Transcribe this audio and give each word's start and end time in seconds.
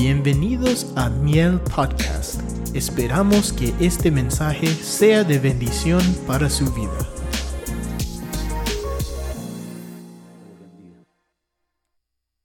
Bienvenidos 0.00 0.96
a 0.96 1.10
Miel 1.10 1.58
Podcast. 1.74 2.40
Esperamos 2.72 3.52
que 3.52 3.74
este 3.84 4.12
mensaje 4.12 4.68
sea 4.68 5.24
de 5.24 5.40
bendición 5.40 6.00
para 6.24 6.48
su 6.48 6.72
vida. 6.72 6.96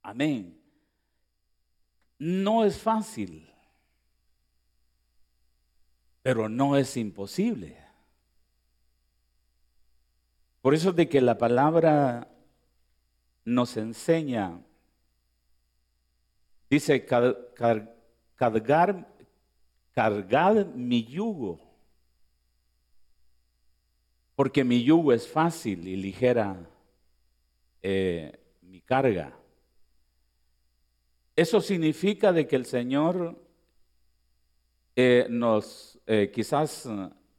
Amén. 0.02 0.60
No 2.18 2.64
es 2.64 2.76
fácil, 2.76 3.48
pero 6.22 6.48
no 6.48 6.76
es 6.76 6.96
imposible. 6.96 7.78
Por 10.60 10.74
eso 10.74 10.92
de 10.92 11.08
que 11.08 11.20
la 11.20 11.38
palabra 11.38 12.26
nos 13.44 13.76
enseña, 13.76 14.58
dice, 16.74 17.04
cargar, 17.04 17.96
cargar 19.94 20.66
mi 20.74 21.04
yugo, 21.04 21.60
porque 24.34 24.64
mi 24.64 24.82
yugo 24.82 25.12
es 25.12 25.28
fácil 25.28 25.86
y 25.86 25.96
ligera 25.96 26.56
eh, 27.82 28.38
mi 28.62 28.80
carga. 28.80 29.32
Eso 31.36 31.60
significa 31.60 32.32
de 32.32 32.46
que 32.46 32.56
el 32.56 32.64
Señor 32.64 33.36
eh, 34.96 35.26
nos, 35.28 35.98
eh, 36.06 36.30
quizás 36.32 36.88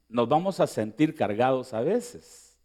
nos 0.10 0.30
vamos 0.30 0.60
a 0.60 0.68
sentir 0.68 1.16
cargados 1.16 1.74
a 1.74 1.82
veces. 1.82 2.58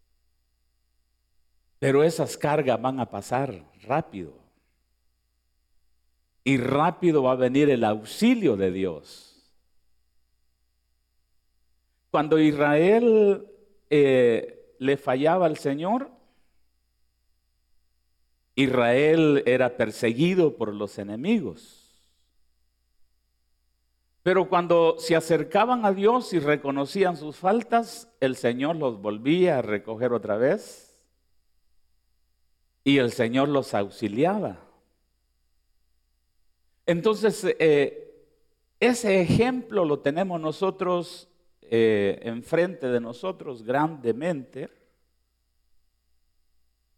Pero 1.79 2.05
esas 2.05 2.37
cargas 2.37 2.81
van 2.81 3.01
a 3.01 3.09
pasar 3.09 3.65
rápido. 3.83 4.40
Y 6.45 6.57
rápido 6.57 7.23
va 7.23 7.33
a 7.33 7.37
venir 7.37 7.69
el 7.71 7.85
auxilio 7.85 8.57
de 8.57 8.71
Dios. 8.71 9.31
Cuando 12.11 12.39
Israel 12.39 13.47
eh, 13.89 14.75
le 14.79 14.97
fallaba 14.97 15.47
al 15.47 15.57
Señor, 15.57 16.11
Israel 18.55 19.43
era 19.47 19.77
perseguido 19.77 20.57
por 20.57 20.75
los 20.75 20.99
enemigos. 20.99 21.81
Pero 24.23 24.49
cuando 24.49 24.97
se 24.99 25.17
acercaban 25.17 25.87
a 25.87 25.93
Dios 25.93 26.33
y 26.35 26.41
reconocían 26.41 27.17
sus 27.17 27.37
faltas, 27.37 28.13
el 28.21 28.37
Señor 28.37 28.77
los 28.77 29.01
volvía 29.01 29.59
a 29.59 29.63
recoger 29.63 30.13
otra 30.13 30.37
vez 30.37 30.91
y 32.85 32.99
el 32.99 33.13
Señor 33.13 33.49
los 33.49 33.73
auxiliaba. 33.73 34.70
Entonces, 36.87 37.45
eh, 37.59 38.27
ese 38.79 39.21
ejemplo 39.21 39.85
lo 39.85 40.01
tenemos 40.01 40.41
nosotros 40.41 41.29
eh, 41.63 42.21
enfrente 42.23 42.89
de 42.89 43.01
nosotros 43.01 43.63
grandemente. 43.63 44.71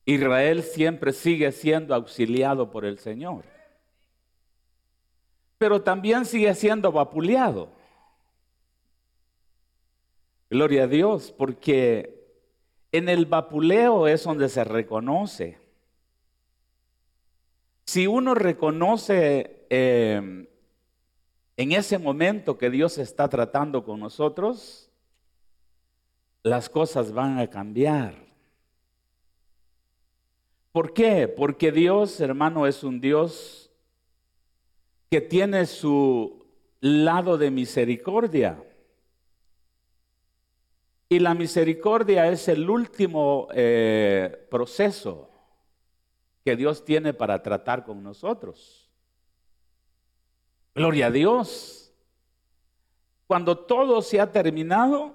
Israel 0.04 0.62
siempre 0.62 1.12
sigue 1.12 1.52
siendo 1.52 1.94
auxiliado 1.94 2.70
por 2.70 2.84
el 2.84 2.98
Señor, 2.98 3.44
pero 5.58 5.82
también 5.82 6.24
sigue 6.24 6.54
siendo 6.54 6.90
vapuleado. 6.90 7.70
Gloria 10.50 10.84
a 10.84 10.86
Dios, 10.86 11.32
porque 11.36 12.22
en 12.90 13.08
el 13.08 13.26
vapuleo 13.26 14.06
es 14.06 14.24
donde 14.24 14.48
se 14.48 14.64
reconoce 14.64 15.62
si 17.84 18.06
uno 18.06 18.34
reconoce 18.34 19.61
em, 19.74 20.46
en 21.56 21.72
ese 21.72 21.98
momento 21.98 22.58
que 22.58 22.68
Dios 22.68 22.98
está 22.98 23.26
tratando 23.28 23.84
con 23.84 24.00
nosotros, 24.00 24.90
las 26.42 26.68
cosas 26.68 27.12
van 27.12 27.38
a 27.38 27.48
cambiar. 27.48 28.14
¿Por 30.72 30.92
qué? 30.92 31.26
Porque 31.26 31.72
Dios, 31.72 32.20
hermano, 32.20 32.66
es 32.66 32.84
un 32.84 33.00
Dios 33.00 33.70
que 35.10 35.22
tiene 35.22 35.64
su 35.64 36.46
lado 36.80 37.38
de 37.38 37.50
misericordia. 37.50 38.62
Y 41.08 41.18
la 41.18 41.34
misericordia 41.34 42.28
es 42.28 42.46
el 42.48 42.68
último 42.68 43.48
eh, 43.54 44.46
proceso 44.50 45.30
que 46.44 46.56
Dios 46.56 46.84
tiene 46.84 47.14
para 47.14 47.42
tratar 47.42 47.84
con 47.84 48.02
nosotros. 48.02 48.81
Gloria 50.74 51.06
a 51.06 51.10
Dios. 51.10 51.92
Cuando 53.26 53.58
todo 53.58 54.02
se 54.02 54.20
ha 54.20 54.30
terminado, 54.30 55.14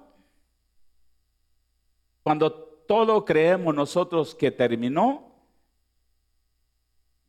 cuando 2.22 2.52
todo 2.52 3.24
creemos 3.24 3.74
nosotros 3.74 4.34
que 4.34 4.50
terminó, 4.50 5.32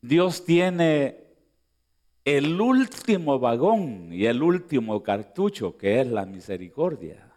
Dios 0.01 0.45
tiene 0.45 1.23
el 2.23 2.59
último 2.62 3.40
vagón 3.40 4.13
y 4.13 4.25
el 4.25 4.41
último 4.44 5.01
cartucho 5.03 5.78
que 5.78 6.01
es 6.01 6.07
la 6.07 6.25
misericordia. 6.25 7.31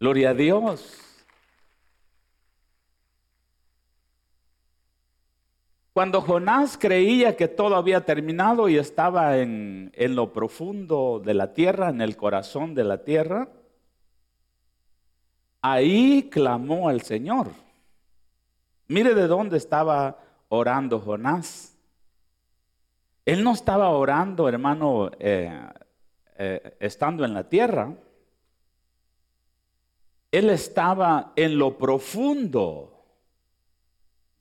Gloria 0.00 0.30
a 0.30 0.34
Dios. 0.34 1.07
Cuando 5.98 6.20
Jonás 6.20 6.78
creía 6.78 7.34
que 7.36 7.48
todo 7.48 7.74
había 7.74 8.04
terminado 8.04 8.68
y 8.68 8.78
estaba 8.78 9.38
en, 9.38 9.90
lo 9.96 10.32
profundo 10.32 11.20
de 11.24 11.34
la 11.34 11.52
tierra, 11.54 11.88
en 11.88 12.00
el 12.00 12.16
corazón 12.16 12.72
de 12.72 12.84
la 12.84 13.02
tierra, 13.02 13.48
ahí 15.60 16.28
clamó 16.30 16.88
al 16.88 17.00
Señor. 17.00 17.48
Mire 18.86 19.12
de 19.12 19.26
dónde 19.26 19.56
estaba 19.56 20.18
orando 20.50 21.00
Jonás. 21.00 21.76
Él 23.24 23.42
no 23.42 23.54
estaba 23.54 23.88
orando, 23.88 24.48
hermano, 24.48 25.10
eh, 25.18 25.52
eh, 26.36 26.76
estando 26.78 27.24
en 27.24 27.34
la 27.34 27.48
tierra. 27.48 27.92
Él 30.30 30.48
estaba 30.50 31.32
en 31.34 31.58
lo 31.58 31.76
profundo 31.76 32.97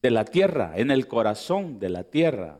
de 0.07 0.12
la 0.12 0.23
tierra, 0.23 0.72
en 0.78 0.90
el 0.90 1.06
corazón 1.06 1.79
de 1.79 1.90
la 1.90 2.06
tierra. 2.06 2.59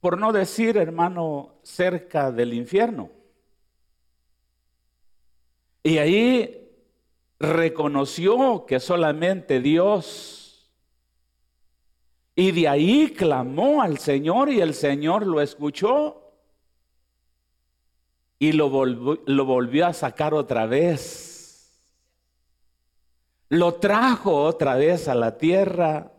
Por 0.00 0.18
no 0.18 0.32
decir, 0.32 0.76
hermano, 0.76 1.60
cerca 1.62 2.32
del 2.32 2.54
infierno. 2.54 3.08
Y 5.84 5.98
ahí 5.98 6.72
reconoció 7.38 8.66
que 8.66 8.80
solamente 8.80 9.60
Dios. 9.60 10.72
Y 12.34 12.50
de 12.50 12.66
ahí 12.66 13.12
clamó 13.12 13.80
al 13.80 13.98
Señor 13.98 14.50
y 14.50 14.60
el 14.60 14.74
Señor 14.74 15.24
lo 15.24 15.40
escuchó. 15.40 16.32
Y 18.40 18.50
lo 18.50 18.70
volvió, 18.70 19.22
lo 19.26 19.44
volvió 19.44 19.86
a 19.86 19.92
sacar 19.92 20.34
otra 20.34 20.66
vez. 20.66 21.80
Lo 23.50 23.74
trajo 23.74 24.34
otra 24.34 24.74
vez 24.74 25.06
a 25.06 25.14
la 25.14 25.38
tierra 25.38 26.10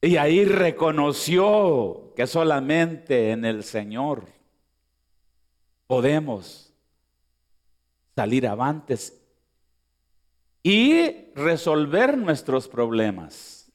y 0.00 0.16
ahí 0.16 0.44
reconoció 0.44 2.12
que 2.14 2.26
solamente 2.26 3.32
en 3.32 3.44
el 3.44 3.64
Señor 3.64 4.26
podemos 5.86 6.72
salir 8.14 8.46
avantes 8.46 9.20
y 10.62 11.32
resolver 11.34 12.16
nuestros 12.16 12.68
problemas. 12.68 13.72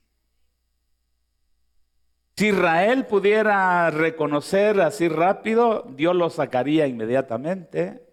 Si 2.38 2.48
Israel 2.48 3.06
pudiera 3.06 3.90
reconocer 3.92 4.80
así 4.82 5.08
rápido, 5.08 5.86
Dios 5.96 6.16
lo 6.16 6.30
sacaría 6.30 6.88
inmediatamente, 6.88 8.08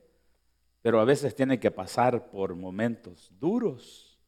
pero 0.83 1.01
a 1.01 1.05
veces 1.05 1.35
tiene 1.35 1.61
que 1.61 1.71
pasar 1.71 2.31
por 2.31 2.55
momentos 2.55 3.31
duros, 3.39 4.19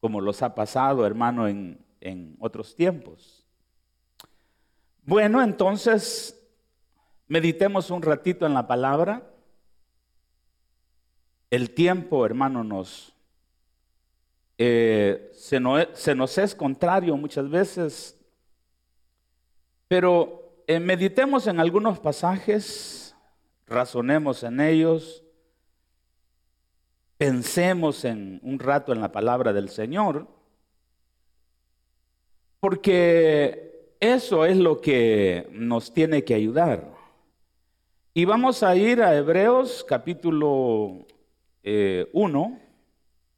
como 0.00 0.20
los 0.20 0.42
ha 0.42 0.54
pasado, 0.54 1.04
hermano, 1.06 1.48
en, 1.48 1.87
en 2.00 2.36
otros 2.40 2.74
tiempos. 2.74 3.46
Bueno, 5.02 5.42
entonces, 5.42 6.38
meditemos 7.26 7.90
un 7.90 8.02
ratito 8.02 8.46
en 8.46 8.54
la 8.54 8.66
palabra. 8.66 9.30
El 11.50 11.70
tiempo, 11.70 12.26
hermano, 12.26 12.62
nos 12.62 13.14
eh, 14.60 15.30
se, 15.34 15.60
se, 15.92 16.14
nos 16.16 16.36
es 16.36 16.54
contrario 16.54 17.16
muchas 17.16 17.48
veces, 17.48 18.18
pero 19.86 20.64
eh, 20.66 20.80
meditemos 20.80 21.46
en 21.46 21.60
algunos 21.60 22.00
pasajes, 22.00 23.14
razonemos 23.66 24.42
en 24.42 24.60
ellos, 24.60 25.22
pensemos 27.16 28.04
en 28.04 28.40
un 28.42 28.58
rato 28.58 28.92
en 28.92 29.00
la 29.00 29.12
palabra 29.12 29.52
del 29.52 29.68
Señor. 29.68 30.26
Porque 32.60 33.94
eso 34.00 34.44
es 34.44 34.56
lo 34.56 34.80
que 34.80 35.48
nos 35.52 35.92
tiene 35.92 36.24
que 36.24 36.34
ayudar. 36.34 36.88
Y 38.14 38.24
vamos 38.24 38.64
a 38.64 38.74
ir 38.74 39.00
a 39.00 39.16
Hebreos 39.16 39.84
capítulo 39.88 40.88
1, 40.92 41.06
eh, 41.62 42.06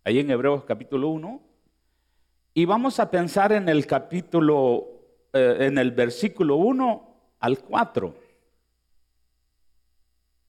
ahí 0.05 0.19
en 0.21 0.31
Hebreos 0.31 0.65
capítulo 0.65 1.09
1, 1.09 1.41
y 2.55 2.65
vamos 2.65 2.99
a 2.99 3.11
pensar 3.11 3.53
en 3.53 3.69
el 3.69 3.87
capítulo, 3.87 4.89
eh, 5.35 5.59
en 5.61 5.77
el 5.77 5.91
versículo 5.91 6.57
1 6.57 7.15
al 7.41 7.59
4. 7.59 8.15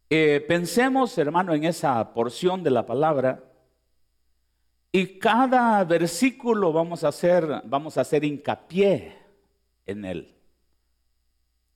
Eh, 0.09 0.45
pensemos, 0.47 1.17
hermano, 1.17 1.53
en 1.53 1.65
esa 1.65 2.13
porción 2.13 2.63
de 2.63 2.71
la 2.71 2.85
palabra. 2.85 3.43
Y 4.91 5.19
cada 5.19 5.83
versículo 5.85 6.73
vamos 6.73 7.03
a 7.03 7.09
hacer, 7.09 7.61
vamos 7.65 7.97
a 7.97 8.01
hacer 8.01 8.25
hincapié 8.25 9.15
en 9.85 10.05
él. 10.05 10.35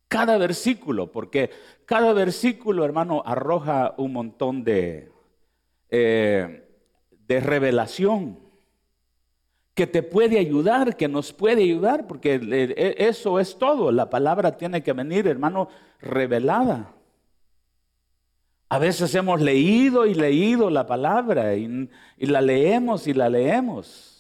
Cada 0.08 0.38
versículo, 0.38 1.12
porque 1.12 1.50
cada 1.86 2.14
versículo, 2.14 2.84
hermano, 2.84 3.24
arroja 3.26 3.96
un 3.98 4.14
montón 4.14 4.64
de, 4.64 5.12
eh, 5.90 6.68
de 7.28 7.40
revelación 7.40 8.40
que 9.74 9.88
te 9.88 10.04
puede 10.04 10.40
ayudar, 10.40 10.96
que 10.96 11.08
nos 11.08 11.34
puede 11.34 11.64
ayudar, 11.64 12.08
porque 12.08 12.36
e, 12.36 12.96
eso 13.08 13.40
es 13.40 13.58
todo. 13.58 13.92
La 13.92 14.10
palabra 14.10 14.58
tiene 14.58 14.84
que 14.84 14.94
venir, 14.94 15.28
hermano, 15.28 15.70
revelada. 16.00 16.95
A 18.70 18.80
veces 18.80 19.14
hemos 19.14 19.42
leído 19.42 20.06
y 20.06 20.16
leído 20.16 20.70
la 20.70 20.88
palabra 20.88 21.56
y, 21.56 21.90
la 22.18 22.42
leemos 22.42 23.08
y 23.08 23.14
la 23.14 23.30
leemos. 23.30 24.12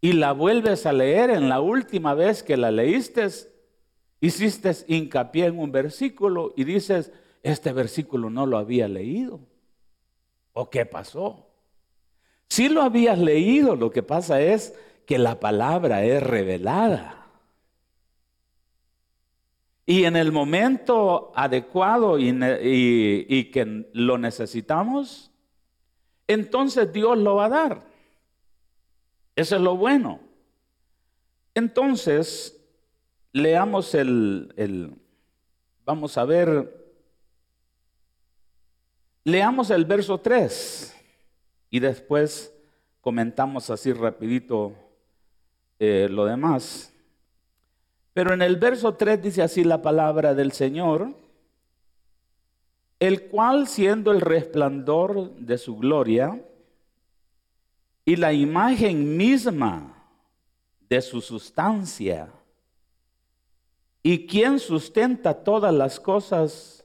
Y 0.00 0.12
la 0.12 0.32
vuelves 0.32 0.86
a 0.86 0.92
leer 0.92 1.30
en 1.30 1.48
la 1.48 1.60
última 1.60 2.14
vez 2.14 2.42
que 2.42 2.56
la 2.56 2.70
leíste, 2.70 3.28
hiciste 4.20 4.72
hincapié 4.86 5.46
en 5.46 5.58
un 5.58 5.72
versículo 5.72 6.54
y 6.56 6.64
dices, 6.64 7.12
este 7.42 7.72
versículo 7.72 8.30
no 8.30 8.46
lo 8.46 8.58
había 8.58 8.86
leído. 8.86 9.40
¿O 10.52 10.70
qué 10.70 10.86
pasó? 10.86 11.48
Si 12.48 12.68
lo 12.68 12.82
habías 12.82 13.18
leído, 13.18 13.74
lo 13.74 13.90
que 13.90 14.02
pasa 14.02 14.40
es 14.40 14.74
que 15.06 15.18
la 15.18 15.40
palabra 15.40 16.04
es 16.04 16.22
revelada. 16.22 17.17
Y 19.90 20.04
en 20.04 20.16
el 20.16 20.32
momento 20.32 21.32
adecuado 21.34 22.18
y, 22.18 23.50
que 23.50 23.88
lo 23.94 24.18
necesitamos, 24.18 25.30
entonces 26.26 26.92
Dios 26.92 27.16
lo 27.16 27.36
va 27.36 27.46
a 27.46 27.48
dar. 27.48 27.86
Eso 29.34 29.56
es 29.56 29.62
lo 29.62 29.78
bueno. 29.78 30.20
Entonces, 31.54 32.62
leamos 33.32 33.94
el, 33.94 34.52
el, 34.58 34.92
vamos 35.86 36.18
a 36.18 36.26
ver, 36.26 36.92
leamos 39.24 39.70
el 39.70 39.86
verso 39.86 40.18
3 40.18 40.94
y 41.70 41.80
después 41.80 42.54
comentamos 43.00 43.70
así 43.70 43.94
rapidito 43.94 44.74
eh, 45.78 46.08
lo 46.10 46.26
demás. 46.26 46.92
Pero 48.18 48.34
en 48.34 48.42
el 48.42 48.56
verso 48.56 48.94
3 48.94 49.22
dice 49.22 49.42
así 49.42 49.62
la 49.62 49.80
palabra 49.80 50.34
del 50.34 50.50
Señor, 50.50 51.14
el 52.98 53.28
cual 53.28 53.68
siendo 53.68 54.10
el 54.10 54.20
resplandor 54.20 55.36
de 55.36 55.56
su 55.56 55.76
gloria 55.76 56.44
y 58.04 58.16
la 58.16 58.32
imagen 58.32 59.16
misma 59.16 60.04
de 60.88 61.00
su 61.00 61.20
sustancia, 61.20 62.32
y 64.02 64.26
quien 64.26 64.58
sustenta 64.58 65.44
todas 65.44 65.72
las 65.72 66.00
cosas 66.00 66.84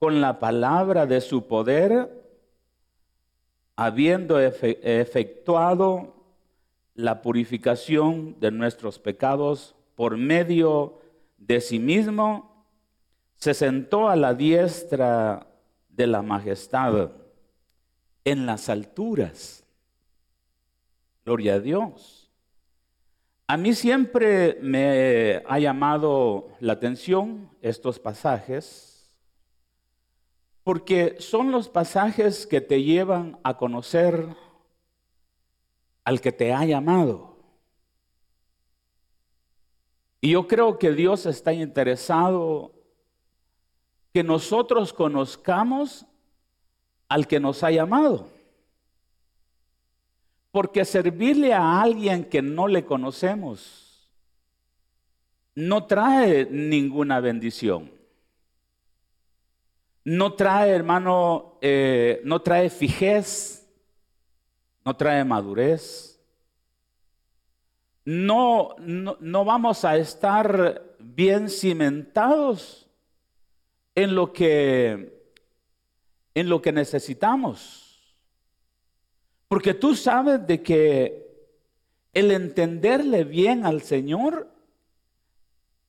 con 0.00 0.20
la 0.20 0.40
palabra 0.40 1.06
de 1.06 1.20
su 1.20 1.46
poder, 1.46 2.10
habiendo 3.76 4.40
efectuado 4.40 6.12
la 6.96 7.22
purificación 7.22 8.34
de 8.40 8.50
nuestros 8.50 8.98
pecados 8.98 9.76
por 9.94 10.16
medio 10.16 11.00
de 11.38 11.60
sí 11.60 11.78
mismo, 11.78 12.66
se 13.36 13.54
sentó 13.54 14.08
a 14.08 14.16
la 14.16 14.34
diestra 14.34 15.46
de 15.88 16.06
la 16.06 16.22
majestad 16.22 17.10
en 18.24 18.46
las 18.46 18.68
alturas. 18.68 19.64
Gloria 21.24 21.54
a 21.54 21.60
Dios. 21.60 22.30
A 23.46 23.56
mí 23.56 23.74
siempre 23.74 24.58
me 24.62 25.42
ha 25.46 25.58
llamado 25.58 26.48
la 26.60 26.72
atención 26.72 27.50
estos 27.60 27.98
pasajes 27.98 28.94
porque 30.64 31.16
son 31.18 31.52
los 31.52 31.68
pasajes 31.68 32.46
que 32.46 32.62
te 32.62 32.82
llevan 32.82 33.38
a 33.44 33.58
conocer 33.58 34.34
al 36.04 36.22
que 36.22 36.32
te 36.32 36.54
ha 36.54 36.64
llamado. 36.64 37.33
Y 40.24 40.30
yo 40.30 40.48
creo 40.48 40.78
que 40.78 40.92
Dios 40.92 41.26
está 41.26 41.52
interesado 41.52 42.72
que 44.14 44.24
nosotros 44.24 44.94
conozcamos 44.94 46.06
al 47.08 47.26
que 47.26 47.38
nos 47.38 47.62
ha 47.62 47.70
llamado. 47.70 48.26
Porque 50.50 50.86
servirle 50.86 51.52
a 51.52 51.82
alguien 51.82 52.24
que 52.24 52.40
no 52.40 52.68
le 52.68 52.84
conocemos 52.84 54.08
no 55.54 55.84
trae 55.84 56.46
ninguna 56.50 57.20
bendición 57.20 57.94
no 60.04 60.34
trae, 60.34 60.70
hermano, 60.70 61.56
eh, 61.62 62.20
no 62.24 62.42
trae 62.42 62.68
fijez, 62.68 63.66
no 64.84 64.94
trae 64.94 65.24
madurez. 65.24 66.13
No, 68.04 68.76
no, 68.78 69.44
vamos 69.44 69.84
a 69.84 69.96
estar 69.96 70.96
bien 70.98 71.48
cimentados 71.48 72.86
en 73.94 74.14
lo 74.14 74.32
que, 74.32 75.32
en 76.34 76.48
lo 76.48 76.60
que 76.60 76.72
necesitamos. 76.72 78.16
Porque 79.48 79.72
tú 79.72 79.94
sabes 79.94 80.46
de 80.46 80.62
que 80.62 81.24
el 82.12 82.30
entenderle 82.30 83.24
bien 83.24 83.64
al 83.64 83.82
Señor 83.82 84.50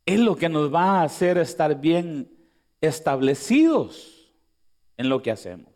es 0.06 0.20
lo 0.20 0.36
que 0.36 0.50
nos 0.50 0.74
va 0.74 1.00
a 1.00 1.04
hacer 1.04 1.38
estar 1.38 1.80
bien 1.80 2.32
establecidos 2.80 4.32
en 4.98 5.10
lo 5.10 5.22
que 5.22 5.32
hacemos. 5.32 5.74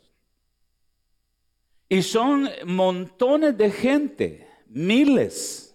Y 1.89 2.03
son 2.03 2.48
montones 2.65 3.58
de 3.58 3.72
gente, 3.72 4.48
miles, 4.67 5.69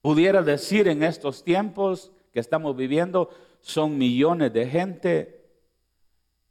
pudiera 0.00 0.42
decir 0.42 0.88
en 0.88 1.02
estos 1.02 1.44
tiempos 1.44 2.12
que 2.32 2.40
estamos 2.40 2.76
viviendo, 2.76 3.30
son 3.60 3.98
millones 3.98 4.52
de 4.52 4.66
gente 4.66 5.44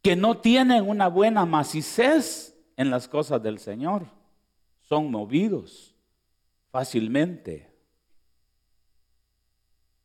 que 0.01 0.15
no 0.15 0.37
tienen 0.37 0.87
una 0.87 1.07
buena 1.07 1.45
macicez 1.45 2.55
en 2.77 2.89
las 2.89 3.07
cosas 3.07 3.41
del 3.41 3.59
Señor. 3.59 4.05
Son 4.81 5.11
movidos 5.11 5.95
fácilmente. 6.71 7.71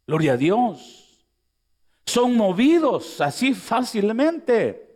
Gloria 0.07 0.33
a 0.33 0.37
Dios 0.37 1.05
son 2.07 2.37
movidos 2.37 3.21
así 3.21 3.55
fácilmente 3.55 4.89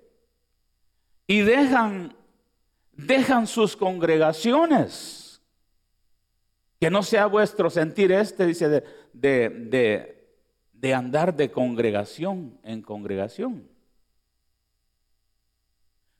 y 1.27 1.41
dejan, 1.41 2.15
dejan 2.93 3.47
sus 3.47 3.77
congregaciones. 3.77 5.28
Que 6.81 6.91
no 6.91 7.03
sea 7.03 7.27
vuestro 7.27 7.71
sentir 7.71 8.13
este, 8.13 8.47
dice, 8.47 8.69
de, 8.69 8.83
de, 9.13 10.29
de 10.73 10.95
andar 10.95 11.35
de 11.37 11.51
congregación 11.51 12.59
en 12.63 12.83
congregación. 12.83 13.69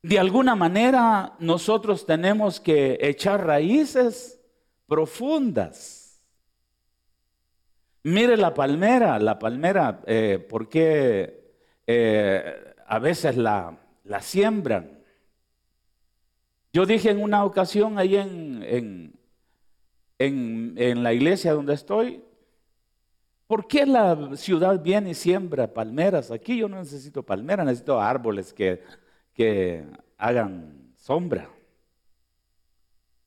De 0.01 0.19
alguna 0.19 0.55
manera 0.55 1.35
nosotros 1.39 2.05
tenemos 2.05 2.59
que 2.59 2.97
echar 3.01 3.45
raíces 3.45 4.39
profundas 4.87 5.99
Mire 8.03 8.37
la 8.37 8.53
palmera, 8.53 9.19
la 9.19 9.37
palmera, 9.37 10.01
eh, 10.07 10.45
¿por 10.49 10.69
qué 10.69 11.53
eh, 11.85 12.73
a 12.87 12.97
veces 12.99 13.35
la, 13.35 13.77
la, 14.05 14.21
siembran? 14.21 15.03
Yo 16.71 16.85
dije 16.85 17.09
en 17.09 17.21
una 17.21 17.43
ocasión 17.43 17.97
ahí 17.97 18.15
en, 18.15 18.63
en, 18.63 19.18
en, 20.19 21.01
la 21.01 21.13
iglesia 21.13 21.53
donde 21.53 21.73
estoy, 21.73 22.21
¿por 23.47 23.67
qué 23.67 23.85
la 23.85 24.35
ciudad 24.35 24.81
viene 24.81 25.11
y 25.11 25.15
siembra 25.15 25.73
palmeras? 25.73 26.29
Aquí 26.29 26.57
yo 26.57 26.67
no 26.67 26.77
necesito 26.77 27.23
palmeras, 27.23 27.65
necesito 27.65 27.99
árboles 27.99 28.53
que, 28.53 28.83
que 29.33 29.85
hagan 30.17 30.93
sombra. 30.97 31.49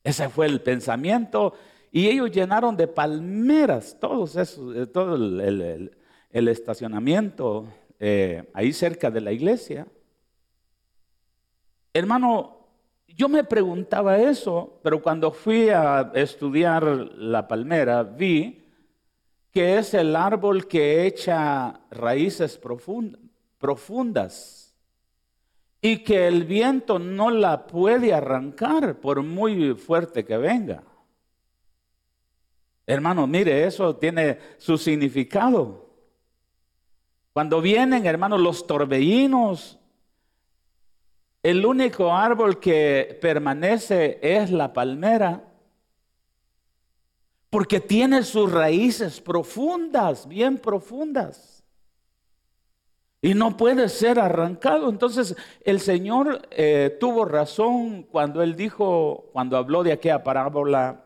Ese 0.04 0.28
fue 0.28 0.46
el 0.46 0.60
pensamiento 0.60 1.54
y 1.90 2.08
ellos 2.08 2.30
llenaron 2.30 2.76
de 2.76 2.88
palmeras 2.88 3.96
todos 3.98 4.36
esos, 4.36 4.76
eh, 4.76 4.86
todo 4.86 5.14
el, 5.14 5.90
estacionamiento 6.30 7.66
eh, 7.98 8.50
ahí 8.52 8.72
cerca 8.72 9.10
de 9.10 9.20
la 9.20 9.32
iglesia. 9.32 9.86
Hermano, 11.94 12.61
yo 13.16 13.28
me 13.28 13.44
preguntaba 13.44 14.18
eso, 14.18 14.80
pero 14.82 15.02
cuando 15.02 15.30
fui 15.32 15.68
a 15.68 16.12
estudiar 16.14 16.84
la 16.84 17.46
palmera, 17.46 18.02
vi 18.02 18.64
que 19.50 19.78
es 19.78 19.92
el 19.94 20.16
árbol 20.16 20.66
que 20.66 21.06
echa 21.06 21.80
raíces 21.90 22.58
profundas 23.58 24.74
y 25.80 25.98
que 25.98 26.26
el 26.26 26.44
viento 26.44 26.98
no 26.98 27.30
la 27.30 27.66
puede 27.66 28.14
arrancar 28.14 29.00
por 29.00 29.22
muy 29.22 29.74
fuerte 29.74 30.24
que 30.24 30.38
venga. 30.38 30.82
Hermano, 32.86 33.26
mire, 33.26 33.66
eso 33.66 33.96
tiene 33.96 34.38
su 34.58 34.78
significado. 34.78 35.90
Cuando 37.32 37.60
vienen, 37.60 38.06
hermanos, 38.06 38.40
los 38.40 38.66
torbellinos, 38.66 39.78
el 41.42 41.66
único 41.66 42.14
árbol 42.14 42.60
que 42.60 43.18
permanece 43.20 44.18
es 44.22 44.50
la 44.50 44.72
palmera, 44.72 45.42
porque 47.50 47.80
tiene 47.80 48.22
sus 48.22 48.50
raíces 48.50 49.20
profundas, 49.20 50.26
bien 50.26 50.56
profundas, 50.56 51.64
y 53.20 53.34
no 53.34 53.56
puede 53.56 53.88
ser 53.88 54.18
arrancado. 54.18 54.88
Entonces 54.88 55.36
el 55.64 55.80
Señor 55.80 56.42
eh, 56.50 56.96
tuvo 56.98 57.24
razón 57.24 58.04
cuando 58.04 58.42
Él 58.42 58.56
dijo, 58.56 59.28
cuando 59.32 59.56
habló 59.56 59.82
de 59.82 59.92
aquella 59.92 60.24
parábola, 60.24 61.04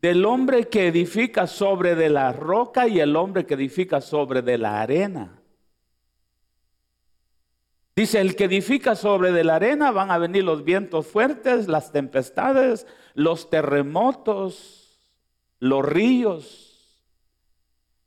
del 0.00 0.24
hombre 0.26 0.68
que 0.68 0.88
edifica 0.88 1.46
sobre 1.46 1.94
de 1.94 2.10
la 2.10 2.32
roca 2.32 2.86
y 2.86 3.00
el 3.00 3.16
hombre 3.16 3.46
que 3.46 3.54
edifica 3.54 4.00
sobre 4.02 4.42
de 4.42 4.58
la 4.58 4.82
arena. 4.82 5.40
Dice, 7.96 8.20
el 8.20 8.34
que 8.34 8.44
edifica 8.44 8.96
sobre 8.96 9.30
de 9.30 9.44
la 9.44 9.56
arena 9.56 9.92
van 9.92 10.10
a 10.10 10.18
venir 10.18 10.42
los 10.42 10.64
vientos 10.64 11.06
fuertes, 11.06 11.68
las 11.68 11.92
tempestades, 11.92 12.86
los 13.14 13.50
terremotos, 13.50 14.98
los 15.60 15.84
ríos, 15.84 17.00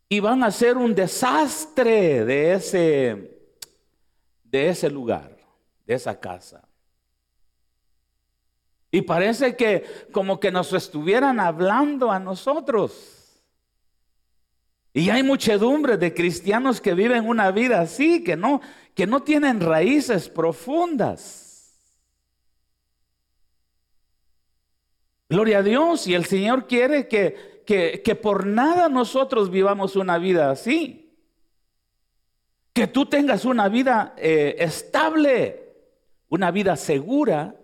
y 0.10 0.20
van 0.20 0.44
a 0.44 0.52
ser 0.52 0.78
un 0.78 0.94
desastre 0.94 2.26
de 2.26 2.54
ese, 2.54 3.40
de 4.44 4.70
ese 4.70 4.90
lugar, 4.90 5.38
de 5.86 5.94
esa 5.94 6.20
casa. 6.20 6.68
Y 8.92 9.02
parece 9.02 9.56
que 9.56 9.86
como 10.12 10.40
que 10.40 10.52
nos 10.52 10.74
estuvieran 10.74 11.40
hablando 11.40 12.12
a 12.12 12.20
nosotros. 12.20 13.17
Y 14.98 15.12
hay 15.12 15.22
muchedumbre 15.22 15.96
de 15.96 16.12
cristianos 16.12 16.82
que 16.82 16.96
viven 16.96 17.28
una 17.28 17.52
vida 17.52 17.82
así, 17.82 18.24
que 18.24 18.36
no, 18.36 18.62
que 18.96 19.06
no 19.06 19.22
tienen 19.22 19.60
raíces 19.60 20.28
profundas. 20.28 21.78
Gloria 25.30 25.60
a 25.60 25.62
Dios 25.62 26.08
y 26.08 26.16
el 26.16 26.26
Señor 26.26 26.66
quiere 26.66 27.08
que, 27.08 27.62
que, 27.64 28.16
por 28.16 28.48
nada 28.48 28.90
nosotros 28.90 29.52
vivamos 29.52 29.96
una 29.96 30.18
vida 30.18 30.50
así. 30.50 31.16
Que 32.74 32.88
tú 32.88 33.06
tengas 33.06 33.46
una 33.46 33.70
vida 33.70 34.16
eh, 34.18 34.56
estable, 34.58 35.76
una 36.28 36.50
vida 36.50 36.76
segura 36.76 37.56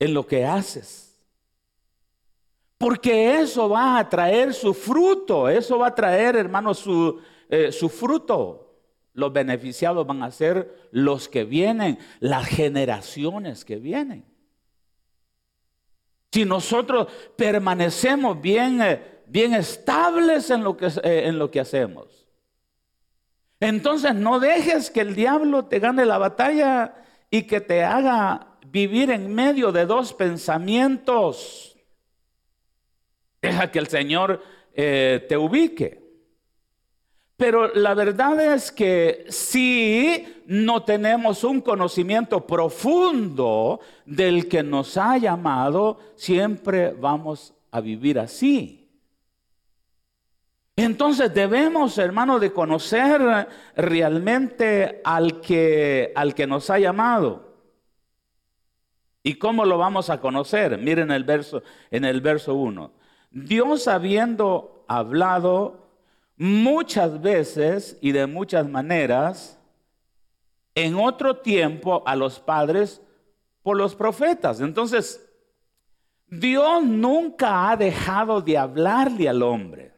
en 0.00 0.12
lo 0.12 0.26
que 0.26 0.44
haces. 0.44 1.05
Porque 2.78 3.40
eso 3.40 3.68
va 3.68 3.98
a 3.98 4.08
traer 4.08 4.52
su 4.52 4.74
fruto, 4.74 5.48
eso 5.48 5.78
va 5.78 5.88
a 5.88 5.94
traer, 5.94 6.36
hermano, 6.36 6.74
su, 6.74 7.18
eh, 7.48 7.72
su 7.72 7.88
fruto. 7.88 8.62
Los 9.14 9.32
beneficiados 9.32 10.06
van 10.06 10.22
a 10.22 10.30
ser 10.30 10.88
los 10.90 11.28
que 11.28 11.44
vienen, 11.44 11.98
las 12.20 12.46
generaciones 12.46 13.64
que 13.64 13.76
vienen. 13.76 14.26
Si 16.32 16.44
nosotros 16.44 17.08
permanecemos 17.34 18.38
bien, 18.38 18.82
eh, 18.82 19.22
bien 19.26 19.54
estables 19.54 20.50
en 20.50 20.62
lo, 20.62 20.76
que, 20.76 20.86
eh, 20.86 21.28
en 21.28 21.38
lo 21.38 21.50
que 21.50 21.60
hacemos. 21.60 22.28
Entonces 23.58 24.14
no 24.14 24.38
dejes 24.38 24.90
que 24.90 25.00
el 25.00 25.14
diablo 25.14 25.64
te 25.64 25.78
gane 25.78 26.04
la 26.04 26.18
batalla 26.18 26.94
y 27.30 27.44
que 27.44 27.62
te 27.62 27.82
haga 27.82 28.58
vivir 28.66 29.10
en 29.10 29.34
medio 29.34 29.72
de 29.72 29.86
dos 29.86 30.12
pensamientos. 30.12 31.75
Deja 33.40 33.70
que 33.70 33.78
el 33.78 33.88
Señor 33.88 34.42
eh, 34.74 35.24
te 35.28 35.36
ubique. 35.36 36.06
Pero 37.36 37.74
la 37.74 37.94
verdad 37.94 38.54
es 38.54 38.72
que 38.72 39.26
si 39.28 40.42
no 40.46 40.84
tenemos 40.84 41.44
un 41.44 41.60
conocimiento 41.60 42.46
profundo 42.46 43.80
del 44.06 44.48
que 44.48 44.62
nos 44.62 44.96
ha 44.96 45.18
llamado, 45.18 45.98
siempre 46.14 46.92
vamos 46.92 47.52
a 47.70 47.80
vivir 47.82 48.18
así. 48.18 48.88
Entonces 50.76 51.32
debemos, 51.32 51.98
hermano, 51.98 52.38
de 52.38 52.52
conocer 52.52 53.48
realmente 53.76 55.00
al 55.04 55.40
que, 55.40 56.12
al 56.14 56.34
que 56.34 56.46
nos 56.46 56.70
ha 56.70 56.78
llamado. 56.78 57.54
¿Y 59.22 59.34
cómo 59.34 59.64
lo 59.64 59.76
vamos 59.76 60.08
a 60.08 60.20
conocer? 60.20 60.78
Miren 60.78 61.10
el 61.10 61.24
verso, 61.24 61.62
en 61.90 62.04
el 62.04 62.20
verso 62.20 62.54
1. 62.54 62.92
Dios 63.36 63.86
habiendo 63.86 64.82
hablado 64.88 65.90
muchas 66.38 67.20
veces 67.20 67.98
y 68.00 68.12
de 68.12 68.26
muchas 68.26 68.66
maneras 68.66 69.58
en 70.74 70.94
otro 70.94 71.36
tiempo 71.36 72.02
a 72.06 72.16
los 72.16 72.40
padres 72.40 73.02
por 73.62 73.76
los 73.76 73.94
profetas. 73.94 74.62
Entonces, 74.62 75.22
Dios 76.28 76.82
nunca 76.82 77.68
ha 77.68 77.76
dejado 77.76 78.40
de 78.40 78.56
hablarle 78.56 79.28
al 79.28 79.42
hombre. 79.42 79.92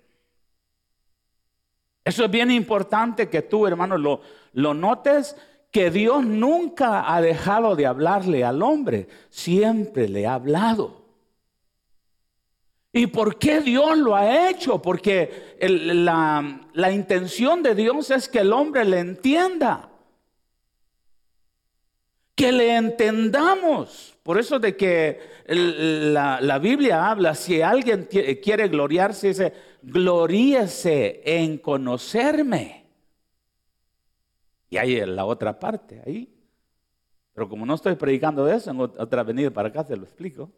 Eso 2.04 2.24
es 2.24 2.30
bien 2.32 2.50
importante 2.50 3.28
que 3.28 3.42
tú, 3.42 3.68
hermano, 3.68 3.96
lo, 3.98 4.20
lo 4.52 4.74
notes, 4.74 5.36
que 5.70 5.92
Dios 5.92 6.24
nunca 6.24 7.14
ha 7.14 7.20
dejado 7.20 7.76
de 7.76 7.86
hablarle 7.86 8.44
al 8.44 8.64
hombre, 8.64 9.06
siempre 9.30 10.08
le 10.08 10.26
ha 10.26 10.34
hablado. 10.34 10.97
¿Y 12.92 13.06
por 13.08 13.38
qué 13.38 13.60
Dios 13.60 13.98
lo 13.98 14.16
ha 14.16 14.48
hecho? 14.48 14.80
Porque 14.80 15.56
la, 15.60 16.92
intención 16.92 17.62
de 17.62 17.74
Dios 17.74 18.10
es 18.10 18.28
que 18.28 18.40
el 18.40 18.52
hombre 18.52 18.84
le 18.84 18.98
entienda. 18.98 19.90
Que 22.34 22.50
le 22.50 22.76
entendamos. 22.76 24.16
Por 24.22 24.38
eso 24.38 24.58
de 24.58 24.76
que 24.76 25.20
la, 25.46 26.58
Biblia 26.58 27.10
habla, 27.10 27.34
si 27.34 27.60
alguien 27.60 28.08
quiere 28.42 28.68
gloriarse, 28.68 29.28
dice, 29.28 29.52
gloríese 29.82 31.20
en 31.24 31.58
conocerme. 31.58 32.86
Y 34.70 34.76
hay 34.78 35.04
la 35.04 35.26
otra 35.26 35.58
parte 35.58 36.02
ahí. 36.06 36.34
Pero 37.34 37.48
como 37.48 37.66
no 37.66 37.74
estoy 37.74 37.96
predicando 37.96 38.44
de 38.46 38.56
eso, 38.56 38.70
en 38.70 38.80
otra 38.80 39.22
venida 39.22 39.50
para 39.50 39.68
acá 39.68 39.84
se 39.84 39.96
lo 39.96 40.04
explico. 40.04 40.50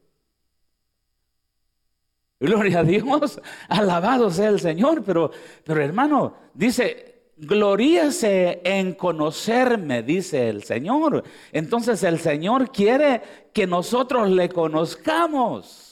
Gloria 2.41 2.79
a 2.79 2.85
Dios, 2.85 3.39
alabado 3.69 4.31
sea 4.31 4.49
el 4.49 4.59
Señor, 4.59 5.05
pero, 5.05 5.31
pero 5.63 5.83
hermano, 5.83 6.35
dice, 6.55 7.33
gloríese 7.37 8.63
en 8.65 8.95
conocerme, 8.95 10.03
dice 10.03 10.49
el 10.49 10.65
Señor. 10.65 11.23
Entonces 11.53 12.03
el 12.03 12.19
Señor 12.19 12.73
quiere 12.73 13.21
que 13.53 13.67
nosotros 13.67 14.31
le 14.31 14.49
conozcamos. 14.49 15.87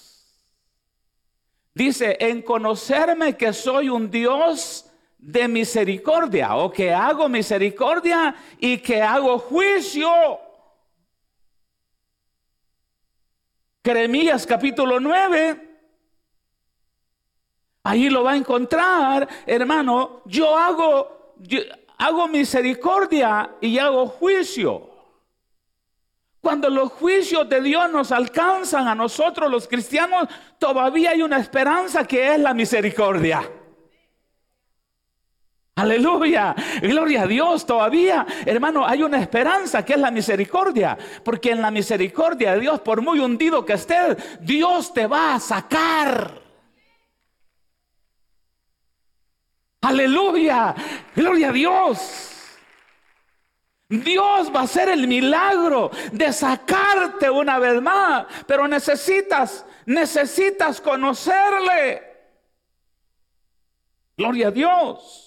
Dice, 1.75 2.17
en 2.19 2.41
conocerme 2.41 3.37
que 3.37 3.53
soy 3.53 3.91
un 3.91 4.11
Dios 4.11 4.87
de 5.19 5.49
misericordia, 5.49 6.57
o 6.57 6.73
que 6.73 6.95
hago 6.95 7.29
misericordia 7.29 8.35
y 8.59 8.79
que 8.79 9.03
hago 9.03 9.39
juicio. 9.39 10.09
Jeremías 13.85 14.47
capítulo 14.47 14.99
9 14.99 15.68
Ahí 17.89 18.11
lo 18.11 18.23
va 18.23 18.33
a 18.33 18.37
encontrar, 18.37 19.27
hermano. 19.47 20.21
Yo 20.27 20.59
hago, 20.59 21.33
hago 21.97 22.29
misericordia 22.29 23.53
y 23.63 23.79
hago 23.79 24.07
juicio. 24.09 24.91
Cuando 26.39 26.69
los 26.69 26.93
juicios 26.93 27.49
de 27.49 27.63
Dios 27.63 27.91
nos 27.91 28.13
alcanzan 28.13 28.89
a 28.89 28.95
nosotros 28.95 29.51
los 29.51 29.67
cristianos, 29.67 30.29
todavía 30.59 31.13
hay 31.13 31.23
una 31.23 31.39
esperanza 31.39 32.05
que 32.05 32.35
es 32.35 32.39
la 32.39 32.53
misericordia. 32.53 33.51
Aleluya, 35.77 36.55
gloria 36.83 37.23
a 37.23 37.27
Dios 37.27 37.65
todavía. 37.65 38.27
Hermano, 38.45 38.87
hay 38.87 39.03
una 39.03 39.19
esperanza 39.19 39.83
que 39.83 39.95
es 39.95 39.99
la 39.99 40.11
misericordia. 40.11 40.99
Porque 41.25 41.53
en 41.53 41.63
la 41.63 41.71
misericordia 41.71 42.53
de 42.53 42.61
Dios, 42.61 42.81
por 42.81 43.01
muy 43.01 43.19
hundido 43.19 43.65
que 43.65 43.73
estés, 43.73 44.19
Dios 44.43 44.93
te 44.93 45.07
va 45.07 45.37
a 45.37 45.41
sacar. 45.41 46.38
Aleluya, 49.81 50.75
gloria 51.15 51.51
a 51.51 51.53
Dios. 51.53 52.29
Dios 53.89 54.53
va 54.55 54.61
a 54.61 54.65
hacer 54.65 54.91
el 54.91 55.07
milagro 55.07 55.91
de 56.13 56.33
sacarte 56.33 57.31
una 57.31 57.59
vez 57.59 57.81
más, 57.81 58.27
pero 58.47 58.69
necesitas, 58.69 59.65
necesitas 59.87 60.81
conocerle. 60.81 62.03
Gloria 64.17 64.49
a 64.49 64.51
Dios. 64.51 65.25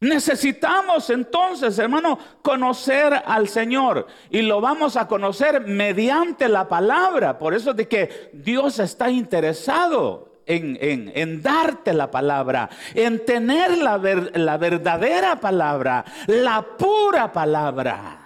Necesitamos 0.00 1.08
entonces, 1.08 1.78
hermano, 1.78 2.18
conocer 2.42 3.22
al 3.24 3.48
Señor 3.48 4.06
y 4.28 4.42
lo 4.42 4.60
vamos 4.60 4.98
a 4.98 5.08
conocer 5.08 5.62
mediante 5.62 6.48
la 6.48 6.68
palabra. 6.68 7.38
Por 7.38 7.54
eso 7.54 7.72
de 7.72 7.88
que 7.88 8.30
Dios 8.34 8.78
está 8.80 9.08
interesado 9.08 10.33
en, 10.46 11.42
darte 11.42 11.92
la 11.92 12.10
palabra, 12.10 12.68
en 12.94 13.24
tener 13.24 13.78
la, 13.78 13.98
la 14.34 14.56
verdadera 14.56 15.36
palabra, 15.36 16.04
la 16.26 16.62
pura 16.62 17.32
palabra. 17.32 18.20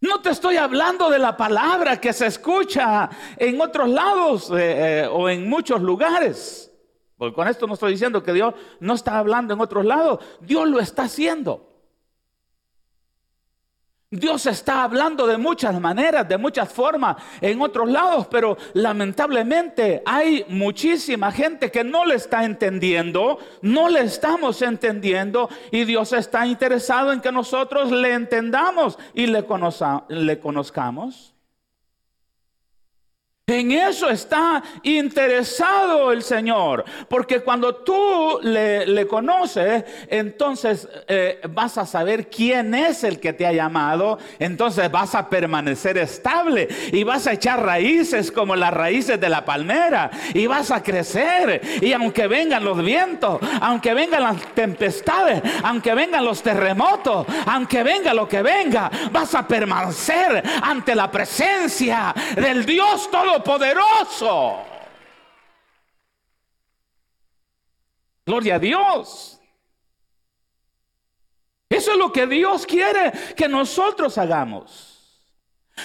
No 0.00 0.20
te 0.20 0.30
estoy 0.30 0.56
hablando 0.56 1.10
de 1.10 1.18
la 1.18 1.36
palabra 1.36 2.00
que 2.00 2.12
se 2.12 2.26
escucha 2.26 3.10
en 3.36 3.60
otros 3.60 3.88
lados 3.88 4.50
eh, 4.50 5.00
eh, 5.02 5.08
o 5.10 5.28
en 5.28 5.48
muchos 5.48 5.82
lugares. 5.82 6.72
Porque 7.16 7.34
con 7.34 7.48
esto 7.48 7.66
no 7.66 7.74
estoy 7.74 7.92
diciendo 7.92 8.22
que 8.22 8.32
Dios 8.32 8.54
no 8.78 8.94
está 8.94 9.18
hablando 9.18 9.54
en 9.54 9.60
otros 9.60 9.84
lados. 9.84 10.24
Dios 10.40 10.68
lo 10.68 10.78
está 10.78 11.02
haciendo. 11.02 11.67
Dios 14.10 14.46
está 14.46 14.84
hablando 14.84 15.26
de 15.26 15.36
muchas 15.36 15.78
maneras, 15.78 16.26
de 16.26 16.38
muchas 16.38 16.72
formas 16.72 17.16
en 17.42 17.60
otros 17.60 17.90
lados, 17.90 18.26
pero 18.30 18.56
lamentablemente 18.72 20.02
hay 20.06 20.46
muchísima 20.48 21.30
gente 21.30 21.70
que 21.70 21.84
no 21.84 22.06
le 22.06 22.14
está 22.14 22.42
entendiendo, 22.46 23.38
no 23.60 23.90
le 23.90 24.00
estamos 24.00 24.62
entendiendo 24.62 25.50
y 25.70 25.84
Dios 25.84 26.14
está 26.14 26.46
interesado 26.46 27.12
en 27.12 27.20
que 27.20 27.30
nosotros 27.30 27.90
le 27.90 28.14
entendamos 28.14 28.98
y 29.12 29.26
le, 29.26 29.44
conozcamos. 29.44 31.34
En 33.48 33.72
eso 33.72 34.10
está 34.10 34.62
interesado 34.82 36.12
el 36.12 36.22
Señor, 36.22 36.84
porque 37.08 37.40
cuando 37.40 37.76
tú 37.76 38.40
le, 38.42 39.06
conoces, 39.06 39.84
entonces 40.08 40.86
eh, 41.08 41.40
vas 41.48 41.78
a 41.78 41.86
saber 41.86 42.28
quién 42.28 42.74
es 42.74 43.04
el 43.04 43.18
que 43.18 43.32
te 43.32 43.46
ha 43.46 43.52
llamado, 43.52 44.18
entonces 44.38 44.90
vas 44.90 45.14
a 45.14 45.30
permanecer 45.30 45.96
estable 45.96 46.68
y 46.92 47.04
vas 47.04 47.26
a 47.26 47.32
echar 47.32 47.64
raíces 47.64 48.30
como 48.30 48.54
las 48.54 48.74
raíces 48.74 49.18
de 49.18 49.30
la 49.30 49.46
palmera 49.46 50.10
y 50.34 50.46
vas 50.46 50.70
a 50.70 50.82
crecer. 50.82 51.62
Y 51.80 51.94
aunque 51.94 52.26
vengan 52.26 52.62
los 52.62 52.82
vientos, 52.84 53.40
aunque 53.62 53.94
vengan 53.94 54.24
las 54.24 54.42
tempestades, 54.54 55.42
aunque 55.62 55.94
vengan 55.94 56.22
los 56.22 56.42
terremotos, 56.42 57.26
aunque 57.46 57.82
venga 57.82 58.12
lo 58.12 58.28
que 58.28 58.42
venga, 58.42 58.90
vas 59.10 59.34
a 59.34 59.48
permanecer 59.48 60.42
ante 60.60 60.94
la 60.94 61.10
presencia 61.10 62.14
del 62.36 62.66
Dios 62.66 63.10
todo 63.10 63.37
poderoso. 63.42 64.64
Gloria 68.24 68.56
a 68.56 68.58
Dios. 68.58 69.40
Eso 71.68 71.92
es 71.92 71.98
lo 71.98 72.12
que 72.12 72.26
Dios 72.26 72.66
quiere 72.66 73.12
que 73.36 73.48
nosotros 73.48 74.18
hagamos. 74.18 74.98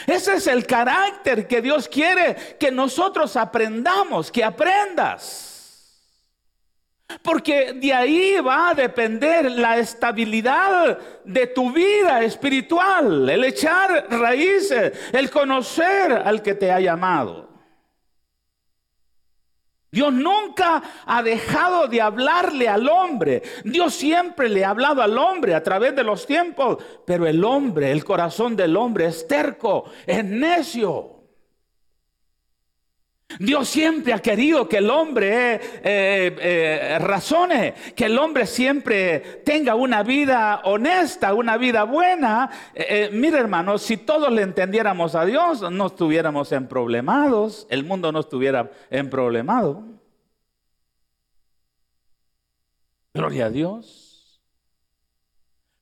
Ese 0.08 0.36
es 0.36 0.48
el 0.48 0.66
carácter 0.66 1.48
que 1.48 1.62
Dios 1.62 1.88
quiere 1.88 2.58
que 2.60 2.72
nosotros 2.72 3.36
aprendamos, 3.38 4.32
que 4.32 4.44
aprendas. 4.44 5.53
Porque 7.22 7.74
de 7.74 7.94
ahí 7.94 8.36
va 8.40 8.70
a 8.70 8.74
depender 8.74 9.52
la 9.52 9.78
estabilidad 9.78 10.98
de 11.24 11.48
tu 11.48 11.72
vida 11.72 12.24
espiritual, 12.24 13.30
el 13.30 13.44
echar 13.44 14.08
raíces, 14.10 14.94
el 15.12 15.30
conocer 15.30 16.12
al 16.12 16.42
que 16.42 16.56
te 16.56 16.72
ha 16.72 16.80
llamado. 16.80 17.54
Dios 19.94 20.12
nunca 20.12 20.82
ha 21.06 21.22
dejado 21.22 21.88
de 21.88 22.02
hablarle 22.02 22.68
al 22.68 22.90
hombre. 22.90 23.44
Dios 23.64 23.94
siempre 23.94 24.50
le 24.50 24.66
ha 24.66 24.72
hablado 24.72 25.04
al 25.04 25.16
hombre 25.20 25.54
a 25.54 25.62
través 25.62 25.96
de 25.96 26.04
los 26.04 26.26
tiempos. 26.26 26.84
Pero 27.06 27.28
el 27.28 27.44
hombre, 27.44 27.92
el 27.92 28.04
corazón 28.04 28.56
del 28.56 28.76
hombre 28.76 29.06
es 29.06 29.28
terco, 29.28 29.86
es 30.08 30.26
necio. 30.26 31.13
Dios 33.40 33.70
siempre 33.70 34.14
ha 34.14 34.20
querido 34.20 34.68
que 34.68 34.78
el 34.78 34.90
hombre 34.90 35.56
eh, 35.56 35.60
eh, 35.84 37.00
razone, 37.00 37.74
que 37.96 38.06
el 38.06 38.18
hombre 38.18 38.46
siempre 38.46 39.42
tenga 39.46 39.76
una 39.76 40.04
vida 40.04 40.62
honesta, 40.66 41.34
una 41.34 41.58
vida 41.58 41.84
buena. 41.84 42.50
Eh, 42.74 43.10
mire 43.12 43.40
hermano, 43.40 43.78
si 43.78 43.98
todos 43.98 44.32
le 44.32 44.42
entendiéramos 44.42 45.16
a 45.16 45.26
Dios, 45.26 45.70
no 45.72 45.88
estuviéramos 45.88 46.52
en 46.52 46.68
problemados, 46.68 47.68
el 47.70 47.84
mundo 47.84 48.12
no 48.12 48.20
estuviera 48.20 48.72
en 48.90 49.10
problemado. 49.10 49.84
Gloria 53.14 53.46
a 53.46 53.50
Dios 53.50 54.03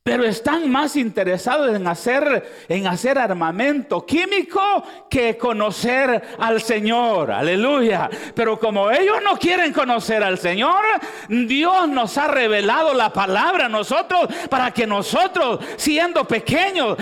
pero 0.04 0.24
están 0.24 0.68
más 0.72 0.96
interesados 0.96 1.76
en 1.76 1.86
hacer, 1.86 2.66
en 2.68 2.88
hacer 2.88 3.20
armamento 3.20 4.04
químico 4.04 4.84
que 5.08 5.38
conocer 5.38 6.24
al 6.40 6.60
Señor. 6.60 7.30
Aleluya. 7.32 8.10
Pero 8.34 8.60
como 8.60 8.90
ellos 8.90 9.18
no 9.24 9.38
quieren 9.38 9.72
conocer 9.72 10.24
al 10.24 10.40
Señor, 10.40 10.84
Dios 11.30 11.88
nos 11.88 12.18
ha 12.18 12.28
revelado 12.28 12.96
la 12.96 13.14
palabra 13.14 13.68
a 13.68 13.70
nosotros 13.70 14.28
para 14.50 14.72
que 14.72 14.88
nosotros, 14.88 15.60
siendo 15.78 16.26
pequeños, 16.26 16.98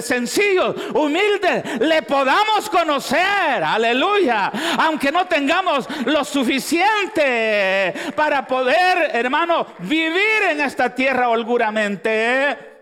sencillos, 0.00 0.76
humildes, 0.94 1.78
le 1.78 2.00
podamos 2.02 2.70
conocer. 2.70 3.62
Aleluya. 3.62 4.50
Aunque 4.78 5.12
no 5.12 5.26
tengamos 5.26 5.86
lo 6.06 6.24
suficiente 6.24 7.92
para 8.16 8.46
poder, 8.46 9.10
hermano, 9.12 9.66
vivir 9.80 10.42
en 10.50 10.62
esta 10.62 10.94
tierra 10.94 11.28
holguramente 11.28 12.29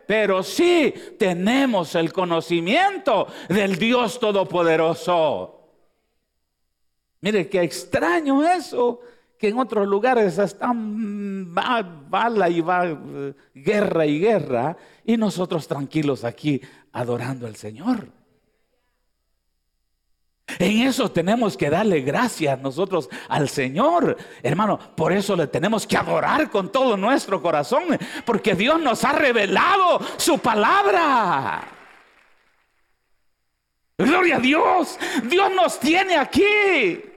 pero 0.06 0.42
sí 0.42 0.94
tenemos 1.18 1.94
el 1.94 2.12
conocimiento 2.12 3.26
del 3.48 3.76
Dios 3.76 4.18
Todopoderoso. 4.18 5.54
Mire 7.20 7.48
qué 7.48 7.62
extraño 7.62 8.42
eso, 8.42 9.00
que 9.38 9.48
en 9.48 9.58
otros 9.58 9.86
lugares 9.86 10.38
están 10.38 11.54
bala 11.54 12.48
y 12.48 12.60
va 12.60 12.98
guerra 13.54 14.06
y 14.06 14.18
guerra, 14.18 14.76
y 15.04 15.16
nosotros 15.16 15.68
tranquilos 15.68 16.24
aquí 16.24 16.60
adorando 16.92 17.46
al 17.46 17.56
Señor. 17.56 18.17
En 20.58 20.82
eso 20.82 21.10
tenemos 21.10 21.56
que 21.56 21.70
darle 21.70 22.00
gracias 22.00 22.58
nosotros 22.60 23.08
al 23.28 23.48
Señor, 23.48 24.16
hermano. 24.42 24.78
Por 24.96 25.12
eso 25.12 25.36
le 25.36 25.46
tenemos 25.46 25.86
que 25.86 25.96
adorar 25.96 26.50
con 26.50 26.72
todo 26.72 26.96
nuestro 26.96 27.40
corazón, 27.40 27.98
porque 28.24 28.54
Dios 28.54 28.80
nos 28.80 29.04
ha 29.04 29.12
revelado 29.12 30.00
su 30.16 30.38
palabra. 30.38 31.62
Gloria 33.96 34.36
a 34.36 34.40
Dios, 34.40 34.98
Dios 35.24 35.52
nos 35.54 35.80
tiene 35.80 36.16
aquí 36.16 37.07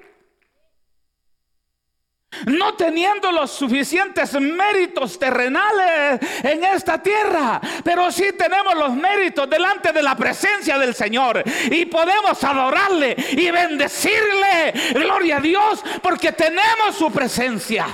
no 2.45 2.75
teniendo 2.75 3.31
los 3.31 3.51
suficientes 3.51 4.33
méritos 4.39 5.19
terrenales 5.19 6.19
en 6.43 6.63
esta 6.63 7.01
tierra, 7.01 7.59
pero 7.83 8.11
sí 8.11 8.33
tenemos 8.37 8.75
los 8.75 8.93
méritos 8.95 9.49
delante 9.49 9.91
de 9.91 10.01
la 10.01 10.15
presencia 10.15 10.77
del 10.77 10.95
Señor 10.95 11.43
y 11.69 11.85
podemos 11.85 12.43
adorarle 12.43 13.15
y 13.31 13.51
bendecirle, 13.51 14.73
gloria 14.93 15.37
a 15.37 15.41
Dios, 15.41 15.83
porque 16.01 16.31
tenemos 16.31 16.95
su 16.95 17.11
presencia. 17.11 17.87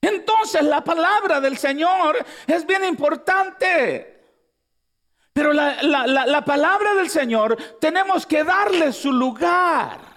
Entonces 0.00 0.62
la 0.62 0.82
palabra 0.82 1.40
del 1.40 1.58
Señor 1.58 2.24
es 2.46 2.66
bien 2.66 2.84
importante. 2.84 4.16
Pero 5.32 5.52
la, 5.52 5.82
la 5.82 6.44
palabra 6.44 6.94
del 6.94 7.08
Señor 7.08 7.56
tenemos 7.80 8.26
que 8.26 8.42
darle 8.42 8.92
su 8.92 9.12
lugar. 9.12 10.09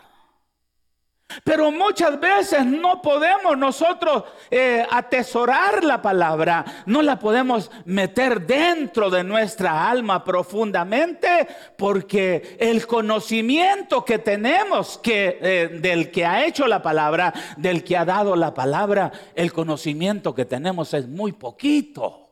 Pero 1.44 1.72
muchas 1.72 2.20
veces 2.20 2.66
no 2.66 3.02
podemos 3.02 3.58
nosotros 3.58 4.24
eh, 4.50 4.86
atesorar 4.90 5.84
la 5.84 6.02
palabra, 6.02 6.66
no 6.86 7.02
la 7.02 7.20
podemos 7.20 7.72
meter 7.86 8.46
dentro 8.46 9.10
de 9.10 9.24
nuestra 9.24 9.90
alma 9.90 10.24
profundamente, 10.24 11.48
porque 11.78 12.58
el 12.60 12.86
conocimiento 12.88 14.06
que 14.06 14.20
tenemos 14.20 14.98
que, 14.98 15.40
eh, 15.42 15.80
del 15.82 16.12
que 16.12 16.26
ha 16.26 16.46
hecho 16.46 16.68
la 16.68 16.82
palabra, 16.82 17.34
del 17.58 17.84
que 17.84 17.98
ha 17.98 18.06
dado 18.06 18.36
la 18.36 18.54
palabra, 18.54 19.12
el 19.36 19.52
conocimiento 19.54 20.34
que 20.34 20.46
tenemos 20.46 20.94
es 20.94 21.08
muy 21.08 21.32
poquito. 21.32 22.23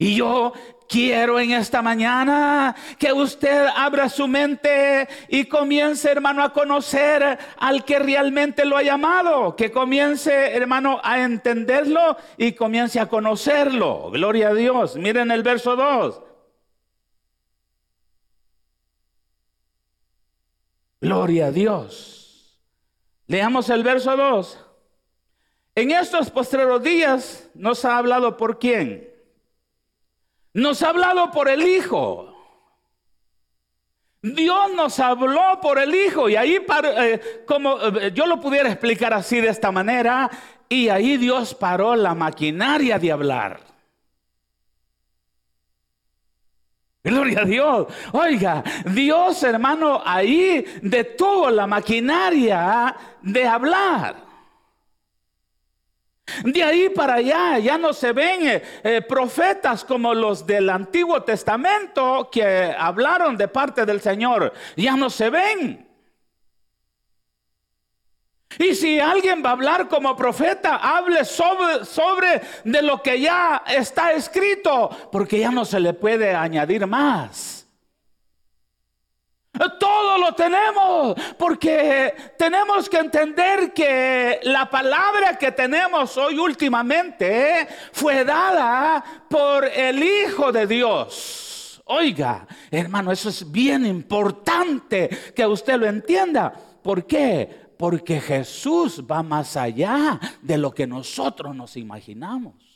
Y 0.00 0.14
yo 0.14 0.54
quiero 0.88 1.38
en 1.38 1.52
esta 1.52 1.82
mañana 1.82 2.74
que 2.98 3.12
usted 3.12 3.66
abra 3.76 4.08
su 4.08 4.26
mente 4.26 5.06
y 5.28 5.44
comience, 5.44 6.10
hermano, 6.10 6.42
a 6.42 6.54
conocer 6.54 7.38
al 7.58 7.84
que 7.84 7.98
realmente 7.98 8.64
lo 8.64 8.78
ha 8.78 8.82
llamado. 8.82 9.54
Que 9.56 9.70
comience, 9.70 10.56
hermano, 10.56 11.02
a 11.04 11.20
entenderlo 11.20 12.16
y 12.38 12.52
comience 12.52 12.98
a 12.98 13.10
conocerlo. 13.10 14.10
Gloria 14.10 14.48
a 14.48 14.54
Dios. 14.54 14.96
Miren 14.96 15.30
el 15.30 15.42
verso 15.42 15.76
2. 15.76 16.22
Gloria 21.02 21.48
a 21.48 21.50
Dios. 21.52 22.58
Leamos 23.26 23.68
el 23.68 23.82
verso 23.82 24.16
2. 24.16 24.66
En 25.74 25.90
estos 25.90 26.30
postreros 26.30 26.82
días 26.82 27.50
nos 27.52 27.84
ha 27.84 27.98
hablado 27.98 28.38
por 28.38 28.58
quién 28.58 29.09
nos 30.54 30.82
ha 30.82 30.90
hablado 30.90 31.30
por 31.30 31.48
el 31.48 31.62
Hijo. 31.62 32.26
Dios 34.22 34.74
nos 34.74 35.00
habló 35.00 35.60
por 35.62 35.78
el 35.78 35.94
Hijo 35.94 36.28
y 36.28 36.36
ahí, 36.36 36.58
eh, 36.84 37.44
como 37.46 37.78
eh, 37.80 38.12
yo 38.14 38.26
lo 38.26 38.40
pudiera 38.40 38.68
explicar 38.68 39.14
así 39.14 39.40
de 39.40 39.48
esta 39.48 39.72
manera, 39.72 40.30
y 40.68 40.88
ahí 40.88 41.16
Dios 41.16 41.54
paró 41.54 41.96
la 41.96 42.14
maquinaria 42.14 42.98
de 42.98 43.12
hablar. 43.12 43.60
Gloria 47.02 47.40
a 47.40 47.44
Dios. 47.44 47.86
Oiga, 48.12 48.62
Dios 48.84 49.42
hermano 49.42 50.02
ahí 50.04 50.64
detuvo 50.82 51.50
la 51.50 51.66
maquinaria 51.66 52.94
de 53.22 53.46
hablar. 53.46 54.29
De 56.44 56.62
ahí 56.62 56.88
para 56.88 57.14
allá 57.14 57.58
ya 57.58 57.78
no 57.78 57.92
se 57.92 58.12
ven 58.12 58.46
eh, 58.46 58.62
eh, 58.82 59.02
profetas 59.02 59.84
como 59.84 60.14
los 60.14 60.46
del 60.46 60.70
Antiguo 60.70 61.22
Testamento 61.22 62.28
que 62.30 62.74
hablaron 62.76 63.36
de 63.36 63.48
parte 63.48 63.84
del 63.86 64.00
Señor. 64.00 64.52
Ya 64.76 64.96
no 64.96 65.10
se 65.10 65.30
ven. 65.30 65.90
Y 68.58 68.74
si 68.74 68.98
alguien 68.98 69.42
va 69.44 69.50
a 69.50 69.52
hablar 69.52 69.88
como 69.88 70.16
profeta, 70.16 70.76
hable 70.76 71.24
sobre, 71.24 71.84
sobre 71.84 72.40
de 72.64 72.82
lo 72.82 73.00
que 73.00 73.20
ya 73.20 73.62
está 73.66 74.12
escrito, 74.12 74.90
porque 75.12 75.38
ya 75.38 75.50
no 75.50 75.64
se 75.64 75.78
le 75.78 75.94
puede 75.94 76.34
añadir 76.34 76.86
más. 76.86 77.59
Todo 79.78 80.18
lo 80.18 80.32
tenemos 80.34 81.14
porque 81.36 82.14
tenemos 82.38 82.88
que 82.88 82.98
entender 82.98 83.72
que 83.72 84.40
la 84.44 84.70
palabra 84.70 85.36
que 85.36 85.52
tenemos 85.52 86.16
hoy 86.16 86.38
últimamente 86.38 87.68
fue 87.92 88.24
dada 88.24 89.04
por 89.28 89.66
el 89.66 90.02
Hijo 90.02 90.50
de 90.50 90.66
Dios. 90.66 91.82
Oiga, 91.84 92.46
hermano, 92.70 93.10
eso 93.12 93.28
es 93.28 93.50
bien 93.50 93.84
importante 93.84 95.08
que 95.34 95.44
usted 95.46 95.76
lo 95.78 95.86
entienda. 95.86 96.52
¿Por 96.82 97.04
qué? 97.04 97.72
Porque 97.76 98.20
Jesús 98.20 99.04
va 99.10 99.22
más 99.22 99.56
allá 99.56 100.18
de 100.40 100.56
lo 100.56 100.70
que 100.70 100.86
nosotros 100.86 101.54
nos 101.54 101.76
imaginamos. 101.76 102.69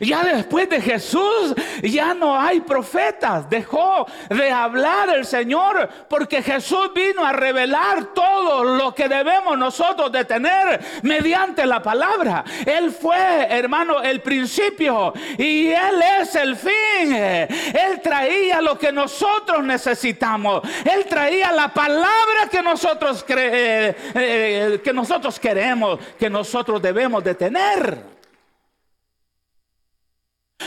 Ya 0.00 0.22
después 0.24 0.68
de 0.68 0.80
Jesús 0.80 1.54
ya 1.82 2.14
no 2.14 2.38
hay 2.38 2.60
profetas. 2.60 3.48
Dejó 3.48 4.06
de 4.28 4.50
hablar 4.50 5.10
el 5.10 5.24
Señor 5.24 5.88
porque 6.08 6.42
Jesús 6.42 6.90
vino 6.94 7.24
a 7.24 7.32
revelar 7.32 8.12
todo 8.14 8.64
lo 8.64 8.94
que 8.94 9.08
debemos 9.08 9.56
nosotros 9.58 10.10
de 10.12 10.24
tener 10.24 10.80
mediante 11.02 11.66
la 11.66 11.82
palabra. 11.82 12.44
Él 12.64 12.90
fue, 12.90 13.46
hermano, 13.48 14.02
el 14.02 14.20
principio 14.20 15.12
y 15.38 15.68
Él 15.68 16.02
es 16.20 16.34
el 16.34 16.56
fin. 16.56 17.12
Él 17.12 18.00
traía 18.02 18.60
lo 18.60 18.78
que 18.78 18.92
nosotros 18.92 19.62
necesitamos. 19.64 20.62
Él 20.84 21.04
traía 21.06 21.52
la 21.52 21.68
palabra 21.68 22.48
que 22.50 22.62
nosotros, 22.62 23.24
eh, 23.28 23.94
eh, 24.14 24.80
que 24.82 24.92
nosotros 24.92 25.38
queremos, 25.38 25.98
que 26.18 26.30
nosotros 26.30 26.80
debemos 26.80 27.22
de 27.24 27.34
tener. 27.34 28.21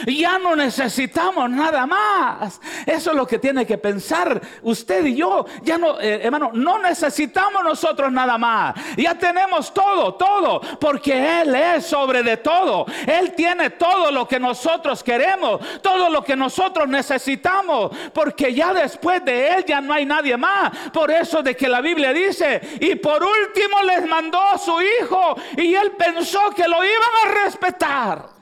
Ya 0.06 0.38
no 0.40 0.56
necesitamos 0.56 1.50
nada 1.50 1.86
más. 1.86 2.60
Eso 2.86 3.12
es 3.12 3.16
lo 3.16 3.26
que 3.26 3.40
tiene 3.40 3.66
que 3.66 3.78
pensar 3.78 4.42
usted 4.62 5.06
y 5.06 5.16
yo. 5.16 5.46
Ya 5.64 5.78
no, 5.78 6.00
eh, 6.00 6.22
hermano, 6.24 6.52
no 6.54 6.80
necesitamos 6.80 7.64
nosotros 7.64 8.12
nada 8.12 8.38
más. 8.38 8.76
Ya 8.98 9.16
tenemos 9.16 9.74
todo, 9.74 10.16
todo, 10.16 10.62
porque 10.80 11.42
Él 11.42 11.56
es 11.56 11.86
sobre 11.86 12.24
de 12.24 12.38
todo. 12.38 12.86
Él 13.08 13.34
tiene 13.34 13.72
todo 13.72 14.12
lo 14.12 14.28
que 14.28 14.40
nosotros 14.40 15.04
queremos, 15.04 15.60
todo 15.82 16.10
lo 16.10 16.24
que 16.24 16.36
nosotros 16.36 16.88
necesitamos, 16.88 17.92
porque 18.14 18.54
ya 18.54 18.74
después 18.74 19.24
de 19.24 19.50
Él 19.50 19.66
ya 19.66 19.82
no 19.82 19.94
hay 19.94 20.06
nadie 20.06 20.38
más. 20.38 20.72
Por 20.94 21.12
eso 21.12 21.42
de 21.42 21.56
que 21.56 21.70
la 21.70 21.82
Biblia 21.82 22.14
dice, 22.14 22.62
y 22.80 22.96
por 22.96 23.24
último 23.24 23.82
les 23.84 24.08
mandó 24.08 24.42
a 24.42 24.58
su 24.58 24.76
Hijo 24.82 25.36
y 25.58 25.74
Él 25.74 25.92
pensó 25.98 26.50
que 26.56 26.68
lo 26.68 26.84
iban 26.84 27.10
a 27.26 27.44
respetar. 27.46 28.35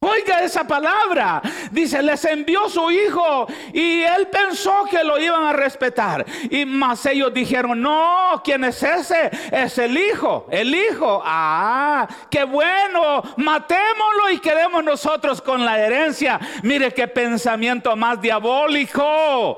Oiga 0.00 0.44
esa 0.44 0.62
palabra. 0.64 1.42
Dice, 1.72 2.00
les 2.02 2.24
envió 2.24 2.68
su 2.68 2.88
hijo 2.88 3.48
y 3.72 4.02
él 4.02 4.28
pensó 4.28 4.84
que 4.88 5.02
lo 5.02 5.18
iban 5.18 5.42
a 5.42 5.52
respetar. 5.52 6.24
Y 6.50 6.64
más 6.64 7.04
ellos 7.06 7.34
dijeron, 7.34 7.82
no, 7.82 8.40
¿quién 8.44 8.62
es 8.62 8.80
ese? 8.80 9.28
Es 9.50 9.76
el 9.78 9.98
hijo, 9.98 10.46
el 10.52 10.72
hijo. 10.72 11.20
Ah, 11.24 12.06
qué 12.30 12.44
bueno, 12.44 13.22
matémoslo 13.38 14.30
y 14.30 14.38
quedemos 14.38 14.84
nosotros 14.84 15.42
con 15.42 15.64
la 15.64 15.80
herencia. 15.80 16.38
Mire 16.62 16.94
qué 16.94 17.08
pensamiento 17.08 17.96
más 17.96 18.20
diabólico. 18.20 19.56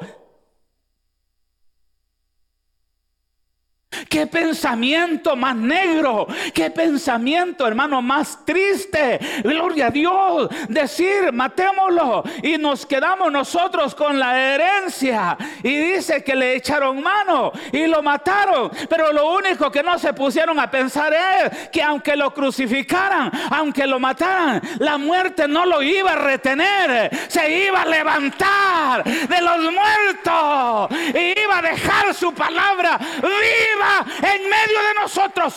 Qué 4.08 4.26
pensamiento 4.26 5.36
más 5.36 5.56
negro, 5.56 6.26
qué 6.54 6.70
pensamiento, 6.70 7.66
hermano, 7.66 8.02
más 8.02 8.44
triste. 8.44 9.18
Gloria 9.42 9.86
a 9.86 9.90
Dios. 9.90 10.48
Decir, 10.68 11.32
matémoslo 11.32 12.24
y 12.42 12.58
nos 12.58 12.86
quedamos 12.86 13.30
nosotros 13.30 13.94
con 13.94 14.18
la 14.18 14.38
herencia. 14.38 15.36
Y 15.62 15.76
dice 15.76 16.22
que 16.24 16.34
le 16.34 16.56
echaron 16.56 17.02
mano 17.02 17.52
y 17.72 17.86
lo 17.86 18.02
mataron. 18.02 18.70
Pero 18.88 19.12
lo 19.12 19.32
único 19.34 19.70
que 19.70 19.82
no 19.82 19.98
se 19.98 20.12
pusieron 20.12 20.58
a 20.58 20.70
pensar 20.70 21.12
es 21.12 21.68
que 21.68 21.82
aunque 21.82 22.16
lo 22.16 22.32
crucificaran, 22.32 23.30
aunque 23.50 23.86
lo 23.86 23.98
mataran, 23.98 24.60
la 24.78 24.98
muerte 24.98 25.46
no 25.46 25.66
lo 25.66 25.82
iba 25.82 26.12
a 26.12 26.16
retener. 26.16 27.10
Se 27.28 27.66
iba 27.66 27.82
a 27.82 27.86
levantar 27.86 29.04
de 29.04 29.40
los 29.40 29.60
muertos 29.72 30.98
y 31.14 31.40
iba 31.40 31.58
a 31.58 31.62
dejar 31.62 32.14
su 32.14 32.32
palabra 32.32 32.98
viva 32.98 33.89
en 33.98 34.42
medio 34.48 34.82
de 34.88 34.94
nosotros. 35.00 35.54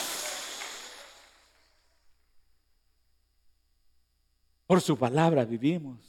Por 4.66 4.82
su 4.82 4.98
palabra 4.98 5.46
vivimos. 5.46 6.00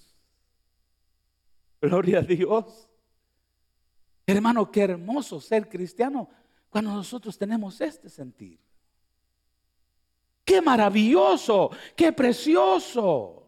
Gloria 1.81 2.21
a 2.21 2.23
Dios. 2.23 2.89
Hermano, 4.27 4.71
qué 4.71 4.83
hermoso 4.83 5.41
ser 5.41 5.69
cristiano 5.69 6.31
cuando 6.71 6.93
nosotros 6.93 7.37
tenemos 7.37 7.81
este 7.81 8.09
sentir. 8.09 8.59
Qué 10.45 10.61
maravilloso, 10.61 11.71
qué 11.95 12.13
precioso. 12.13 13.45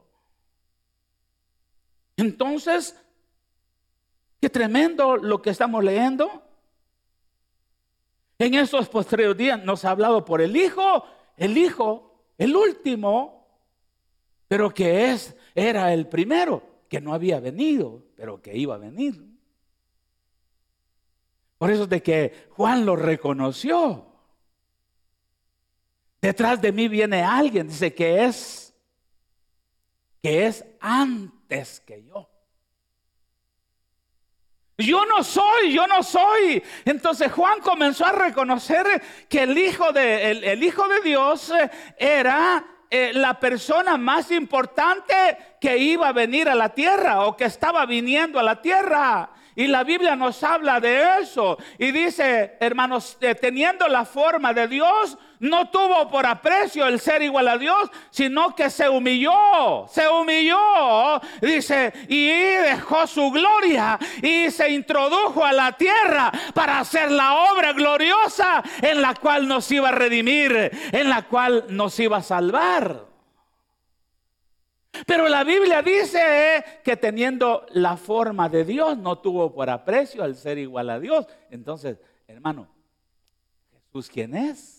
Entonces, 2.16 2.96
qué 4.40 4.48
tremendo 4.48 5.16
lo 5.16 5.40
que 5.42 5.50
estamos 5.50 5.82
leyendo. 5.84 6.45
En 8.38 8.54
esos 8.54 8.88
posteriores 8.88 9.36
días 9.36 9.62
nos 9.64 9.84
ha 9.84 9.90
hablado 9.90 10.24
por 10.24 10.42
el 10.42 10.56
Hijo, 10.56 11.04
el 11.36 11.56
Hijo, 11.56 12.24
el 12.36 12.54
último, 12.54 13.48
pero 14.48 14.72
que 14.72 15.10
es, 15.10 15.34
era 15.54 15.92
el 15.92 16.06
primero, 16.06 16.62
que 16.88 17.00
no 17.00 17.14
había 17.14 17.40
venido, 17.40 18.04
pero 18.14 18.40
que 18.42 18.56
iba 18.56 18.74
a 18.74 18.78
venir. 18.78 19.24
Por 21.58 21.70
eso 21.70 21.86
de 21.86 22.02
que 22.02 22.48
Juan 22.50 22.84
lo 22.84 22.96
reconoció. 22.96 24.06
Detrás 26.20 26.60
de 26.60 26.72
mí 26.72 26.88
viene 26.88 27.22
alguien, 27.22 27.68
dice 27.68 27.94
que 27.94 28.24
es, 28.24 28.74
que 30.22 30.46
es 30.46 30.64
antes 30.80 31.80
que 31.80 32.04
yo. 32.04 32.28
Yo 34.78 35.06
no 35.06 35.24
soy, 35.24 35.72
yo 35.72 35.86
no 35.86 36.02
soy. 36.02 36.62
Entonces 36.84 37.32
Juan 37.32 37.60
comenzó 37.60 38.04
a 38.04 38.12
reconocer 38.12 39.02
que 39.28 39.44
el 39.44 39.56
Hijo 39.56 39.92
de, 39.92 40.30
el, 40.30 40.62
hijo 40.62 40.86
de 40.86 41.00
Dios 41.00 41.50
eh, 41.50 41.70
era 41.96 42.62
eh, 42.90 43.12
la 43.14 43.40
persona 43.40 43.96
más 43.96 44.30
importante 44.30 45.14
que 45.60 45.78
iba 45.78 46.08
a 46.08 46.12
venir 46.12 46.48
a 46.48 46.54
la 46.54 46.68
tierra 46.68 47.24
o 47.24 47.36
que 47.36 47.46
estaba 47.46 47.86
viniendo 47.86 48.38
a 48.38 48.42
la 48.42 48.60
tierra. 48.60 49.30
Y 49.54 49.66
la 49.66 49.82
Biblia 49.82 50.14
nos 50.14 50.42
habla 50.42 50.78
de 50.78 51.20
eso. 51.22 51.56
Y 51.78 51.90
dice, 51.90 52.58
hermanos, 52.60 53.16
eh, 53.22 53.34
teniendo 53.34 53.88
la 53.88 54.04
forma 54.04 54.52
de 54.52 54.68
Dios, 54.68 55.16
no 55.40 55.70
tuvo 55.70 56.08
por 56.08 56.26
aprecio 56.26 56.86
el 56.86 57.00
ser 57.00 57.22
igual 57.22 57.48
a 57.48 57.58
Dios, 57.58 57.90
sino 58.10 58.54
que 58.54 58.70
se 58.70 58.88
humilló, 58.88 59.86
se 59.88 60.08
humilló, 60.08 61.20
dice, 61.40 61.92
y 62.08 62.28
dejó 62.28 63.06
su 63.06 63.30
gloria 63.30 63.98
y 64.22 64.50
se 64.50 64.70
introdujo 64.70 65.44
a 65.44 65.52
la 65.52 65.72
tierra 65.72 66.32
para 66.54 66.80
hacer 66.80 67.10
la 67.10 67.52
obra 67.52 67.72
gloriosa 67.72 68.62
en 68.80 69.02
la 69.02 69.14
cual 69.14 69.46
nos 69.48 69.70
iba 69.70 69.88
a 69.88 69.92
redimir, 69.92 70.70
en 70.92 71.08
la 71.08 71.22
cual 71.22 71.64
nos 71.68 71.98
iba 72.00 72.18
a 72.18 72.22
salvar. 72.22 73.06
Pero 75.04 75.28
la 75.28 75.44
Biblia 75.44 75.82
dice 75.82 76.64
que 76.82 76.96
teniendo 76.96 77.66
la 77.70 77.96
forma 77.96 78.48
de 78.48 78.64
Dios 78.64 78.96
no 78.96 79.18
tuvo 79.18 79.52
por 79.52 79.68
aprecio 79.68 80.22
al 80.22 80.36
ser 80.36 80.56
igual 80.58 80.88
a 80.88 80.98
Dios. 80.98 81.26
Entonces, 81.50 81.98
hermano, 82.26 82.68
Jesús, 83.72 84.08
¿quién 84.08 84.34
es? 84.34 84.75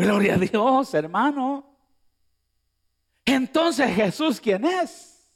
Gloria 0.00 0.34
a 0.34 0.38
Dios, 0.38 0.94
hermano. 0.94 1.66
Entonces, 3.24 3.94
Jesús, 3.94 4.40
¿quién 4.40 4.64
es? 4.64 5.30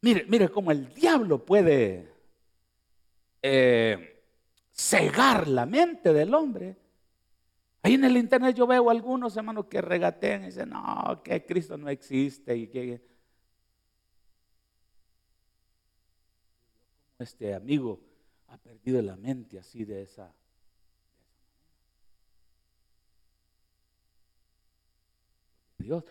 Mire, 0.00 0.24
mire 0.28 0.48
cómo 0.48 0.70
el 0.70 0.92
diablo 0.94 1.44
puede 1.44 2.12
eh, 3.42 4.24
cegar 4.72 5.46
la 5.48 5.66
mente 5.66 6.12
del 6.12 6.34
hombre 6.34 6.82
Ahí 7.84 7.94
en 7.94 8.04
el 8.04 8.16
internet 8.16 8.54
yo 8.54 8.66
veo 8.66 8.90
algunos 8.90 9.36
hermanos 9.36 9.66
que 9.66 9.80
regatean 9.80 10.44
y 10.44 10.46
dicen, 10.46 10.70
no, 10.70 11.20
que 11.24 11.44
Cristo 11.44 11.76
no 11.76 11.88
existe 11.88 12.56
y 12.56 12.68
que 12.68 13.04
este 17.18 17.54
amigo 17.54 18.00
ha 18.46 18.56
perdido 18.56 19.02
la 19.02 19.16
mente 19.16 19.58
así 19.58 19.84
de 19.84 20.02
esa, 20.02 20.32
Dios, 25.82 26.04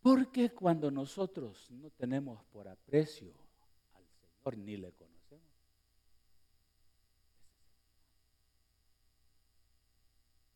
porque 0.00 0.50
cuando 0.50 0.90
nosotros 0.90 1.70
no 1.70 1.90
tenemos 1.90 2.42
por 2.52 2.68
aprecio 2.68 3.32
al 3.94 4.04
Señor 4.04 4.58
ni 4.58 4.76
le 4.76 4.92
conocemos, 4.92 5.46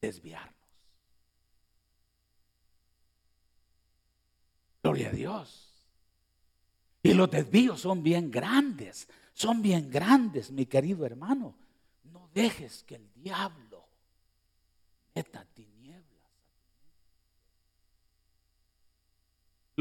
desviarnos. 0.00 0.62
Gloria 4.82 5.08
a 5.08 5.12
Dios. 5.12 5.68
Y 7.02 7.14
los 7.14 7.30
desvíos 7.30 7.80
son 7.80 8.02
bien 8.02 8.30
grandes, 8.30 9.08
son 9.32 9.62
bien 9.62 9.90
grandes, 9.90 10.50
mi 10.50 10.66
querido 10.66 11.04
hermano. 11.06 11.54
No 12.04 12.28
dejes 12.32 12.84
que 12.84 12.96
el 12.96 13.12
diablo 13.14 13.84
meta 15.14 15.44
tinieblas. 15.44 15.71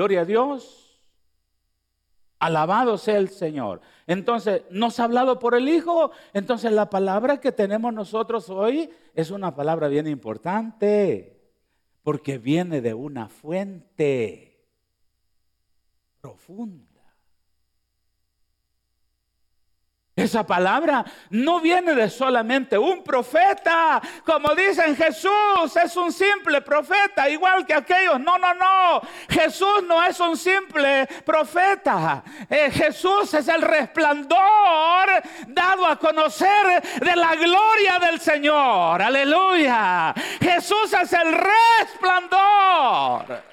Gloria 0.02 0.22
a 0.22 0.26
Dios. 0.26 1.00
Alabado 2.40 2.98
sea 2.98 3.20
el 3.20 3.30
Señor. 3.30 3.82
Entonces, 4.08 4.64
nos 4.72 5.00
ha 5.00 5.04
hablado 5.04 5.38
por 5.38 5.54
el 5.54 5.70
Hijo. 5.70 6.10
Entonces, 6.34 6.72
la 6.72 6.90
palabra 6.90 7.40
que 7.40 7.52
tenemos 7.52 7.94
nosotros 7.94 8.50
hoy 8.50 8.90
es 9.14 9.30
una 9.30 9.54
palabra 9.54 9.90
bien 9.90 10.08
importante. 10.08 11.40
Porque 12.02 12.40
viene 12.40 12.82
de 12.82 12.96
una 12.96 13.30
fuente 13.30 14.66
profunda. 16.20 16.91
Esa 20.14 20.46
palabra 20.46 21.06
no 21.30 21.62
viene 21.62 21.96
de 21.96 22.10
solamente 22.10 22.78
un 22.78 23.02
profeta, 23.02 24.02
como 24.26 24.54
dicen 24.54 24.94
Jesús 24.94 25.74
es 25.82 25.96
un 25.96 26.12
simple 26.12 26.62
profeta, 26.62 27.30
igual 27.30 27.66
que 27.66 27.74
aquellos. 27.74 28.20
No, 28.20 28.38
no, 28.38 28.54
no. 28.54 29.02
Jesús 29.30 29.84
no 29.88 30.04
es 30.04 30.20
un 30.20 30.36
simple 30.36 31.08
profeta. 31.26 32.24
Eh, 32.50 32.70
Jesús 32.72 33.34
es 33.34 33.48
el 33.48 33.62
resplandor 33.62 35.08
dado 35.48 35.88
a 35.88 35.98
conocer 35.98 36.84
de 37.00 37.16
la 37.16 37.34
gloria 37.36 37.98
del 38.00 38.20
Señor. 38.20 39.02
Aleluya. 39.02 40.14
Jesús 40.42 40.92
es 40.92 41.14
el 41.14 41.34
resplandor. 41.80 43.44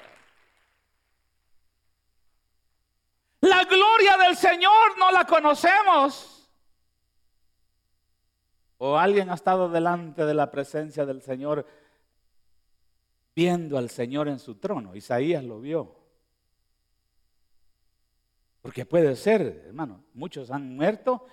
La 3.41 3.63
gloria 3.63 4.17
del 4.17 4.35
Señor 4.35 4.97
no 4.97 5.09
la 5.11 5.23
conocemos. 5.23 6.38
¿O 8.79 8.97
alguien 8.97 9.29
ha 9.29 9.33
estado 9.33 9.69
delante 9.69 10.25
de 10.25 10.33
la 10.33 10.49
presencia 10.49 11.05
del 11.05 11.21
Señor 11.21 11.65
viendo 13.35 13.77
al 13.77 13.89
Señor 13.89 14.29
en 14.29 14.39
su 14.39 14.55
trono? 14.55 14.95
Isaías 14.95 15.43
lo 15.43 15.59
vio. 15.59 15.95
Porque 18.61 18.85
puede 18.85 19.17
ser, 19.17 19.63
hermano, 19.67 20.05
muchos 20.13 20.49
han 20.49 20.77
muerto 20.77 21.25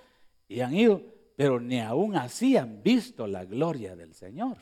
y 0.49 0.59
han 0.59 0.73
ido, 0.73 1.01
pero 1.37 1.57
ni 1.57 1.79
aún 1.79 2.17
así 2.17 2.57
han 2.57 2.83
visto 2.83 3.25
la 3.27 3.45
gloria 3.45 3.95
del 3.95 4.13
Señor. 4.13 4.57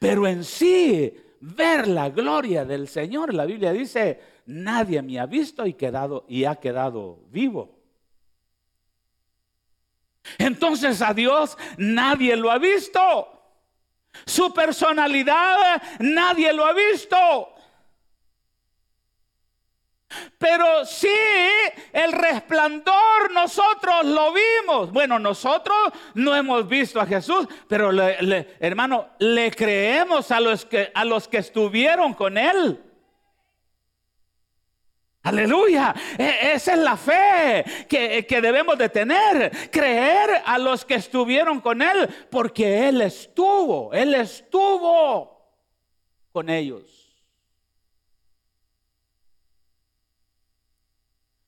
Pero 0.00 0.26
en 0.26 0.42
sí, 0.42 1.14
ver 1.40 1.86
la 1.86 2.10
gloria 2.10 2.64
del 2.64 2.88
Señor, 2.88 3.32
la 3.32 3.44
Biblia 3.44 3.72
dice, 3.72 4.20
nadie 4.46 5.00
me 5.00 5.20
ha 5.20 5.26
visto 5.26 5.64
y, 5.64 5.74
quedado, 5.74 6.24
y 6.28 6.44
ha 6.44 6.56
quedado 6.56 7.20
vivo. 7.30 7.77
Entonces 10.36 11.00
a 11.00 11.14
Dios 11.14 11.56
nadie 11.76 12.36
lo 12.36 12.50
ha 12.50 12.58
visto. 12.58 13.34
Su 14.26 14.52
personalidad 14.52 15.82
nadie 16.00 16.52
lo 16.52 16.66
ha 16.66 16.72
visto. 16.72 17.54
Pero 20.38 20.86
sí, 20.86 21.08
el 21.92 22.12
resplandor 22.12 23.30
nosotros 23.32 24.04
lo 24.04 24.32
vimos. 24.32 24.90
Bueno, 24.90 25.18
nosotros 25.18 25.76
no 26.14 26.34
hemos 26.34 26.66
visto 26.66 27.00
a 27.00 27.06
Jesús, 27.06 27.46
pero 27.68 27.90
hermano, 28.58 29.10
le 29.18 29.50
creemos 29.50 30.30
a 30.30 30.40
los 30.40 30.64
que 30.64 30.90
a 30.94 31.04
los 31.04 31.28
que 31.28 31.38
estuvieron 31.38 32.14
con 32.14 32.38
él. 32.38 32.87
Aleluya. 35.22 35.94
E, 36.16 36.52
esa 36.54 36.72
es 36.74 36.78
la 36.78 36.96
fe 36.96 37.64
que, 37.88 38.26
que, 38.26 38.40
debemos 38.40 38.78
de 38.78 38.88
tener. 38.88 39.70
Creer 39.70 40.42
a 40.44 40.58
los 40.58 40.84
que 40.84 40.94
estuvieron 40.94 41.60
con 41.60 41.82
Él. 41.82 42.08
Porque 42.30 42.88
Él 42.88 43.00
estuvo. 43.02 43.92
Él 43.92 44.14
estuvo 44.14 45.52
con 46.32 46.48
ellos. 46.48 46.82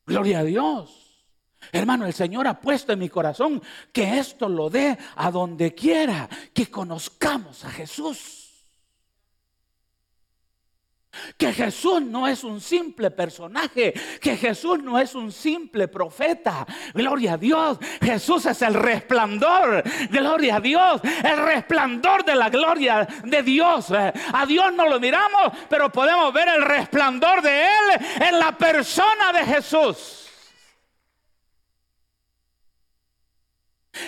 Gloria 0.07 0.41
a 0.41 0.45
Dios. 0.45 1.25
Hermano, 1.73 2.07
el 2.07 2.13
Señor 2.13 2.49
ha 2.49 2.61
puesto 2.61 2.93
en 2.93 2.99
mi 2.99 3.09
corazón 3.09 3.63
que 3.93 4.19
esto 4.19 4.49
lo 4.49 4.69
dé 4.69 4.99
a 5.15 5.31
donde 5.31 5.75
quiera. 5.75 6.29
Que 6.53 6.69
conozcamos 6.69 7.65
a 7.65 7.71
Jesús. 7.71 8.40
Que 11.41 11.55
Jesús 11.55 12.03
no 12.03 12.29
es 12.29 12.45
un 12.45 12.61
simple 12.61 13.11
personaje, 13.11 13.95
que 14.21 14.37
Jesús 14.37 14.83
no 14.83 14.99
es 14.99 15.15
un 15.15 15.33
simple 15.33 15.89
profeta. 15.89 16.67
Gloria 16.93 17.33
a 17.33 17.37
Dios. 17.39 17.79
Jesús 18.03 18.45
es 18.45 18.61
el 18.61 18.75
resplandor. 18.75 19.83
Gloria 20.11 20.57
a 20.57 20.61
Dios. 20.61 21.01
El 21.25 21.39
resplandor 21.39 22.27
de 22.27 22.35
la 22.35 22.51
gloria 22.51 23.09
de 23.25 23.43
Dios. 23.43 23.91
Eh, 23.91 24.13
a 24.35 24.45
Dios 24.45 24.71
no 24.75 24.87
lo 24.87 25.01
miramos, 25.01 25.53
pero 25.71 25.91
podemos 25.91 26.31
ver 26.35 26.49
el 26.49 26.63
resplandor 26.63 27.41
de 27.41 27.63
Él 27.63 28.07
en 28.29 28.39
la 28.39 28.53
persona 28.59 29.33
de 29.33 29.47
Jesús. 29.47 30.20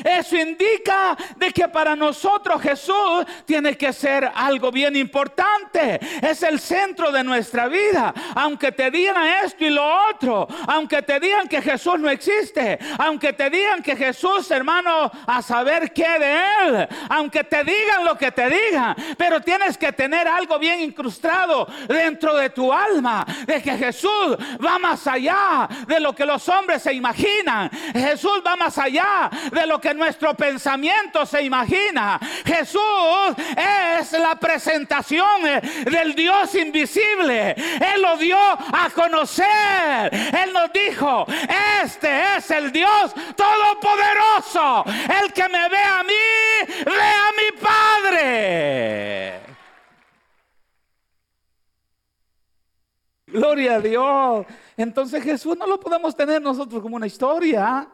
Eso 0.05 0.37
indica 0.37 1.17
de 1.37 1.53
que 1.53 1.69
para 1.69 1.97
nosotros 1.97 2.61
Jesús 2.63 3.25
tiene 3.45 3.77
que 3.77 3.93
ser 3.93 4.31
algo 4.35 4.71
bien 4.71 4.97
importante. 4.97 6.01
Es 6.21 6.43
el 6.43 6.61
centro 6.61 7.11
de 7.11 7.25
nuestra 7.25 7.69
vida. 7.69 8.13
Aunque 8.35 8.73
te 8.73 8.91
digan 8.91 9.27
esto 9.45 9.65
y 9.65 9.71
lo 9.71 9.85
otro, 10.11 10.47
aunque 10.67 11.03
te 11.03 11.21
digan 11.21 11.49
que 11.49 11.63
Jesús 11.63 11.99
no 11.99 12.11
existe, 12.11 12.79
aunque 12.99 13.33
te 13.33 13.51
digan 13.51 13.83
que 13.83 13.97
Jesús, 13.97 14.51
hermano, 14.51 15.11
a 15.27 15.43
saber 15.43 15.93
qué 15.93 16.19
de 16.19 16.43
él, 16.65 16.89
aunque 17.09 17.45
te 17.45 17.65
digan 17.65 18.05
lo 18.05 18.17
que 18.17 18.33
te 18.33 18.49
digan, 18.49 18.95
pero 19.17 19.41
tienes 19.41 19.79
que 19.79 19.93
tener 19.93 20.27
algo 20.29 20.59
bien 20.59 20.81
incrustado 20.81 21.67
dentro 21.89 22.35
de 22.37 22.51
tu 22.51 22.73
alma, 22.73 23.25
de 23.47 23.63
que 23.63 23.73
Jesús 23.73 24.37
va 24.65 24.79
más 24.79 25.07
allá 25.07 25.69
de 25.87 26.01
lo 26.01 26.15
que 26.15 26.27
los 26.27 26.49
hombres 26.49 26.83
se 26.83 26.93
imaginan. 26.93 27.71
Jesús 27.93 28.43
va 28.47 28.57
más 28.57 28.79
allá 28.79 29.31
de 29.51 29.67
lo 29.67 29.81
que 29.83 29.93
nuestro 29.93 30.35
pensamiento 30.35 31.27
se 31.27 31.43
imagina. 31.43 32.19
Jesús 32.47 32.81
es 33.57 34.13
la 34.13 34.37
presentación 34.37 35.43
del 35.85 36.15
Dios 36.15 36.55
invisible. 36.55 37.51
Él 37.51 38.01
lo 38.01 38.17
dio 38.17 38.39
a 38.39 38.89
conocer. 38.95 40.09
Él 40.13 40.53
nos 40.53 40.73
dijo, 40.73 41.27
este 41.85 42.37
es 42.37 42.51
el 42.53 42.73
Dios 42.73 43.13
todopoderoso. 43.37 44.85
El 45.23 45.33
que 45.33 45.49
me 45.49 45.69
ve 45.69 45.79
a 45.79 46.03
mí, 46.05 46.85
ve 46.87 46.93
a 46.93 47.31
mi 47.37 47.61
Padre. 47.61 49.41
Gloria 53.27 53.77
a 53.77 53.81
Dios. 53.81 54.47
Entonces 54.77 55.25
Jesús 55.25 55.57
no 55.57 55.67
lo 55.67 55.81
podemos 55.81 56.15
tener 56.15 56.41
nosotros 56.41 56.81
como 56.83 56.97
una 56.97 57.07
historia. 57.07 57.89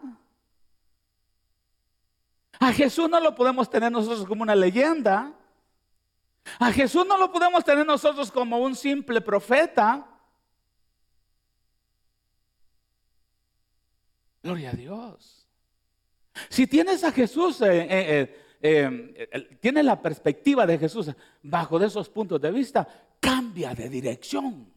A 2.59 2.73
Jesús 2.73 3.09
no 3.09 3.21
lo 3.21 3.35
podemos 3.35 3.71
tener 3.71 3.93
nosotros 3.93 4.27
como 4.27 4.43
una 4.43 4.55
leyenda. 4.55 5.33
A 6.59 6.73
Jesús 6.73 7.07
no 7.07 7.19
lo 7.19 7.31
podemos 7.31 7.65
tener 7.65 7.87
nosotros 7.87 8.31
como 8.31 8.59
un 8.59 8.75
simple 8.75 9.21
profeta. 9.21 10.07
Gloria 14.43 14.71
a 14.71 14.73
Dios. 14.73 15.47
Si 16.49 16.67
tienes 16.67 17.05
a 17.05 17.13
Jesús, 17.13 17.61
eh, 17.63 17.87
eh, 17.91 18.47
eh, 18.61 19.59
tienes 19.61 19.85
la 19.85 20.01
perspectiva 20.01 20.67
de 20.67 20.79
Jesús 20.79 21.11
bajo 21.43 21.79
de 21.79 21.87
esos 21.87 22.09
puntos 22.09 22.41
de 22.41 22.51
vista, 22.51 22.87
cambia 23.21 23.75
de 23.75 23.89
dirección. 23.89 24.73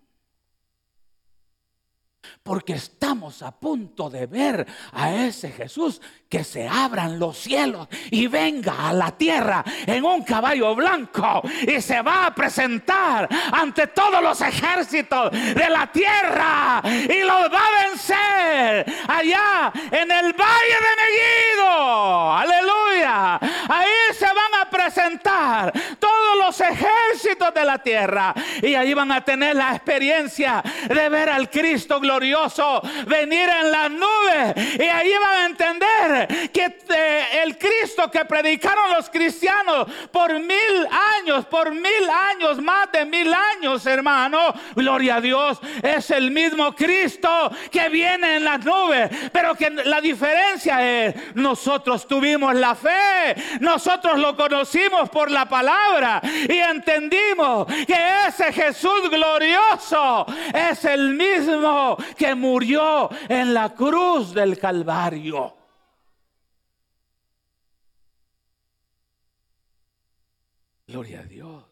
Porque 2.43 2.73
estamos 2.73 3.41
a 3.41 3.51
punto 3.51 4.10
de 4.10 4.25
ver 4.27 4.65
a 4.93 5.13
ese 5.13 5.51
Jesús 5.51 6.01
que 6.29 6.43
se 6.43 6.67
abran 6.67 7.19
los 7.19 7.38
cielos 7.38 7.88
y 8.10 8.27
venga 8.27 8.89
a 8.89 8.93
la 8.93 9.12
tierra 9.12 9.63
en 9.86 10.05
un 10.05 10.23
caballo 10.23 10.73
blanco 10.75 11.41
y 11.67 11.81
se 11.81 12.01
va 12.01 12.27
a 12.27 12.36
presentar 12.36 13.27
ante 13.51 13.88
todos 13.88 14.23
los 14.23 14.39
ejércitos 14.41 15.31
de 15.31 15.69
la 15.69 15.91
tierra 15.91 16.81
y 16.86 17.19
los 17.21 17.51
va 17.51 17.60
a 17.60 17.89
vencer 17.89 18.86
allá 19.07 19.71
en 19.91 20.12
el 20.12 20.34
valle 20.34 20.77
de 20.79 20.91
Megiddo. 21.01 22.34
Aleluya. 22.34 23.39
Ahí 23.69 24.01
todos 26.00 26.38
los 26.38 26.60
ejércitos 26.62 27.54
de 27.54 27.66
la 27.66 27.78
tierra. 27.80 28.34
Y 28.62 28.76
ahí 28.76 28.94
van 28.94 29.12
a 29.12 29.24
tener 29.24 29.56
la 29.56 29.72
experiencia 29.76 30.64
de 30.88 31.10
ver 31.10 31.30
al 31.30 31.50
Cristo 31.50 32.00
glorioso 32.00 32.82
venir 33.08 33.50
en 33.50 33.72
las 33.72 33.92
nubes 33.92 34.80
y 34.80 34.84
ahí 34.84 35.12
van 35.22 35.42
a 35.42 35.46
entender 35.46 36.52
que 36.52 36.80
eh, 36.90 37.44
el 37.44 37.58
Cristo 37.58 38.10
que 38.10 38.26
predicaron 38.26 38.92
los 38.92 39.10
cristianos 39.10 39.88
por 40.12 40.34
mil 40.40 40.88
años, 41.18 41.46
por 41.46 41.72
mil 41.72 42.10
años, 42.32 42.62
más 42.62 42.92
de 42.92 43.06
mil 43.06 43.34
años, 43.34 43.86
hermano, 43.86 44.54
gloria 44.76 45.16
a 45.16 45.22
Dios, 45.22 45.60
es 45.82 46.10
el 46.12 46.32
mismo 46.32 46.74
Cristo 46.76 47.52
que 47.72 47.90
viene 47.90 48.38
en 48.38 48.44
las 48.44 48.64
nubes, 48.64 49.10
pero 49.32 49.56
que 49.56 49.70
la 49.70 50.02
diferencia 50.02 51.06
es, 51.06 51.36
nosotros 51.36 52.08
tuvimos 52.08 52.54
la 52.56 52.76
fe, 52.76 53.36
nosotros 53.60 54.18
lo 54.20 54.36
conocimos 54.36 54.90
por 55.10 55.32
la 55.32 55.47
palabra 55.47 56.21
y 56.23 56.58
entendimos 56.58 57.65
que 57.65 58.27
ese 58.27 58.51
Jesús 58.51 59.10
glorioso 59.10 60.25
es 60.54 60.86
el 60.86 61.15
mismo 61.15 61.97
que 62.17 62.36
murió 62.36 63.10
en 63.30 63.54
la 63.54 63.73
cruz 63.73 64.34
del 64.34 64.58
Calvario. 64.58 65.56
Gloria 70.88 71.21
a 71.21 71.23
Dios. 71.23 71.63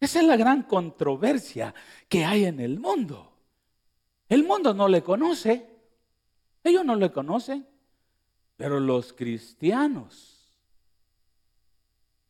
Esa 0.00 0.20
es 0.20 0.26
la 0.26 0.36
gran 0.36 0.62
controversia 0.62 1.74
que 2.08 2.24
hay 2.24 2.44
en 2.44 2.60
el 2.60 2.78
mundo. 2.78 3.32
El 4.28 4.44
mundo 4.44 4.74
no 4.74 4.88
le 4.88 5.02
conoce. 5.02 5.64
Ellos 6.62 6.84
no 6.84 6.96
le 6.96 7.10
conocen. 7.10 7.66
Pero 8.56 8.80
los 8.80 9.12
cristianos 9.12 10.37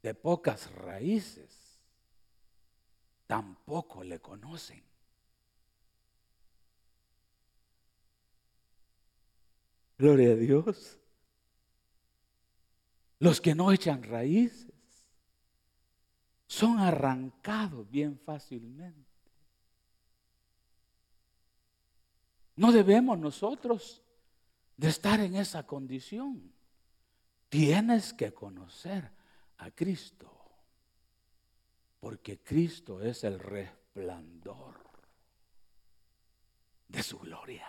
de 0.03 0.15
pocas 0.15 0.71
raíces 0.73 1.79
tampoco 3.27 4.03
le 4.03 4.21
conocen. 4.21 4.83
Gloria 9.99 10.33
a 10.33 10.37
Dios. 10.37 10.99
Los 13.19 13.41
que 13.41 13.55
no 13.55 13.73
echan 13.73 14.03
raíces 14.05 14.73
son 16.47 16.79
arrancados 16.79 17.91
bien 17.91 18.19
fácilmente. 18.19 19.09
No 22.57 22.73
debemos 22.73 23.19
nosotros 23.19 24.03
de 24.77 24.89
estar 24.89 25.21
en 25.21 25.35
esa 25.37 25.67
condición. 25.67 26.53
Tienes 27.49 28.13
que 28.13 28.33
conocer 28.33 29.18
a 29.59 29.71
Cristo, 29.71 30.31
porque 32.01 32.39
Cristo 32.39 33.03
es 33.03 33.25
el 33.25 33.39
resplandor 33.39 34.77
de 36.89 37.03
su 37.03 37.19
gloria. 37.19 37.67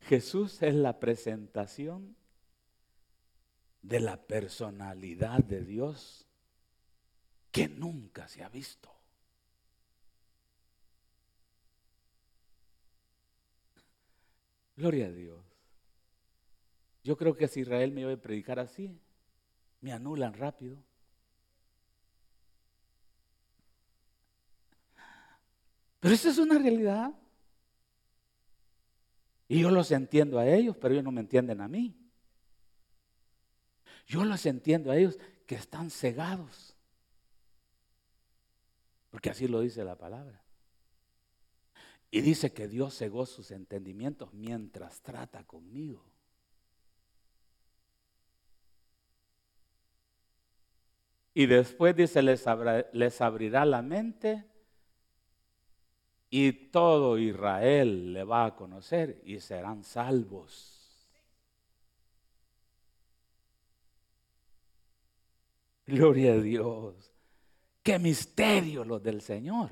Jesús 0.00 0.62
es 0.62 0.74
la 0.74 1.00
presentación 1.00 2.16
de 3.82 4.00
la 4.00 4.16
personalidad 4.16 5.42
de 5.42 5.62
Dios 5.62 6.26
que 7.50 7.68
nunca 7.68 8.28
se 8.28 8.44
ha 8.44 8.48
visto. 8.48 8.92
Gloria 14.76 15.06
a 15.06 15.10
Dios. 15.10 15.45
Yo 17.06 17.16
creo 17.16 17.36
que 17.36 17.46
si 17.46 17.60
Israel 17.60 17.92
me 17.92 18.12
a 18.12 18.16
predicar 18.16 18.58
así, 18.58 19.00
me 19.80 19.92
anulan 19.92 20.34
rápido. 20.34 20.76
Pero 26.00 26.12
esa 26.12 26.30
es 26.30 26.38
una 26.38 26.58
realidad. 26.58 27.14
Y 29.46 29.60
yo 29.60 29.70
los 29.70 29.92
entiendo 29.92 30.40
a 30.40 30.48
ellos, 30.48 30.76
pero 30.76 30.94
ellos 30.94 31.04
no 31.04 31.12
me 31.12 31.20
entienden 31.20 31.60
a 31.60 31.68
mí. 31.68 31.96
Yo 34.08 34.24
los 34.24 34.44
entiendo 34.44 34.90
a 34.90 34.96
ellos 34.96 35.16
que 35.46 35.54
están 35.54 35.90
cegados. 35.90 36.74
Porque 39.10 39.30
así 39.30 39.46
lo 39.46 39.60
dice 39.60 39.84
la 39.84 39.96
palabra. 39.96 40.42
Y 42.10 42.20
dice 42.22 42.52
que 42.52 42.66
Dios 42.66 42.98
cegó 42.98 43.26
sus 43.26 43.52
entendimientos 43.52 44.34
mientras 44.34 45.00
trata 45.02 45.44
conmigo. 45.44 46.15
Y 51.38 51.44
después 51.44 51.94
dice, 51.94 52.22
les, 52.22 52.46
les 52.94 53.20
abrirá 53.20 53.66
la 53.66 53.82
mente 53.82 54.42
y 56.30 56.50
todo 56.50 57.18
Israel 57.18 58.14
le 58.14 58.24
va 58.24 58.46
a 58.46 58.56
conocer 58.56 59.20
y 59.22 59.38
serán 59.40 59.84
salvos. 59.84 61.06
Gloria 65.84 66.32
a 66.32 66.38
Dios. 66.38 67.12
Qué 67.82 67.98
misterio 67.98 68.82
los 68.82 69.02
del 69.02 69.20
Señor. 69.20 69.68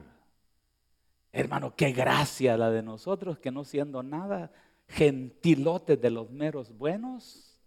Hermano, 1.32 1.74
qué 1.74 1.92
gracia 1.92 2.58
la 2.58 2.70
de 2.70 2.82
nosotros 2.82 3.38
que 3.38 3.50
no 3.50 3.64
siendo 3.64 4.02
nada 4.02 4.52
gentilotes 4.86 5.98
de 5.98 6.10
los 6.10 6.30
meros 6.30 6.76
buenos, 6.76 7.58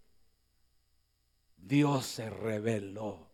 Dios 1.57 2.05
se 2.05 2.29
reveló 2.29 3.26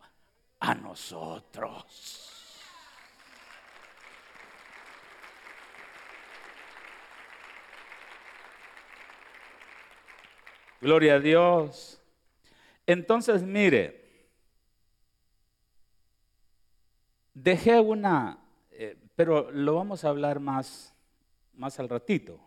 a 0.64 0.74
nosotros. 0.74 2.30
Gloria 10.80 11.16
a 11.16 11.20
Dios. 11.20 12.00
Entonces, 12.86 13.42
mire, 13.42 14.04
dejé 17.34 17.78
una, 17.80 18.38
eh, 18.70 18.96
pero 19.14 19.50
lo 19.50 19.74
vamos 19.74 20.04
a 20.04 20.08
hablar 20.08 20.40
más, 20.40 20.94
más 21.52 21.78
al 21.78 21.90
ratito. 21.90 22.40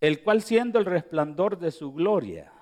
El 0.00 0.22
cual 0.22 0.42
siendo 0.42 0.78
el 0.78 0.84
resplandor 0.84 1.58
de 1.58 1.70
su 1.70 1.90
gloria 1.92 2.52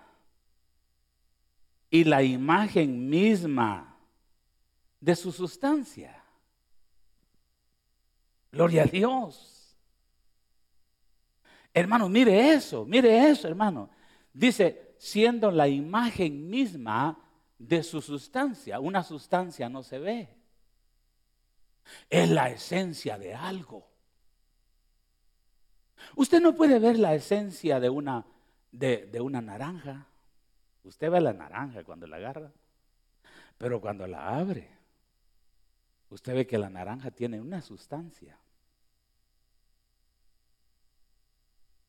y 1.90 2.04
la 2.04 2.22
imagen 2.22 3.08
misma 3.10 3.95
de 5.00 5.16
su 5.16 5.32
sustancia. 5.32 6.22
Gloria 8.52 8.82
a 8.82 8.86
Dios. 8.86 9.76
Hermano, 11.74 12.08
mire 12.08 12.52
eso, 12.52 12.84
mire 12.84 13.28
eso, 13.28 13.48
hermano. 13.48 13.90
Dice, 14.32 14.94
siendo 14.98 15.50
la 15.50 15.68
imagen 15.68 16.48
misma 16.48 17.18
de 17.58 17.82
su 17.82 18.00
sustancia. 18.00 18.80
Una 18.80 19.02
sustancia 19.02 19.68
no 19.68 19.82
se 19.82 19.98
ve. 19.98 20.36
Es 22.08 22.28
la 22.30 22.50
esencia 22.50 23.18
de 23.18 23.34
algo. 23.34 23.88
Usted 26.14 26.40
no 26.40 26.54
puede 26.54 26.78
ver 26.78 26.98
la 26.98 27.14
esencia 27.14 27.80
de 27.80 27.90
una, 27.90 28.26
de, 28.72 29.06
de 29.06 29.20
una 29.20 29.40
naranja. 29.40 30.06
Usted 30.84 31.10
ve 31.10 31.20
la 31.20 31.32
naranja 31.32 31.84
cuando 31.84 32.06
la 32.06 32.16
agarra, 32.16 32.52
pero 33.58 33.80
cuando 33.80 34.06
la 34.06 34.38
abre, 34.38 34.70
usted 36.10 36.34
ve 36.34 36.46
que 36.46 36.58
la 36.58 36.70
naranja 36.70 37.10
tiene 37.10 37.40
una 37.40 37.62
sustancia. 37.62 38.38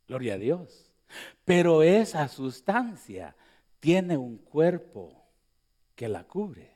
Gloria 0.07 0.35
a 0.35 0.37
Dios. 0.37 0.91
Pero 1.45 1.83
esa 1.83 2.27
sustancia 2.27 3.35
tiene 3.79 4.17
un 4.17 4.37
cuerpo 4.37 5.23
que 5.95 6.07
la 6.07 6.23
cubre. 6.23 6.75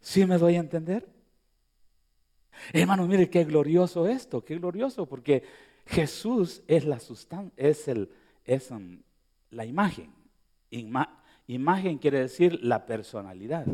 ¿Sí 0.00 0.24
me 0.26 0.38
doy 0.38 0.56
a 0.56 0.60
entender? 0.60 1.08
Hermano, 2.72 3.06
mire 3.06 3.30
qué 3.30 3.44
glorioso 3.44 4.06
esto, 4.06 4.44
qué 4.44 4.56
glorioso, 4.56 5.06
porque 5.06 5.44
Jesús 5.86 6.62
es 6.66 6.84
la 6.84 7.00
sustancia, 7.00 7.52
es, 7.56 7.88
el, 7.88 8.10
es 8.44 8.70
um, 8.70 9.02
la 9.50 9.64
imagen. 9.64 10.12
imagen 11.46 11.98
quiere 11.98 12.20
decir 12.20 12.62
la 12.62 12.84
personalidad. 12.86 13.66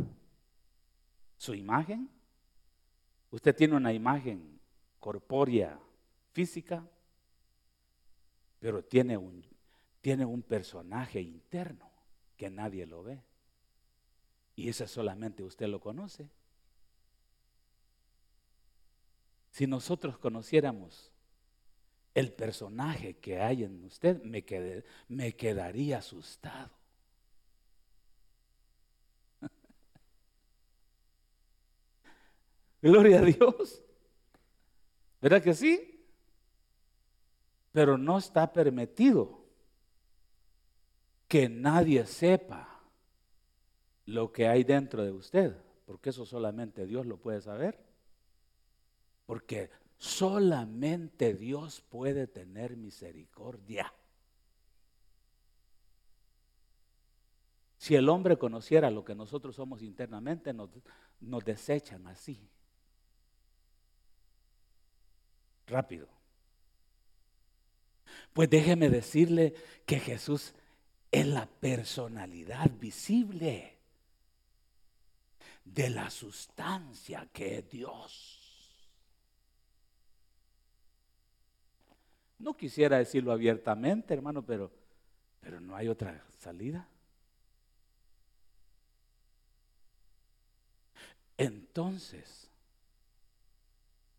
Su 1.44 1.54
imagen, 1.54 2.08
usted 3.30 3.54
tiene 3.54 3.76
una 3.76 3.92
imagen 3.92 4.58
corpórea, 4.98 5.78
física, 6.32 6.88
pero 8.58 8.82
tiene 8.82 9.18
un, 9.18 9.44
tiene 10.00 10.24
un 10.24 10.40
personaje 10.40 11.20
interno 11.20 11.90
que 12.38 12.48
nadie 12.48 12.86
lo 12.86 13.02
ve. 13.02 13.22
Y 14.56 14.70
ese 14.70 14.88
solamente 14.88 15.42
usted 15.42 15.66
lo 15.66 15.80
conoce. 15.80 16.30
Si 19.50 19.66
nosotros 19.66 20.16
conociéramos 20.16 21.12
el 22.14 22.32
personaje 22.32 23.18
que 23.18 23.38
hay 23.38 23.64
en 23.64 23.84
usted, 23.84 24.22
me, 24.22 24.42
me 25.08 25.36
quedaría 25.36 25.98
asustado. 25.98 26.83
Gloria 32.84 33.20
a 33.20 33.22
Dios. 33.22 33.82
¿Verdad 35.22 35.42
que 35.42 35.54
sí? 35.54 36.06
Pero 37.72 37.96
no 37.96 38.18
está 38.18 38.52
permitido 38.52 39.42
que 41.26 41.48
nadie 41.48 42.04
sepa 42.04 42.82
lo 44.04 44.30
que 44.30 44.48
hay 44.48 44.64
dentro 44.64 45.02
de 45.02 45.12
usted, 45.12 45.56
porque 45.86 46.10
eso 46.10 46.26
solamente 46.26 46.84
Dios 46.84 47.06
lo 47.06 47.16
puede 47.16 47.40
saber. 47.40 47.82
Porque 49.24 49.70
solamente 49.96 51.32
Dios 51.32 51.80
puede 51.80 52.26
tener 52.26 52.76
misericordia. 52.76 53.90
Si 57.78 57.94
el 57.94 58.10
hombre 58.10 58.36
conociera 58.36 58.90
lo 58.90 59.06
que 59.06 59.14
nosotros 59.14 59.56
somos 59.56 59.80
internamente, 59.80 60.52
nos, 60.52 60.70
desechan 61.46 62.06
así. 62.08 62.46
Rápido. 65.66 66.08
Pues 68.32 68.50
déjeme 68.50 68.90
decirle 68.90 69.54
que 69.86 69.98
Jesús 69.98 70.54
es 71.10 71.26
la 71.26 71.46
personalidad 71.46 72.70
visible 72.78 73.78
de 75.64 75.90
la 75.90 76.10
sustancia 76.10 77.28
que 77.32 77.58
es 77.58 77.70
Dios. 77.70 78.44
No 82.38 82.56
quisiera 82.56 82.98
decirlo 82.98 83.32
abiertamente, 83.32 84.12
hermano, 84.12 84.44
pero, 84.44 84.70
pero 85.40 85.60
no 85.60 85.76
hay 85.76 85.88
otra 85.88 86.22
salida. 86.38 86.86
Entonces, 91.38 92.43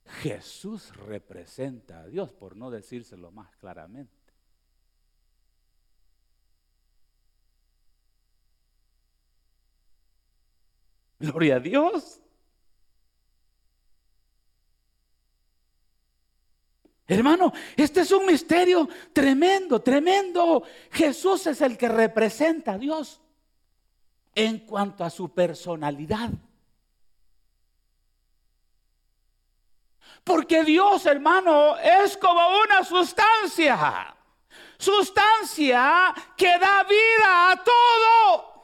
Jesús 0.05 0.95
representa 0.95 2.01
a 2.01 2.07
Dios, 2.07 2.31
por 2.31 2.55
no 2.55 2.69
decírselo 2.69 3.31
más 3.31 3.55
claramente. 3.57 4.13
Gloria 11.19 11.55
a 11.55 11.59
Dios. 11.59 12.21
Hermano, 17.07 17.53
este 17.77 18.01
es 18.01 18.11
un 18.11 18.25
misterio 18.25 18.89
tremendo, 19.13 19.81
tremendo. 19.81 20.63
Jesús 20.91 21.45
es 21.47 21.61
el 21.61 21.77
que 21.77 21.87
representa 21.87 22.73
a 22.73 22.77
Dios 22.77 23.21
en 24.33 24.59
cuanto 24.59 25.03
a 25.03 25.09
su 25.09 25.33
personalidad. 25.33 26.31
Porque 30.25 30.63
Dios, 30.63 31.05
hermano, 31.05 31.77
es 31.77 32.17
como 32.17 32.41
una 32.57 32.83
sustancia. 32.83 34.15
Sustancia 34.75 36.13
que 36.35 36.57
da 36.57 36.83
vida 36.83 37.51
a 37.51 37.63
todo. 37.63 38.54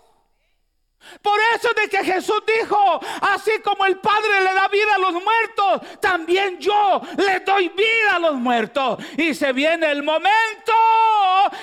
Por 1.22 1.40
eso 1.56 1.70
de 1.74 1.90
que 1.90 2.04
Jesús 2.04 2.42
dijo, 2.46 3.00
así 3.22 3.52
como 3.64 3.86
el 3.86 3.98
Padre 3.98 4.42
le 4.44 4.54
da 4.54 4.68
vida 4.68 4.96
a 4.96 5.00
los 5.00 5.14
muertos, 5.14 6.00
también 6.00 6.60
yo 6.60 7.02
le 7.18 7.40
doy 7.42 7.70
vida 7.70 8.16
a 8.16 8.20
los 8.20 8.36
muertos. 8.36 9.00
Y 9.18 9.34
se 9.34 9.54
viene 9.54 9.92
el 9.92 10.04
momento 10.04 10.74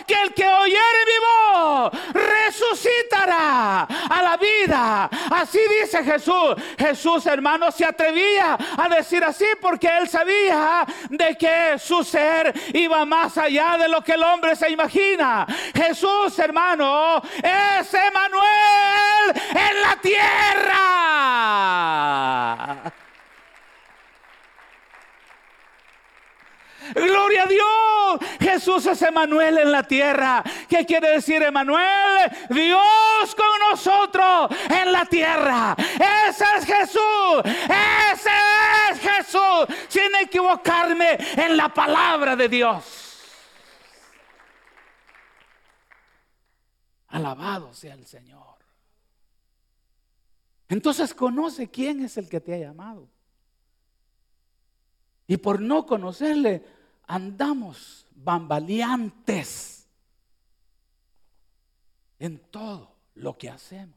que 0.07 0.15
el 0.15 0.35
que 0.35 0.47
oyere 0.49 1.05
mi 1.07 1.19
voz 1.27 1.93
resucitará 2.13 3.83
a 3.83 4.23
la 4.23 4.37
vida. 4.37 5.11
Así 5.31 5.61
dice 5.81 6.03
Jesús. 6.05 6.55
Jesús, 6.79 7.27
hermano, 7.27 7.71
se 7.71 7.85
atrevía 7.85 8.57
a 8.77 8.89
decir 8.89 9.23
así 9.25 9.47
porque 9.61 9.89
él 9.89 10.09
sabía 10.09 10.85
de 11.09 11.37
que 11.37 11.79
su 11.79 12.05
ser 12.05 12.53
iba 12.73 13.05
más 13.05 13.37
allá 13.39 13.77
de 13.79 13.89
lo 13.89 14.03
que 14.03 14.13
el 14.13 14.23
hombre 14.23 14.57
se 14.57 14.71
imagina. 14.71 15.47
Jesús, 15.75 16.39
hermano, 16.39 17.21
es 17.43 17.95
Emanuel 17.95 19.38
en 19.51 19.83
la 19.83 19.97
tierra. 20.01 21.29
Gloria 26.95 27.43
a 27.43 27.47
Dios. 27.47 28.19
Jesús 28.41 28.87
es 28.87 29.03
Emanuel 29.03 29.59
en 29.59 29.71
la 29.73 29.83
tierra. 29.83 30.43
¿Qué 30.69 30.87
quiere 30.87 31.11
decir 31.11 31.43
Emanuel? 31.43 32.31
Dios 32.51 33.35
con 33.37 33.71
nosotros 33.71 34.49
en 34.71 34.93
la 34.93 35.05
tierra. 35.05 35.77
Ese 35.79 36.45
es 36.57 36.65
Jesús. 36.65 37.43
Ese 37.45 38.31
es 38.91 39.01
Jesús. 39.01 39.67
Sin 39.89 40.15
equivocarme 40.21 41.19
en 41.37 41.57
la 41.57 41.69
palabra 41.69 42.37
de 42.37 42.49
Dios. 42.49 43.05
Alabado 47.09 47.73
sea 47.73 47.95
el 47.95 48.07
Señor. 48.07 48.38
Entonces 50.69 51.15
conoce 51.15 51.69
quién 51.69 52.05
es 52.05 52.17
el 52.19 52.29
que 52.29 52.41
te 52.41 52.55
ha 52.55 52.59
llamado. 52.59 53.09
Y 55.27 55.37
por 55.37 55.61
no 55.61 55.87
conocerle, 55.87 56.65
andamos 57.07 58.07
bambaleantes 58.15 59.87
en 62.19 62.39
todo 62.51 62.95
lo 63.15 63.37
que 63.37 63.49
hacemos. 63.49 63.97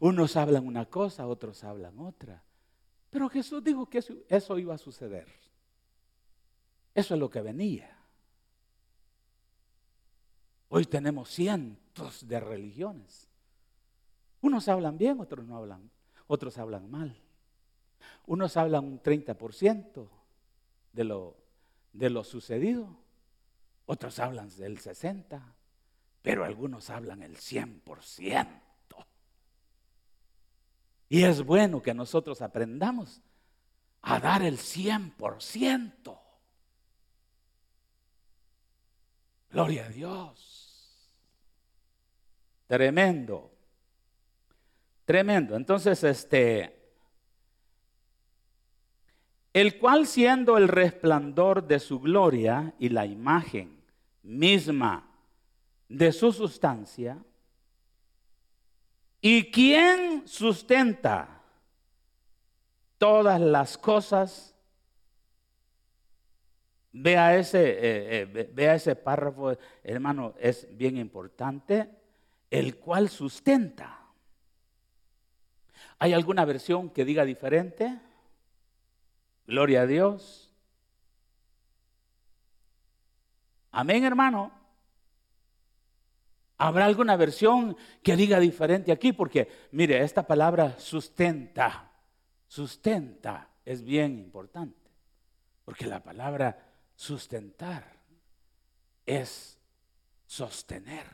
Unos 0.00 0.36
hablan 0.36 0.66
una 0.66 0.86
cosa, 0.86 1.26
otros 1.26 1.62
hablan 1.64 1.98
otra. 1.98 2.42
Pero 3.10 3.28
Jesús 3.28 3.62
dijo 3.62 3.88
que 3.88 4.02
eso, 4.28 4.58
iba 4.58 4.74
a 4.74 4.78
suceder. 4.78 5.28
Eso 6.94 7.14
es 7.14 7.20
lo 7.20 7.30
que 7.30 7.40
venía. 7.40 7.96
Hoy 10.68 10.84
tenemos 10.86 11.30
cientos 11.30 12.26
de 12.26 12.40
religiones. 12.40 13.28
Unos 14.44 14.68
hablan 14.68 14.98
bien, 14.98 15.20
otros 15.20 15.46
no 15.46 15.56
hablan, 15.56 15.90
otros 16.26 16.58
hablan 16.58 16.90
mal. 16.90 17.16
Unos 18.26 18.58
hablan 18.58 18.84
un 18.84 19.02
30% 19.02 20.06
de 20.92 21.04
lo, 21.04 21.38
de 21.94 22.10
lo 22.10 22.22
sucedido, 22.24 22.94
otros 23.86 24.18
hablan 24.18 24.50
del 24.50 24.78
60%, 24.78 25.40
pero 26.20 26.44
algunos 26.44 26.90
hablan 26.90 27.22
el 27.22 27.38
100%. 27.38 28.46
Y 31.08 31.22
es 31.22 31.42
bueno 31.42 31.80
que 31.80 31.94
nosotros 31.94 32.42
aprendamos 32.42 33.22
a 34.02 34.20
dar 34.20 34.42
el 34.42 34.58
100%. 34.58 36.20
Gloria 39.48 39.86
a 39.86 39.88
Dios. 39.88 41.10
Tremendo. 42.66 43.53
Tremendo. 45.04 45.54
Entonces, 45.54 46.02
este, 46.02 46.74
el 49.52 49.78
cual 49.78 50.06
siendo 50.06 50.56
el 50.56 50.68
resplandor 50.68 51.66
de 51.66 51.78
su 51.78 52.00
gloria 52.00 52.74
y 52.78 52.88
la 52.88 53.06
imagen 53.06 53.82
misma 54.22 55.08
de 55.88 56.10
su 56.10 56.32
sustancia, 56.32 57.22
¿y 59.20 59.50
quién 59.50 60.26
sustenta 60.26 61.42
todas 62.96 63.40
las 63.40 63.76
cosas? 63.76 64.54
Vea 66.92 67.36
ese, 67.36 67.70
eh, 67.70 68.22
eh, 68.22 68.50
vea 68.54 68.76
ese 68.76 68.96
párrafo, 68.96 69.56
hermano, 69.82 70.34
es 70.38 70.66
bien 70.76 70.96
importante, 70.96 71.90
el 72.50 72.76
cual 72.76 73.08
sustenta. 73.10 74.03
¿Hay 75.98 76.12
alguna 76.12 76.44
versión 76.44 76.90
que 76.90 77.04
diga 77.04 77.24
diferente? 77.24 77.98
Gloria 79.46 79.82
a 79.82 79.86
Dios. 79.86 80.50
Amén, 83.70 84.04
hermano. 84.04 84.52
¿Habrá 86.56 86.84
alguna 86.84 87.16
versión 87.16 87.76
que 88.02 88.16
diga 88.16 88.38
diferente 88.38 88.92
aquí? 88.92 89.12
Porque, 89.12 89.48
mire, 89.72 90.02
esta 90.02 90.26
palabra 90.26 90.78
sustenta, 90.78 91.90
sustenta 92.46 93.50
es 93.64 93.82
bien 93.82 94.18
importante. 94.18 94.90
Porque 95.64 95.86
la 95.86 96.02
palabra 96.02 96.56
sustentar 96.94 97.84
es 99.04 99.58
sostener, 100.26 101.06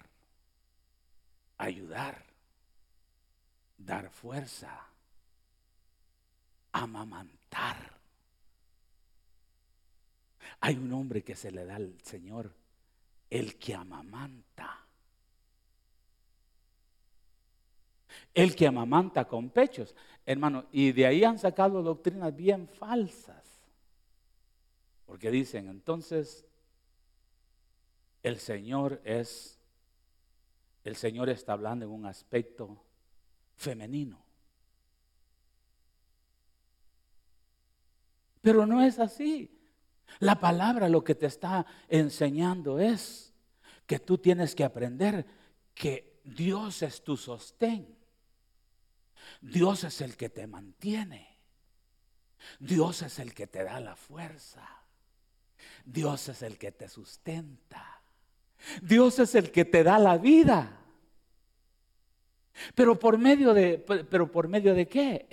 ayudar, 1.56 2.29
dar 3.84 4.10
fuerza, 4.10 4.86
amamantar. 6.72 7.98
Hay 10.60 10.76
un 10.76 10.92
hombre 10.92 11.22
que 11.22 11.34
se 11.34 11.50
le 11.50 11.64
da 11.64 11.76
al 11.76 11.94
Señor, 12.02 12.52
el 13.30 13.58
que 13.58 13.74
amamanta. 13.74 14.78
El 18.34 18.54
que 18.54 18.66
amamanta 18.66 19.26
con 19.26 19.50
pechos, 19.50 19.94
hermano, 20.26 20.66
y 20.72 20.92
de 20.92 21.06
ahí 21.06 21.24
han 21.24 21.38
sacado 21.38 21.82
doctrinas 21.82 22.34
bien 22.34 22.68
falsas. 22.68 23.44
Porque 25.06 25.30
dicen, 25.30 25.68
entonces, 25.68 26.44
el 28.22 28.38
Señor 28.38 29.00
es, 29.04 29.58
el 30.84 30.96
Señor 30.96 31.28
está 31.30 31.54
hablando 31.54 31.86
en 31.86 31.90
un 31.90 32.06
aspecto 32.06 32.84
femenino. 33.60 34.24
Pero 38.40 38.64
no 38.64 38.82
es 38.82 38.98
así. 38.98 39.54
La 40.18 40.40
palabra 40.40 40.88
lo 40.88 41.04
que 41.04 41.14
te 41.14 41.26
está 41.26 41.66
enseñando 41.88 42.78
es 42.78 43.34
que 43.86 43.98
tú 43.98 44.16
tienes 44.16 44.54
que 44.54 44.64
aprender 44.64 45.26
que 45.74 46.22
Dios 46.24 46.82
es 46.82 47.04
tu 47.04 47.18
sostén. 47.18 47.98
Dios 49.42 49.84
es 49.84 50.00
el 50.00 50.16
que 50.16 50.30
te 50.30 50.46
mantiene. 50.46 51.38
Dios 52.58 53.02
es 53.02 53.18
el 53.18 53.34
que 53.34 53.46
te 53.46 53.62
da 53.62 53.78
la 53.78 53.94
fuerza. 53.94 54.66
Dios 55.84 56.30
es 56.30 56.40
el 56.40 56.56
que 56.56 56.72
te 56.72 56.88
sustenta. 56.88 58.00
Dios 58.80 59.18
es 59.18 59.34
el 59.34 59.52
que 59.52 59.66
te 59.66 59.84
da 59.84 59.98
la 59.98 60.16
vida. 60.16 60.79
Pero 62.74 62.98
por 62.98 63.18
medio 63.18 63.54
de, 63.54 63.78
pero 63.78 64.30
por 64.30 64.48
medio 64.48 64.74
de 64.74 64.86
qué? 64.86 65.28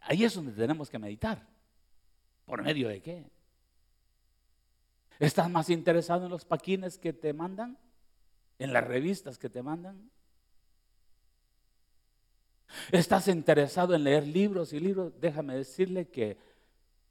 ahí 0.00 0.24
es 0.24 0.34
donde 0.34 0.52
tenemos 0.52 0.90
que 0.90 0.98
meditar. 0.98 1.46
¿Por 2.44 2.62
medio 2.62 2.88
de 2.88 3.00
qué? 3.00 3.24
¿Estás 5.18 5.50
más 5.50 5.70
interesado 5.70 6.24
en 6.24 6.30
los 6.30 6.44
paquines 6.44 6.98
que 6.98 7.12
te 7.12 7.32
mandan? 7.32 7.78
¿En 8.58 8.72
las 8.72 8.84
revistas 8.86 9.38
que 9.38 9.48
te 9.48 9.62
mandan? 9.62 10.10
¿Estás 12.90 13.28
interesado 13.28 13.94
en 13.94 14.04
leer 14.04 14.26
libros 14.26 14.72
y 14.72 14.80
libros? 14.80 15.12
Déjame 15.20 15.54
decirle 15.54 16.08
que 16.08 16.36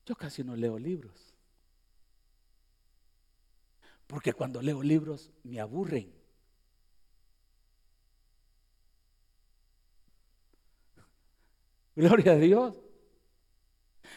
yo 0.05 0.15
casi 0.15 0.43
no 0.43 0.55
leo 0.55 0.77
libros. 0.77 1.33
Porque 4.07 4.33
cuando 4.33 4.61
leo 4.61 4.83
libros 4.83 5.31
me 5.43 5.59
aburren. 5.59 6.13
Gloria 11.95 12.33
a 12.33 12.37
Dios. 12.37 12.75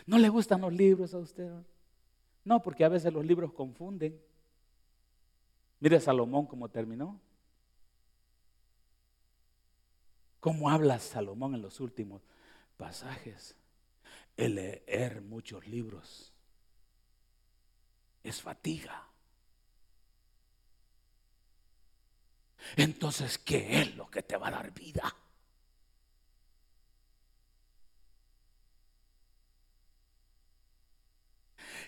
¿No 0.06 0.18
le 0.18 0.28
gustan 0.28 0.60
los 0.60 0.72
libros 0.72 1.14
a 1.14 1.18
usted? 1.18 1.50
No, 2.44 2.62
porque 2.62 2.84
a 2.84 2.88
veces 2.88 3.12
los 3.12 3.24
libros 3.24 3.52
confunden. 3.52 4.20
Mire 5.80 6.00
Salomón 6.00 6.46
cómo 6.46 6.68
terminó. 6.68 7.20
¿Cómo 10.40 10.70
habla 10.70 10.98
Salomón 10.98 11.54
en 11.54 11.62
los 11.62 11.80
últimos 11.80 12.22
pasajes? 12.76 13.56
El 14.36 14.54
leer 14.54 15.22
muchos 15.22 15.66
libros 15.66 16.32
es 18.22 18.40
fatiga. 18.40 19.08
Entonces, 22.76 23.38
¿qué 23.38 23.80
es 23.80 23.96
lo 23.96 24.10
que 24.10 24.22
te 24.22 24.36
va 24.36 24.48
a 24.48 24.52
dar 24.52 24.72
vida? 24.72 25.14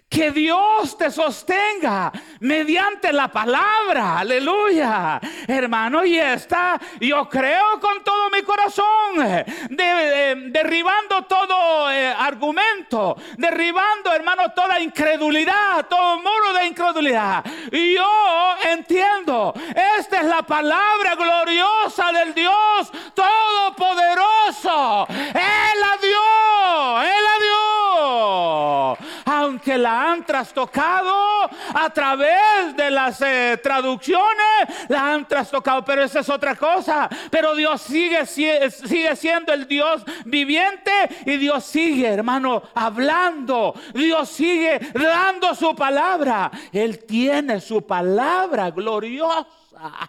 Que 0.08 0.30
Dios 0.30 0.96
te 0.96 1.10
sostenga 1.10 2.10
mediante 2.40 3.12
la 3.12 3.28
palabra. 3.28 4.20
Aleluya. 4.20 5.20
Hermano, 5.46 6.02
y 6.02 6.18
está, 6.18 6.80
yo 6.98 7.28
creo 7.28 7.78
con 7.78 8.02
todo 8.02 8.30
mi 8.30 8.40
corazón, 8.42 9.46
derribando 9.68 11.24
todo 11.24 11.90
eh, 11.90 12.08
argumento, 12.08 13.16
derribando, 13.36 14.10
hermano, 14.10 14.50
toda 14.54 14.80
incredulidad, 14.80 15.86
todo 15.88 16.16
muro 16.20 16.54
de 16.54 16.66
incredulidad. 16.66 17.44
Y 17.70 17.94
yo 17.94 18.54
entiendo, 18.64 19.52
esta 19.98 20.22
es 20.22 20.26
la 20.26 20.40
palabra 20.42 21.16
gloriosa 21.16 22.12
del 22.12 22.32
Dios 22.32 22.90
Todopoderoso. 23.12 25.06
Él 25.10 25.80
la 25.80 25.98
dio, 26.00 27.02
Él 27.02 27.24
la 27.24 27.38
dio 27.44 29.08
aunque 29.28 29.78
la 29.78 30.12
han 30.12 30.24
trastocado 30.38 31.50
a 31.74 31.90
través 31.92 32.76
de 32.76 32.90
las 32.92 33.20
eh, 33.22 33.58
traducciones, 33.60 34.86
la 34.88 35.12
han 35.12 35.26
trastocado, 35.26 35.84
pero 35.84 36.04
esa 36.04 36.20
es 36.20 36.28
otra 36.28 36.54
cosa. 36.54 37.08
Pero 37.28 37.56
Dios 37.56 37.82
sigue, 37.82 38.24
sigue 38.24 39.16
siendo 39.16 39.52
el 39.52 39.66
Dios 39.66 40.04
viviente 40.24 40.92
y 41.26 41.36
Dios 41.38 41.64
sigue, 41.64 42.06
hermano, 42.06 42.62
hablando. 42.72 43.74
Dios 43.92 44.28
sigue 44.28 44.78
dando 44.94 45.56
su 45.56 45.74
palabra. 45.74 46.52
Él 46.72 47.04
tiene 47.04 47.60
su 47.60 47.84
palabra 47.84 48.70
gloriosa. 48.70 50.08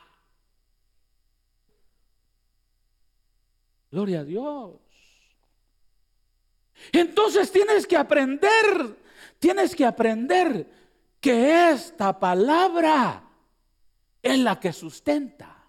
Gloria 3.89 4.19
a 4.19 4.23
Dios. 4.23 4.73
Entonces 6.91 7.51
tienes 7.51 7.87
que 7.87 7.97
aprender 7.97 8.98
Tienes 9.39 9.75
que 9.75 9.85
aprender 9.85 10.69
que 11.19 11.71
esta 11.71 12.19
palabra 12.19 13.23
es 14.21 14.37
la 14.39 14.59
que 14.59 14.73
sustenta. 14.73 15.65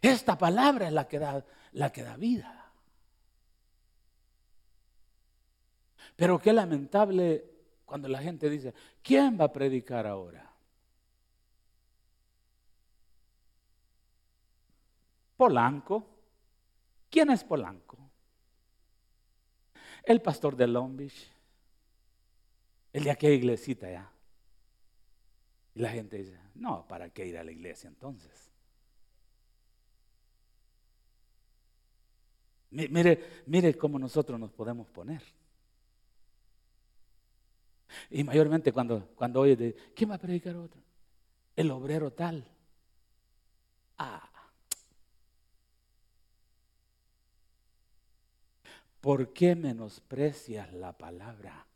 Esta 0.00 0.38
palabra 0.38 0.86
es 0.86 0.92
la 0.92 1.08
que 1.08 1.18
da, 1.18 1.44
la 1.72 1.90
que 1.90 2.02
da 2.02 2.16
vida. 2.16 2.72
Pero 6.16 6.38
qué 6.38 6.52
lamentable 6.52 7.44
cuando 7.84 8.08
la 8.08 8.18
gente 8.20 8.48
dice, 8.48 8.72
¿quién 9.02 9.38
va 9.38 9.46
a 9.46 9.52
predicar 9.52 10.06
ahora? 10.06 10.54
Polanco. 15.36 16.06
¿Quién 17.10 17.30
es 17.30 17.44
Polanco? 17.44 17.98
El 20.04 20.20
pastor 20.20 20.56
de 20.56 20.66
Long 20.66 20.96
Beach. 20.96 21.33
El 22.94 23.02
de 23.02 23.10
aquella 23.10 23.34
iglesita 23.34 23.90
ya. 23.90 24.08
Y 25.74 25.80
la 25.80 25.90
gente 25.90 26.16
dice, 26.16 26.38
no, 26.54 26.86
¿para 26.86 27.10
qué 27.10 27.26
ir 27.26 27.36
a 27.36 27.42
la 27.42 27.50
iglesia 27.50 27.88
entonces? 27.88 28.52
Mire, 32.70 33.42
mire 33.46 33.76
cómo 33.76 33.98
nosotros 33.98 34.38
nos 34.38 34.52
podemos 34.52 34.88
poner. 34.90 35.22
Y 38.10 38.22
mayormente 38.22 38.72
cuando, 38.72 39.08
cuando 39.16 39.40
oye, 39.40 39.56
de, 39.56 39.74
¿quién 39.94 40.10
va 40.10 40.14
a 40.14 40.18
predicar 40.18 40.54
otro? 40.54 40.80
El 41.56 41.72
obrero 41.72 42.12
tal. 42.12 42.46
Ah. 43.98 44.30
¿Por 49.00 49.32
qué 49.32 49.56
menosprecias 49.56 50.72
la 50.72 50.96
palabra? 50.96 51.66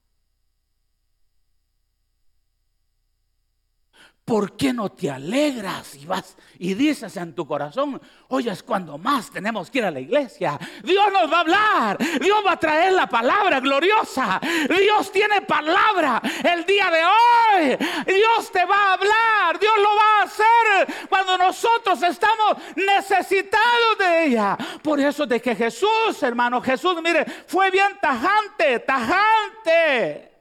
¿Por 4.29 4.59
qué 4.59 4.75
no 4.75 4.91
te 4.91 5.11
alegras 5.11 5.95
y 5.95 6.05
vas 6.05 6.37
y 6.59 6.75
dices 6.75 7.17
en 7.17 7.35
tu 7.35 7.47
corazón, 7.47 7.99
oye, 8.29 8.51
es 8.51 8.63
cuando 8.63 8.99
más 8.99 9.31
tenemos 9.31 9.71
que 9.71 9.79
ir 9.79 9.87
a 9.87 9.91
la 9.91 10.01
iglesia? 10.01 10.59
Dios 10.85 11.07
nos 11.11 11.33
va 11.33 11.39
a 11.39 11.41
hablar, 11.41 11.99
Dios 12.21 12.43
va 12.47 12.53
a 12.53 12.59
traer 12.59 12.93
la 12.93 13.07
palabra 13.07 13.59
gloriosa. 13.59 14.39
Dios 14.69 15.11
tiene 15.11 15.41
palabra 15.41 16.21
el 16.45 16.67
día 16.67 16.91
de 16.91 17.05
hoy. 17.07 17.77
Dios 18.07 18.53
te 18.53 18.67
va 18.67 18.77
a 18.77 18.93
hablar, 18.93 19.59
Dios 19.59 19.73
lo 19.79 19.97
va 19.97 20.21
a 20.21 20.25
hacer 20.25 21.07
cuando 21.09 21.39
nosotros 21.39 22.03
estamos 22.03 22.59
necesitados 22.77 23.99
de 23.99 24.27
ella. 24.27 24.59
Por 24.83 25.01
eso 25.01 25.25
de 25.25 25.41
que 25.41 25.55
Jesús, 25.55 26.23
hermano, 26.23 26.61
Jesús, 26.61 27.01
mire, 27.03 27.25
fue 27.47 27.71
bien 27.71 27.97
tajante, 27.99 28.81
tajante. 28.81 30.33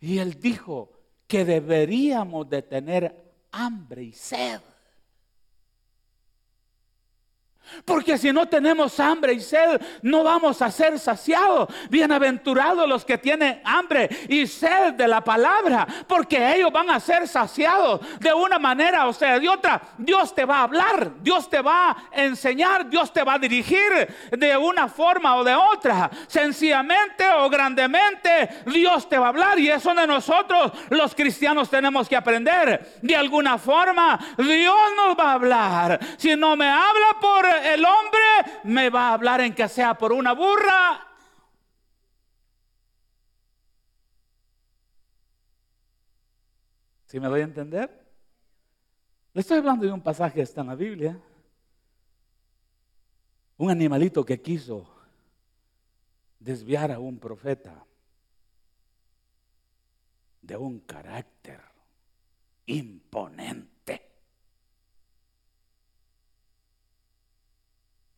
Y 0.00 0.18
él 0.18 0.40
dijo, 0.40 0.91
que 1.32 1.46
deberíamos 1.46 2.46
de 2.50 2.60
tener 2.60 3.32
hambre 3.52 4.02
y 4.02 4.12
sed. 4.12 4.60
Porque 7.84 8.18
si 8.18 8.32
no 8.32 8.46
tenemos 8.46 8.98
hambre 9.00 9.34
y 9.34 9.40
sed, 9.40 9.80
no 10.02 10.22
vamos 10.22 10.62
a 10.62 10.70
ser 10.70 10.98
saciados. 10.98 11.68
Bienaventurados 11.90 12.88
los 12.88 13.04
que 13.04 13.18
tienen 13.18 13.60
hambre 13.64 14.08
y 14.28 14.46
sed 14.46 14.94
de 14.94 15.08
la 15.08 15.22
palabra, 15.22 15.86
porque 16.06 16.54
ellos 16.54 16.72
van 16.72 16.90
a 16.90 17.00
ser 17.00 17.26
saciados 17.28 18.00
de 18.20 18.32
una 18.32 18.58
manera 18.58 19.06
o 19.06 19.12
sea 19.12 19.38
de 19.38 19.48
otra. 19.48 19.80
Dios 19.98 20.34
te 20.34 20.44
va 20.44 20.58
a 20.58 20.62
hablar, 20.64 21.12
Dios 21.20 21.48
te 21.48 21.60
va 21.60 21.90
a 21.90 21.96
enseñar, 22.12 22.88
Dios 22.88 23.12
te 23.12 23.22
va 23.22 23.34
a 23.34 23.38
dirigir 23.38 23.82
de 24.30 24.56
una 24.56 24.88
forma 24.88 25.36
o 25.36 25.44
de 25.44 25.54
otra. 25.54 26.10
Sencillamente 26.26 27.24
o 27.38 27.48
grandemente, 27.48 28.62
Dios 28.66 29.08
te 29.08 29.18
va 29.18 29.26
a 29.26 29.28
hablar 29.30 29.58
y 29.58 29.70
eso 29.70 29.94
de 29.94 30.06
nosotros 30.06 30.72
los 30.90 31.14
cristianos 31.14 31.70
tenemos 31.70 32.08
que 32.08 32.16
aprender. 32.16 32.98
De 33.02 33.16
alguna 33.16 33.58
forma, 33.58 34.18
Dios 34.36 34.76
nos 34.96 35.16
va 35.18 35.30
a 35.30 35.34
hablar. 35.34 36.00
Si 36.16 36.34
no 36.36 36.56
me 36.56 36.68
habla 36.68 37.16
por 37.20 37.46
el 37.62 37.84
hombre 37.84 38.20
me 38.64 38.90
va 38.90 39.08
a 39.08 39.14
hablar 39.14 39.40
en 39.40 39.54
que 39.54 39.68
sea 39.68 39.96
por 39.96 40.12
una 40.12 40.32
burra. 40.32 41.08
¿Sí 47.06 47.20
me 47.20 47.28
doy 47.28 47.42
a 47.42 47.44
entender? 47.44 48.02
Le 49.34 49.40
estoy 49.40 49.58
hablando 49.58 49.86
de 49.86 49.92
un 49.92 50.00
pasaje 50.00 50.36
que 50.36 50.42
está 50.42 50.62
en 50.62 50.68
la 50.68 50.74
Biblia. 50.74 51.20
Un 53.58 53.70
animalito 53.70 54.24
que 54.24 54.40
quiso 54.40 54.88
desviar 56.38 56.90
a 56.90 56.98
un 56.98 57.18
profeta 57.18 57.86
de 60.40 60.56
un 60.56 60.80
carácter 60.80 61.60
imponente. 62.66 63.71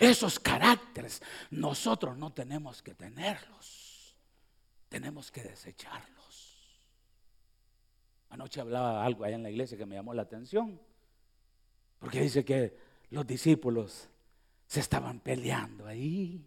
Esos 0.05 0.38
caracteres 0.38 1.22
nosotros 1.50 2.16
no 2.18 2.32
tenemos 2.32 2.82
que 2.82 2.94
tenerlos, 2.94 4.14
tenemos 4.90 5.30
que 5.30 5.42
desecharlos. 5.42 6.82
Anoche 8.28 8.61
hablaba 8.61 9.05
algo 9.05 9.24
allá 9.24 9.36
en 9.36 9.44
la 9.44 9.50
iglesia 9.50 9.78
que 9.78 9.86
me 9.86 9.94
llamó 9.94 10.12
la 10.12 10.22
atención, 10.22 10.78
porque 11.98 12.20
dice 12.20 12.44
que 12.44 12.76
los 13.11 13.26
discípulos 13.26 14.09
se 14.66 14.80
estaban 14.80 15.20
peleando 15.20 15.86
ahí, 15.86 16.44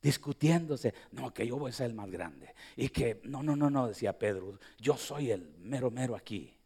discutiéndose, 0.00 0.94
no, 1.12 1.34
que 1.34 1.44
yo 1.44 1.56
voy 1.56 1.70
a 1.70 1.74
ser 1.74 1.86
el 1.86 1.94
más 1.94 2.10
grande, 2.10 2.54
y 2.76 2.90
que, 2.90 3.20
no, 3.24 3.42
no, 3.42 3.56
no, 3.56 3.68
no, 3.68 3.88
decía 3.88 4.16
Pedro, 4.16 4.60
yo 4.78 4.96
soy 4.96 5.32
el 5.32 5.56
mero, 5.58 5.90
mero 5.90 6.14
aquí. 6.14 6.56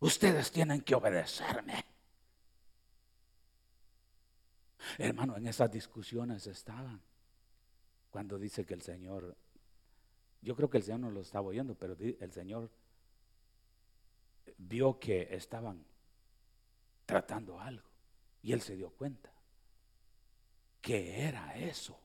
Ustedes 0.00 0.50
tienen 0.50 0.80
que 0.80 0.94
obedecerme. 0.94 1.91
Hermano, 4.98 5.36
en 5.36 5.46
esas 5.46 5.70
discusiones 5.70 6.46
estaban. 6.46 7.00
Cuando 8.10 8.38
dice 8.38 8.64
que 8.64 8.74
el 8.74 8.82
Señor, 8.82 9.36
yo 10.42 10.54
creo 10.54 10.68
que 10.68 10.78
el 10.78 10.82
Señor 10.82 11.00
no 11.00 11.10
lo 11.10 11.20
estaba 11.20 11.48
oyendo, 11.48 11.74
pero 11.74 11.96
el 11.98 12.32
Señor 12.32 12.70
vio 14.58 14.98
que 14.98 15.34
estaban 15.34 15.84
tratando 17.06 17.60
algo. 17.60 17.88
Y 18.42 18.52
él 18.52 18.60
se 18.60 18.76
dio 18.76 18.90
cuenta 18.90 19.32
que 20.80 21.22
era 21.22 21.56
eso, 21.56 21.98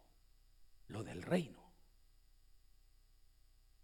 lo 0.87 1.03
del 1.03 1.21
reino. 1.23 1.61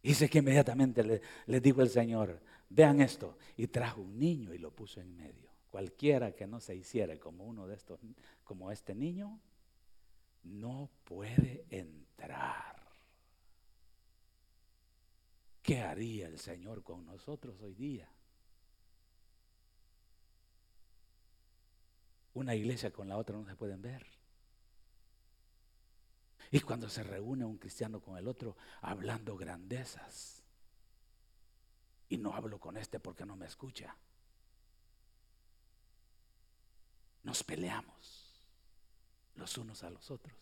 Dice 0.02 0.30
que 0.30 0.39
inmediatamente 0.39 1.04
le, 1.04 1.22
le 1.48 1.60
dijo 1.60 1.82
el 1.82 1.89
Señor, 1.89 2.41
vean 2.70 3.02
esto, 3.02 3.38
y 3.58 3.68
trajo 3.68 4.02
un 4.02 4.20
niño 4.20 4.54
y 4.54 4.60
lo 4.60 4.72
puso 4.72 5.02
en 5.02 5.16
medio. 5.16 5.53
Cualquiera 5.74 6.36
que 6.36 6.45
no 6.45 6.59
se 6.59 6.76
hiciera 6.76 7.19
como 7.19 7.45
uno 7.45 7.65
de 7.65 7.74
estos, 7.74 7.99
como 8.43 8.71
este 8.71 8.93
niño, 8.93 9.39
no 10.43 10.88
puede 11.03 11.65
entrar. 11.71 12.80
¿Qué 15.63 15.82
haría 15.82 16.28
el 16.28 16.38
Señor 16.38 16.84
con 16.84 17.03
nosotros 17.07 17.59
hoy 17.59 17.74
día? 17.74 18.07
Una 22.36 22.53
iglesia 22.53 22.93
con 22.93 23.07
la 23.07 23.17
otra 23.17 23.36
no 23.36 23.47
se 23.47 23.55
pueden 23.55 23.82
ver. 23.82 24.05
Y 26.51 26.59
cuando 26.59 26.88
se 26.88 27.01
reúne 27.01 27.45
un 27.45 27.57
cristiano 27.57 27.99
con 27.99 28.15
el 28.15 28.28
otro, 28.28 28.55
hablando 28.82 29.36
grandezas. 29.36 30.43
Y 32.09 32.19
no 32.19 32.36
hablo 32.36 32.59
con 32.59 32.78
este 32.78 32.99
porque 32.99 33.26
no 33.26 33.36
me 33.36 33.47
escucha. 33.47 33.97
Nos 37.24 37.43
peleamos 37.43 38.41
los 39.36 39.57
unos 39.57 39.84
a 39.84 39.89
los 39.89 40.11
otros. 40.11 40.36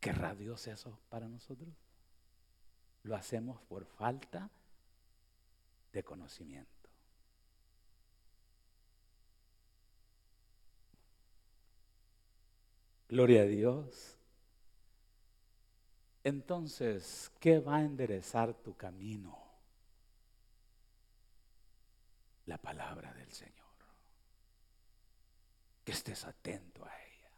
¿Querrá 0.00 0.34
Dios 0.34 0.66
eso 0.66 0.98
para 1.08 1.28
nosotros? 1.28 1.74
Lo 3.02 3.16
hacemos 3.16 3.60
por 3.62 3.84
falta 3.84 4.48
de 5.92 6.02
conocimiento. 6.02 6.70
Gloria 13.08 13.42
a 13.42 13.46
Dios. 13.46 14.16
Entonces, 16.22 17.32
¿qué 17.40 17.58
va 17.58 17.76
a 17.76 17.82
enderezar 17.82 18.54
tu 18.54 18.76
camino? 18.76 19.36
La 22.46 22.58
palabra 22.58 23.12
del 23.14 23.30
Señor 23.32 23.59
estés 25.90 26.24
atento 26.24 26.84
a 26.84 26.88
ella. 26.88 27.30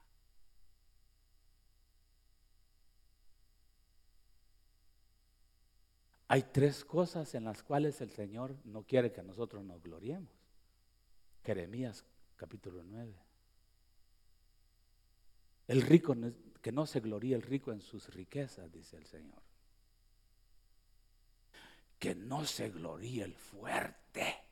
Hay 6.28 6.44
tres 6.44 6.84
cosas 6.84 7.34
en 7.34 7.44
las 7.44 7.62
cuales 7.62 8.00
el 8.00 8.11
Señor 8.11 8.57
no 8.64 8.84
quiere 8.84 9.12
que 9.12 9.22
nosotros 9.22 9.64
nos 9.64 9.82
gloriemos. 9.82 10.32
Jeremías 11.44 12.05
capítulo 12.36 12.82
9. 12.84 13.14
El 15.68 15.82
rico, 15.82 16.14
que 16.61 16.72
no 16.72 16.86
se 16.86 17.00
gloríe 17.00 17.34
el 17.34 17.42
rico 17.42 17.72
en 17.72 17.80
sus 17.80 18.09
riquezas, 18.14 18.72
dice 18.72 18.96
el 18.96 19.07
Señor. 19.07 19.42
Que 21.98 22.14
no 22.14 22.44
se 22.44 22.70
gloríe 22.70 23.24
el 23.24 23.34
fuerte 23.34 24.51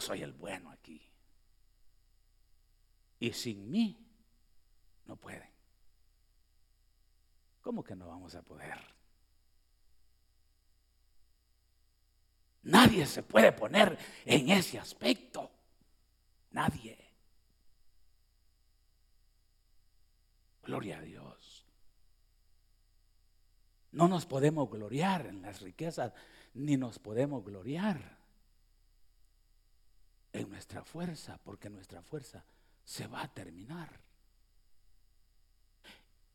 Soy 0.00 0.22
el 0.22 0.32
bueno 0.32 0.70
aquí. 0.70 1.00
Y 3.18 3.32
sin 3.32 3.70
mí 3.70 3.96
no 5.04 5.16
pueden. 5.16 5.50
¿Cómo 7.60 7.84
que 7.84 7.94
no 7.94 8.08
vamos 8.08 8.34
a 8.34 8.42
poder? 8.42 8.78
Nadie 12.62 13.06
se 13.06 13.22
puede 13.22 13.52
poner 13.52 13.98
en 14.24 14.50
ese 14.50 14.78
aspecto. 14.78 15.50
Nadie. 16.50 16.98
Gloria 20.62 20.98
a 20.98 21.02
Dios. 21.02 21.66
No 23.92 24.08
nos 24.08 24.24
podemos 24.24 24.70
gloriar 24.70 25.26
en 25.26 25.42
las 25.42 25.60
riquezas, 25.60 26.12
ni 26.54 26.76
nos 26.76 26.98
podemos 26.98 27.44
gloriar 27.44 28.19
en 30.32 30.48
nuestra 30.48 30.84
fuerza, 30.84 31.38
porque 31.44 31.68
nuestra 31.70 32.02
fuerza 32.02 32.44
se 32.84 33.06
va 33.06 33.22
a 33.22 33.28
terminar. 33.32 33.88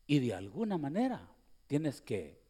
Y 0.06 0.20
de 0.20 0.34
alguna 0.34 0.78
manera 0.78 1.28
tienes 1.66 2.00
que 2.00 2.40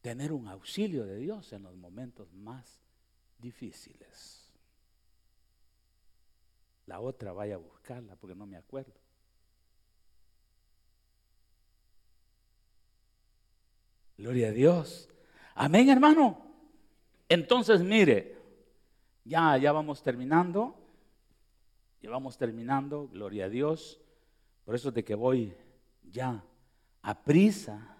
tener 0.00 0.32
un 0.32 0.48
auxilio 0.48 1.04
de 1.04 1.16
Dios 1.16 1.52
en 1.52 1.62
los 1.62 1.74
momentos 1.76 2.32
más 2.32 2.80
difíciles. 3.38 4.52
La 6.86 7.00
otra 7.00 7.32
vaya 7.32 7.54
a 7.54 7.58
buscarla 7.58 8.16
porque 8.16 8.34
no 8.34 8.46
me 8.46 8.56
acuerdo. 8.56 8.92
Gloria 14.18 14.48
a 14.48 14.52
Dios. 14.52 15.08
Amén, 15.54 15.88
hermano. 15.88 16.46
Entonces, 17.28 17.80
mire, 17.80 18.36
ya, 19.24 19.56
ya 19.56 19.72
vamos 19.72 20.02
terminando. 20.02 20.76
Ya 22.00 22.10
vamos 22.10 22.36
terminando, 22.36 23.08
gloria 23.08 23.44
a 23.44 23.48
Dios. 23.48 24.00
Por 24.64 24.74
eso 24.74 24.90
de 24.90 25.04
que 25.04 25.14
voy 25.14 25.54
ya 26.02 26.44
a 27.02 27.22
prisa. 27.22 27.96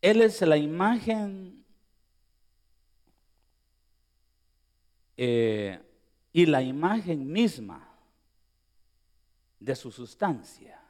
Él 0.00 0.22
es 0.22 0.40
la 0.42 0.56
imagen 0.56 1.64
eh, 5.16 5.80
y 6.32 6.46
la 6.46 6.62
imagen 6.62 7.26
misma 7.30 7.88
de 9.58 9.74
su 9.74 9.90
sustancia. 9.90 10.80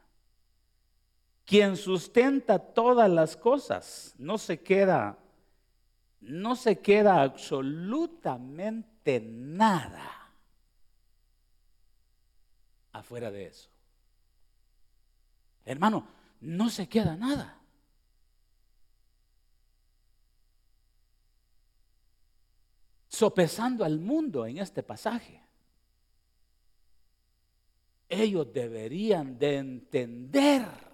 Quien 1.46 1.76
sustenta 1.76 2.58
todas 2.58 3.08
las 3.08 3.36
cosas, 3.36 4.14
no 4.18 4.36
se 4.36 4.60
queda, 4.60 5.16
no 6.20 6.56
se 6.56 6.80
queda 6.80 7.22
absolutamente 7.22 9.20
nada 9.20 10.32
afuera 12.92 13.30
de 13.30 13.46
eso. 13.46 13.68
Hermano, 15.64 16.06
no 16.40 16.70
se 16.70 16.88
queda 16.88 17.16
nada. 17.16 17.60
Sopesando 23.08 23.84
al 23.84 23.98
mundo 23.98 24.46
en 24.46 24.58
este 24.58 24.82
pasaje, 24.82 25.42
ellos 28.08 28.52
deberían 28.52 29.38
de 29.38 29.56
entender 29.56 30.85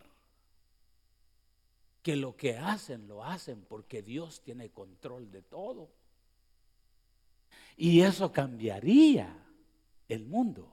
que 2.03 2.17
lo 2.17 2.37
que 2.37 2.57
hacen 2.57 3.07
lo 3.07 3.25
hacen 3.25 3.65
porque 3.69 4.03
Dios 4.03 4.43
tiene 4.43 4.71
control 4.71 5.31
de 5.31 5.43
todo. 5.43 5.89
Y 7.77 8.01
eso 8.01 8.33
cambiaría 8.33 9.35
el 10.09 10.25
mundo. 10.27 10.69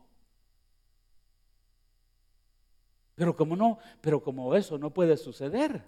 Pero 3.15 3.35
como 3.35 3.55
no, 3.55 3.79
pero 4.01 4.23
como 4.23 4.55
eso 4.55 4.77
no 4.77 4.91
puede 4.91 5.17
suceder, 5.17 5.83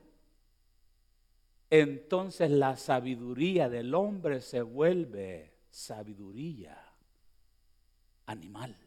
entonces 1.70 2.52
la 2.52 2.76
sabiduría 2.76 3.70
del 3.70 3.96
hombre 3.96 4.42
se 4.42 4.62
vuelve 4.62 5.54
sabiduría 5.70 6.78
animal. 8.26 8.78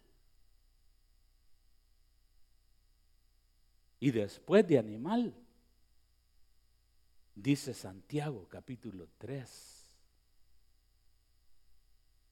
Y 3.99 4.11
después 4.11 4.69
de 4.69 4.79
animal, 4.79 5.35
dice 7.35 7.74
Santiago 7.74 8.47
capítulo 8.49 9.09
3, 9.18 9.85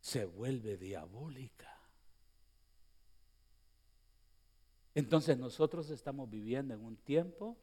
se 0.01 0.25
vuelve 0.25 0.77
diabólica. 0.77 1.79
Entonces 4.95 5.39
nosotros 5.39 5.91
estamos 5.91 6.29
viviendo 6.29 6.75
en 6.75 6.85
un 6.85 6.97
tiempo 6.97 7.57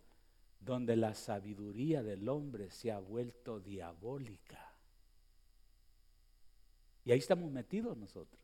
donde 0.60 0.96
la 0.96 1.14
sabiduría 1.14 2.02
del 2.02 2.28
hombre 2.28 2.72
se 2.72 2.92
ha 2.92 3.00
vuelto 3.00 3.60
diabólica. 3.60 4.74
Y 7.06 7.12
ahí 7.12 7.20
estamos 7.20 7.52
metidos 7.52 7.98
nosotros. 7.98 8.42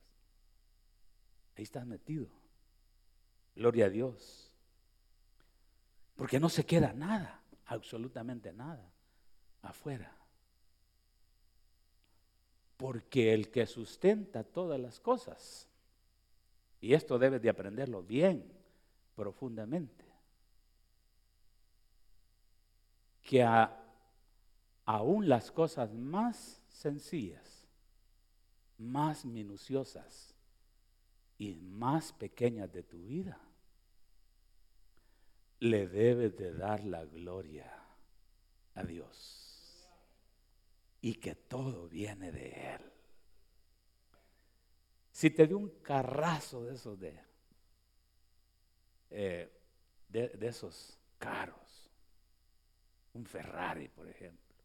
Ahí 1.56 1.64
estás 1.64 1.86
metido. 1.86 2.28
Gloria 3.56 3.86
a 3.86 3.90
Dios. 3.90 4.52
Porque 6.16 6.40
no 6.40 6.50
se 6.50 6.66
queda 6.66 6.94
nada, 6.94 7.42
absolutamente 7.66 8.54
nada, 8.54 8.92
afuera. 9.62 10.12
Porque 12.78 13.34
el 13.34 13.50
que 13.50 13.66
sustenta 13.66 14.44
todas 14.44 14.80
las 14.80 15.00
cosas, 15.00 15.68
y 16.82 16.94
esto 16.94 17.18
debes 17.18 17.42
de 17.42 17.50
aprenderlo 17.50 18.04
bien, 18.04 18.52
profundamente. 19.16 20.06
Que 23.24 23.44
aún 24.86 25.28
las 25.28 25.52
cosas 25.52 25.94
más 25.94 26.62
sencillas, 26.68 27.66
más 28.78 29.26
minuciosas 29.26 30.36
y 31.38 31.56
más 31.56 32.14
pequeñas 32.14 32.72
de 32.72 32.84
tu 32.84 33.02
vida, 33.04 33.40
le 35.60 35.88
debes 35.88 36.36
de 36.38 36.54
dar 36.54 36.84
la 36.84 37.06
gloria 37.06 37.72
a 38.74 38.84
Dios. 38.84 39.88
Y 41.02 41.16
que 41.16 41.36
todo 41.36 41.88
viene 41.88 42.32
de 42.32 42.74
Él. 42.74 42.82
Si 45.12 45.30
te 45.30 45.48
dio 45.48 45.58
un 45.58 45.70
carrazo 45.82 46.66
de 46.66 46.74
esos 46.74 47.00
de 47.00 47.20
eh, 49.12 49.50
de, 50.10 50.48
esos 50.48 50.98
caros. 51.18 51.90
Un 53.14 53.26
Ferrari, 53.26 53.88
por 53.88 54.08
ejemplo. 54.08 54.56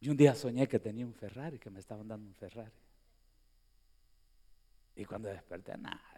Y 0.00 0.08
un 0.08 0.16
día 0.16 0.34
soñé 0.34 0.68
que 0.68 0.78
tenía 0.78 1.06
un 1.06 1.14
Ferrari, 1.14 1.58
que 1.58 1.70
me 1.70 1.80
estaban 1.80 2.06
dando 2.06 2.26
un 2.28 2.34
Ferrari. 2.34 2.72
Y 4.96 5.04
cuando 5.04 5.28
desperté, 5.28 5.76
nada, 5.78 6.13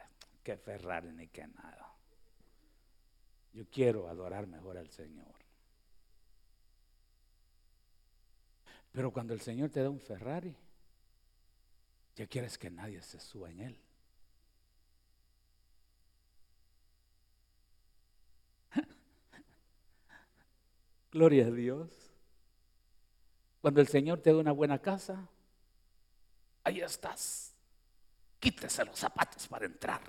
que 0.47 0.57
Ferrari 0.57 1.11
ni 1.11 1.27
que 1.27 1.45
nada. 1.45 1.93
Yo 3.53 3.69
quiero 3.69 4.09
adorar 4.09 4.47
mejor 4.47 4.79
al 4.79 4.89
Señor. 4.89 5.35
Pero 8.93 9.13
cuando 9.13 9.35
el 9.35 9.41
Señor 9.41 9.71
te 9.71 9.83
da 9.83 9.91
un 9.91 9.99
Ferrari, 9.99 10.55
ya 12.15 12.29
quieres 12.29 12.57
que 12.59 12.71
nadie 12.71 13.03
se 13.03 13.19
suba 13.19 13.51
en 13.51 13.59
él. 13.59 13.81
Gloria 21.11 21.47
a 21.47 21.51
Dios. 21.51 21.91
Cuando 23.61 23.81
el 23.81 23.89
Señor 23.89 24.21
te 24.21 24.33
da 24.33 24.39
una 24.39 24.53
buena 24.53 24.81
casa, 24.81 25.29
ahí 26.63 26.83
estás. 26.83 27.53
Quítese 28.39 28.85
los 28.85 28.97
zapatos 28.97 29.49
para 29.49 29.67
entrar. 29.67 30.03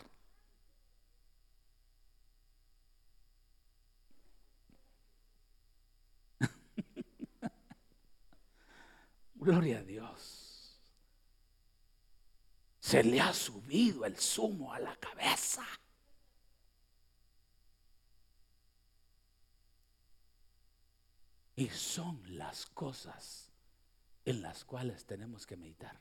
Gloria 9.47 9.77
a 9.79 9.81
Dios. 9.81 10.77
Se 12.81 13.01
le 13.01 13.21
ha 13.21 13.33
subido 13.33 14.03
el 14.03 14.17
zumo 14.17 14.73
a 14.73 14.79
la 14.79 14.93
cabeza. 14.97 15.65
Y 21.55 21.69
son 21.69 22.37
las 22.37 22.65
cosas 22.65 23.49
en 24.25 24.41
las 24.41 24.65
cuales 24.65 25.05
tenemos 25.05 25.47
que 25.47 25.55
meditar. 25.55 25.97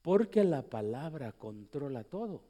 Porque 0.00 0.44
la 0.44 0.62
palabra 0.62 1.32
controla 1.32 2.04
todo. 2.04 2.42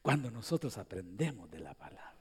Cuando 0.00 0.30
nosotros 0.30 0.78
aprendemos 0.78 1.50
de 1.50 1.58
la 1.58 1.74
palabra, 1.74 2.15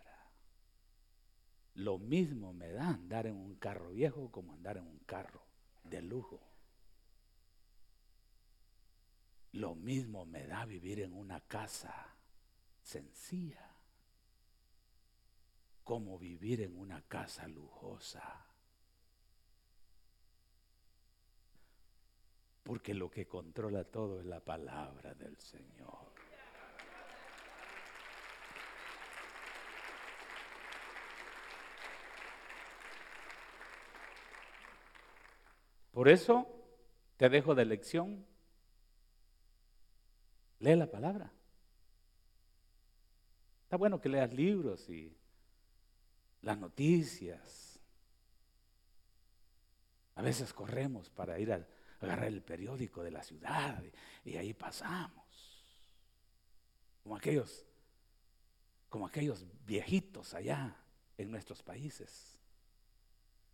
lo 1.76 1.97
mismo 1.97 2.53
me 2.53 2.71
da 2.71 2.89
andar 2.89 3.28
en 3.28 3.36
un 3.36 3.55
carro 3.55 3.89
viejo 3.89 4.32
como 4.32 4.53
andar 4.53 4.78
en 4.78 4.88
un 4.88 4.99
carro 4.99 5.41
de 5.84 6.01
lujo. 6.01 6.41
Lo 9.51 9.76
mismo 9.76 10.26
me 10.26 10.47
da 10.47 10.65
vivir 10.65 11.01
en 11.01 11.13
una 11.13 11.41
casa 11.41 12.15
sencilla 12.82 13.71
como 15.84 16.17
vivir 16.17 16.61
en 16.61 16.78
una 16.78 17.01
casa 17.03 17.47
lujosa. 17.47 18.45
Porque 22.63 22.93
lo 22.93 23.11
que 23.11 23.28
controla 23.28 23.84
todo 23.84 24.19
es 24.19 24.26
la 24.26 24.39
palabra 24.39 25.13
del 25.13 25.38
Señor. 25.38 26.14
Por 35.96 36.10
eso 36.10 36.46
te 37.16 37.30
dejo 37.30 37.56
de 37.56 37.64
lección. 37.64 38.26
Lee 40.60 40.76
la 40.76 40.91
palabra. 40.91 41.32
Está 43.64 43.78
bueno 43.78 44.02
que 44.02 44.10
leas 44.10 44.34
libros 44.34 44.89
y 44.89 45.16
las 46.41 46.58
noticias. 46.58 47.80
A 50.16 50.22
veces 50.22 50.52
corremos 50.52 51.10
para 51.10 51.39
ir 51.39 51.54
a 51.54 51.66
agarrar 52.02 52.28
el 52.28 52.41
periódico 52.41 53.02
de 53.02 53.12
la 53.12 53.24
ciudad 53.24 53.82
y, 54.26 54.36
ahí 54.36 54.54
pasamos. 54.54 55.64
Como 57.04 57.16
aquellos, 57.16 57.66
como 58.89 59.08
aquellos 59.08 59.46
viejitos 59.66 60.34
allá 60.34 60.76
en 61.18 61.32
nuestros 61.32 61.64
países. 61.64 62.38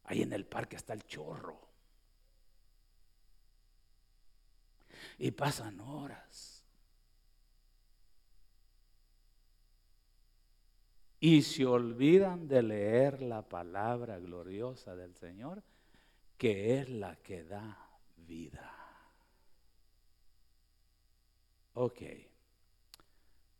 Ahí 0.06 0.24
en 0.24 0.34
el 0.34 0.48
parque 0.48 0.76
está 0.76 0.94
el 0.94 1.06
chorro. 1.06 1.71
Y 5.18 5.32
pasan 5.32 5.80
horas. 5.80 6.52
y 11.24 11.44
se 11.44 11.68
olvidan 11.68 12.48
de 12.48 12.64
leer 12.64 13.22
la 13.22 13.48
palabra 13.48 14.18
gloriosa 14.18 14.96
del 14.96 15.14
Señor, 15.14 15.62
que 16.36 16.80
es 16.80 16.90
la 16.90 17.16
que 17.18 17.44
da 17.44 17.78
vida. 18.18 18.76
Ok. 21.76 22.02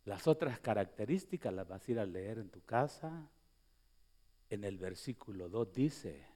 Las 0.06 0.26
otras 0.26 0.58
características 0.58 1.54
las 1.54 1.68
vas 1.68 1.86
a 1.86 1.92
ir 1.92 2.00
a 2.00 2.04
leer 2.04 2.38
en 2.38 2.50
tu 2.50 2.64
casa. 2.64 3.30
En 4.50 4.64
el 4.64 4.76
versículo 4.76 5.48
2 5.48 5.72
dice 5.72 6.26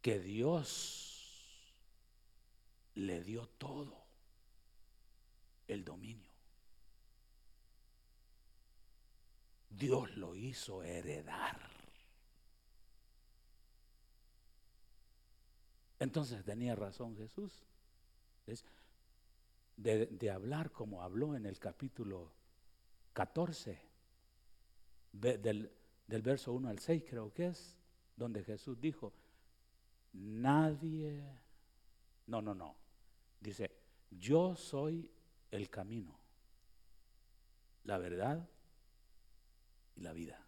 que 0.00 0.20
Dios 0.20 1.13
le 2.94 3.22
dio 3.22 3.46
todo 3.58 4.04
el 5.66 5.84
dominio. 5.84 6.30
Dios 9.70 10.16
lo 10.16 10.36
hizo 10.36 10.82
heredar. 10.82 11.58
Entonces 15.98 16.44
tenía 16.44 16.76
razón 16.76 17.16
Jesús 17.16 17.64
de, 19.76 20.30
hablar 20.30 20.70
como 20.70 21.02
habló 21.02 21.34
en 21.34 21.46
el 21.46 21.58
capítulo 21.58 22.30
14, 23.12 23.80
del, 25.12 25.70
del 26.06 26.22
verso 26.22 26.52
1 26.52 26.68
al 26.68 26.78
6 26.78 27.04
creo 27.08 27.32
que 27.32 27.46
es, 27.46 27.76
donde 28.16 28.44
Jesús 28.44 28.80
dijo, 28.80 29.12
nadie, 30.12 31.24
no, 32.26 32.42
no, 32.42 32.54
no, 32.54 32.76
dice, 33.44 33.70
yo 34.10 34.56
soy 34.56 35.10
el 35.50 35.70
camino, 35.70 36.18
la 37.84 37.98
verdad 37.98 38.48
y 39.94 40.00
la 40.00 40.12
vida. 40.12 40.40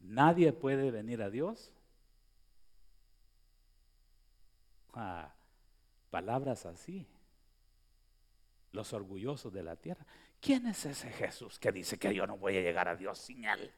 Nadie 0.00 0.52
puede 0.52 0.90
venir 0.90 1.22
a 1.22 1.30
Dios. 1.30 1.72
Ah, 4.92 5.34
palabras 6.10 6.66
así. 6.66 7.06
Los 8.72 8.92
orgullosos 8.92 9.52
de 9.52 9.62
la 9.62 9.76
tierra. 9.76 10.06
¿Quién 10.40 10.66
es 10.66 10.84
ese 10.84 11.10
Jesús 11.10 11.58
que 11.58 11.72
dice 11.72 11.98
que 11.98 12.14
yo 12.14 12.26
no 12.26 12.36
voy 12.36 12.56
a 12.58 12.60
llegar 12.60 12.88
a 12.88 12.96
Dios 12.96 13.18
sin 13.18 13.44
él? 13.44 13.72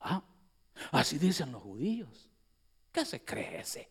Ah, 0.00 0.22
así 0.92 1.18
dicen 1.18 1.50
los 1.50 1.62
judíos. 1.62 2.30
¿Qué 2.98 3.04
se 3.04 3.24
cree 3.24 3.60
ese? 3.60 3.88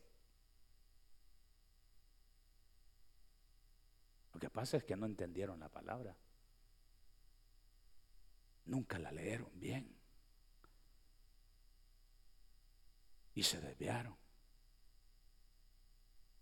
Lo 4.33 4.39
que 4.41 4.49
pasa 4.49 4.75
es 4.75 4.83
que 4.83 4.97
no 4.97 5.05
entendieron 5.05 5.61
la 5.61 5.69
palabra. 5.69 6.13
Nunca 8.65 8.99
la 8.99 9.13
leyeron 9.13 9.49
bien. 9.53 9.95
Y 13.33 13.43
se 13.43 13.61
desviaron. 13.61 14.13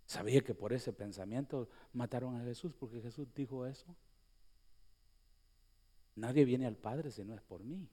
¿Sabía 0.07 0.41
que 0.41 0.55
por 0.55 0.73
ese 0.73 0.91
pensamiento 0.91 1.69
mataron 1.93 2.35
a 2.35 2.43
Jesús? 2.45 2.73
Porque 2.73 2.99
Jesús 2.99 3.31
dijo 3.35 3.67
eso. 3.67 3.95
Nadie 6.15 6.45
viene 6.45 6.65
al 6.65 6.77
Padre 6.77 7.11
si 7.11 7.23
no 7.23 7.35
es 7.35 7.43
por 7.43 7.63
mí. 7.63 7.87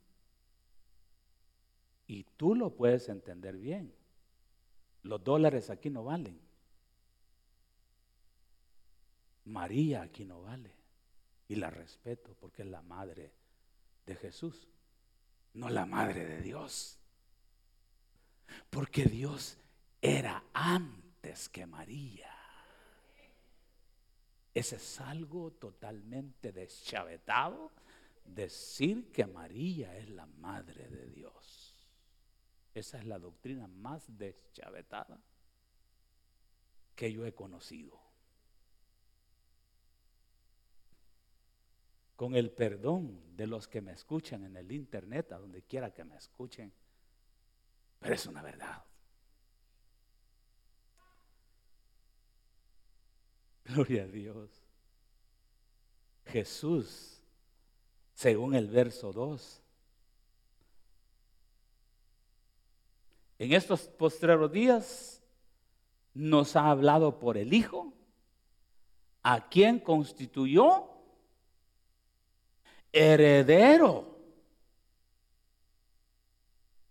Y 2.06 2.24
tú 2.38 2.54
lo 2.54 2.74
puedes 2.74 3.10
entender 3.10 3.58
bien. 3.58 4.00
Los 5.02 5.22
dólares 5.22 5.70
aquí 5.70 5.90
no 5.90 6.04
valen. 6.04 6.40
María 9.44 10.02
aquí 10.02 10.24
no 10.24 10.42
vale. 10.42 10.70
Y 11.48 11.56
la 11.56 11.70
respeto 11.70 12.34
porque 12.40 12.62
es 12.62 12.68
la 12.68 12.82
madre 12.82 13.32
de 14.06 14.16
Jesús, 14.16 14.68
no 15.54 15.68
la 15.68 15.84
madre 15.84 16.24
de 16.24 16.40
Dios. 16.40 16.98
Porque 18.70 19.04
Dios 19.04 19.58
era 20.00 20.44
antes 20.52 21.48
que 21.48 21.66
María. 21.66 22.30
Ese 24.54 24.76
es 24.76 25.00
algo 25.00 25.50
totalmente 25.52 26.52
deschavetado, 26.52 27.70
decir 28.24 29.10
que 29.10 29.26
María 29.26 29.96
es 29.96 30.10
la 30.10 30.26
madre 30.26 30.88
de 30.88 31.06
Dios. 31.06 31.61
Esa 32.74 32.98
es 32.98 33.06
la 33.06 33.18
doctrina 33.18 33.66
más 33.66 34.04
deschavetada 34.16 35.20
que 36.94 37.12
yo 37.12 37.26
he 37.26 37.34
conocido. 37.34 38.02
con 42.22 42.36
el 42.36 42.52
perdón 42.52 43.36
de 43.36 43.48
los 43.48 43.66
que 43.66 43.80
me 43.80 43.90
escuchan 43.90 44.44
en 44.44 44.56
el 44.56 44.70
internet, 44.70 45.32
a 45.32 45.38
donde 45.38 45.62
quiera 45.62 45.92
que 45.92 46.04
me 46.04 46.14
escuchen. 46.14 46.72
Pero 47.98 48.14
es 48.14 48.26
una 48.26 48.42
verdad. 48.42 48.84
Gloria 53.64 54.04
a 54.04 54.06
Dios. 54.06 54.62
Jesús, 56.26 57.20
según 58.14 58.54
el 58.54 58.68
verso 58.68 59.12
2, 59.12 59.61
en 63.42 63.52
estos 63.54 63.80
postreros 63.88 64.52
días 64.52 65.20
nos 66.14 66.54
ha 66.54 66.70
hablado 66.70 67.18
por 67.18 67.36
el 67.36 67.52
Hijo, 67.52 67.92
a 69.24 69.48
quien 69.48 69.80
constituyó 69.80 70.88
heredero. 72.92 74.16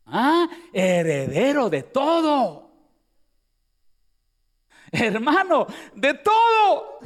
Ah, 0.05 0.49
heredero 0.73 1.69
de 1.69 1.83
todo. 1.83 2.69
Hermano, 4.91 5.67
de 5.95 6.13
todo. 6.15 6.99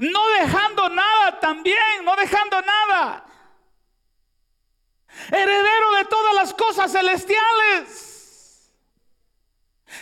No 0.00 0.28
dejando 0.38 0.90
nada 0.90 1.40
también, 1.40 2.04
no 2.04 2.14
dejando 2.14 2.60
nada. 2.60 3.29
Heredero 5.32 5.90
de 5.98 6.04
todas 6.06 6.34
las 6.34 6.54
cosas 6.54 6.92
celestiales. 6.92 8.10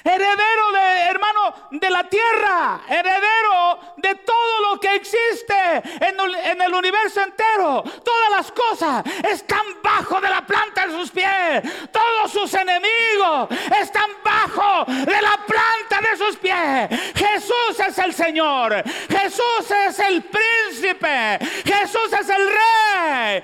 Heredero 0.04 0.72
de, 0.72 1.00
hermano, 1.10 1.54
de 1.70 1.90
la 1.90 2.04
tierra. 2.04 2.80
Heredero 2.88 3.78
de 3.96 4.14
todo 4.16 4.70
lo 4.70 4.80
que 4.80 4.94
existe 4.94 5.54
en 6.00 6.60
el, 6.60 6.74
universo 6.74 7.20
entero. 7.20 7.82
Todas 8.04 8.30
las 8.30 8.52
cosas 8.52 9.04
están 9.28 9.82
bajo 9.82 10.20
de 10.20 10.28
la 10.28 10.46
planta 10.46 10.86
de 10.86 10.92
sus 10.92 11.10
pies. 11.10 11.62
Todos 11.90 12.30
sus 12.32 12.54
enemigos 12.54 13.48
están 13.80 14.10
bajo 14.22 14.84
de 14.86 15.22
la 15.22 15.38
planta 15.46 16.08
de 16.10 16.16
sus 16.16 16.36
pies. 16.36 16.88
Jesús 17.14 17.80
es 17.86 17.98
el 17.98 18.14
Señor. 18.14 18.82
Jesús 19.08 19.70
es 19.88 19.98
el 19.98 20.22
príncipe. 20.22 21.38
Jesús 21.64 22.12
es 22.12 22.28
el 22.28 22.48
rey. 22.48 23.42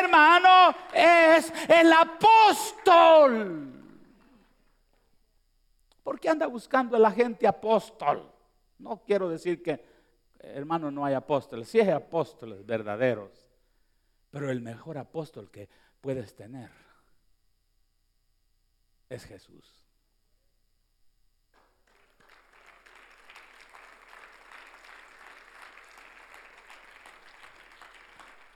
Hermano, 0.00 0.74
es 0.92 1.52
el 1.68 1.92
apóstol. 1.92 3.66
¿Por 6.02 6.18
qué 6.18 6.28
anda 6.28 6.46
buscando 6.46 6.96
a 6.96 6.98
la 6.98 7.10
gente 7.10 7.46
apóstol? 7.46 8.30
No 8.78 9.02
quiero 9.04 9.28
decir 9.28 9.62
que 9.62 9.90
hermano, 10.42 10.90
no 10.90 11.04
hay 11.04 11.14
apóstoles. 11.14 11.68
Sí 11.68 11.80
hay 11.80 11.90
apóstoles 11.90 12.64
verdaderos, 12.64 13.46
pero 14.30 14.50
el 14.50 14.60
mejor 14.60 14.98
apóstol 14.98 15.50
que 15.50 15.68
puedes 16.00 16.34
tener 16.34 16.70
es 19.08 19.24
Jesús. 19.24 19.79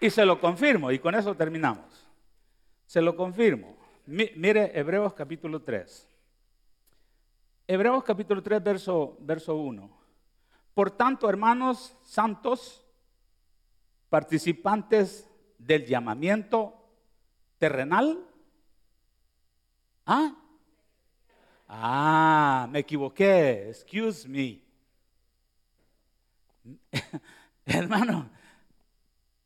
Y 0.05 0.11
se 0.11 0.27
lo 0.27 0.39
confirmo, 0.39 0.93
y 0.93 0.99
con 0.99 1.15
eso 1.15 1.35
terminamos. 1.35 2.07
Se 2.85 3.01
lo 3.01 3.17
confirmo. 3.17 3.75
mire 4.05 4.79
Hebreos 4.79 5.15
capítulo 5.15 5.63
3. 5.63 6.07
Hebreos 7.67 8.05
capítulo 8.05 8.43
3, 8.43 8.63
verso, 8.63 9.17
verso 9.21 9.55
1. 9.55 9.91
Por 10.75 10.91
tanto, 10.91 11.27
hermanos 11.27 11.97
santos, 12.03 12.85
participantes 14.11 15.27
del 15.57 15.87
llamamiento 15.87 16.87
terrenal. 17.57 18.27
¿Ah? 20.05 20.37
Ah, 21.67 22.69
me 22.71 22.81
equivoqué. 22.81 23.71
Excuse 23.71 24.29
me. 24.29 24.61
Hermano, 27.65 28.29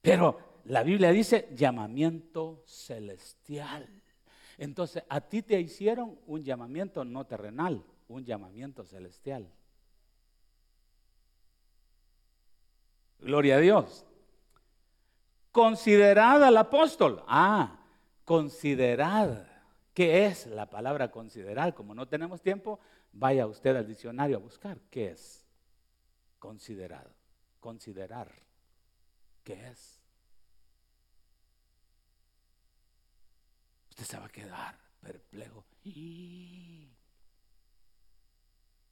pero 0.03 0.48
la 0.69 0.83
Biblia 0.83 1.11
dice 1.11 1.49
llamamiento 1.55 2.63
celestial. 2.67 3.89
Entonces, 4.59 5.03
a 5.09 5.21
ti 5.23 5.43
te 5.43 5.59
hicieron 5.59 6.19
un 6.27 6.45
llamamiento 6.45 7.05
no 7.05 7.27
terrenal, 7.27 7.83
un 8.09 8.25
llamamiento 8.25 8.85
celestial. 8.85 9.51
Gloria 13.21 13.57
a 13.57 13.61
Dios. 13.61 14.05
Considerad 15.53 16.45
al 16.45 16.57
apóstol. 16.57 17.25
Ah, 17.27 17.81
considerad. 18.25 19.47
¿Qué 19.95 20.27
es 20.27 20.47
la 20.49 20.69
palabra 20.69 21.11
considerar? 21.11 21.75
Como 21.75 21.95
no 21.95 22.07
tenemos 22.07 22.43
tiempo, 22.43 22.79
vaya 23.13 23.47
usted 23.47 23.75
al 23.75 23.87
diccionario 23.87 24.37
a 24.37 24.41
buscar. 24.41 24.79
¿Qué 24.91 25.13
es? 25.13 25.47
Considerar. 26.39 27.11
Considerar. 27.59 28.31
¿Qué 29.43 29.69
es? 29.69 29.98
Usted 33.99 34.13
se 34.13 34.21
va 34.21 34.27
a 34.27 34.29
quedar 34.29 34.79
perplejo. 35.01 35.65
Y 35.83 36.89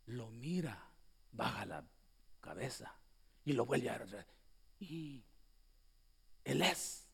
lo 0.07 0.31
mira, 0.31 0.91
baja 1.31 1.65
la 1.65 1.85
cabeza 2.41 2.93
y 3.45 3.53
lo 3.53 3.67
vuelve 3.67 3.89
a 3.89 3.99
ver. 3.99 4.27
Y 4.81 5.23
él 6.45 6.61
es. 6.61 7.07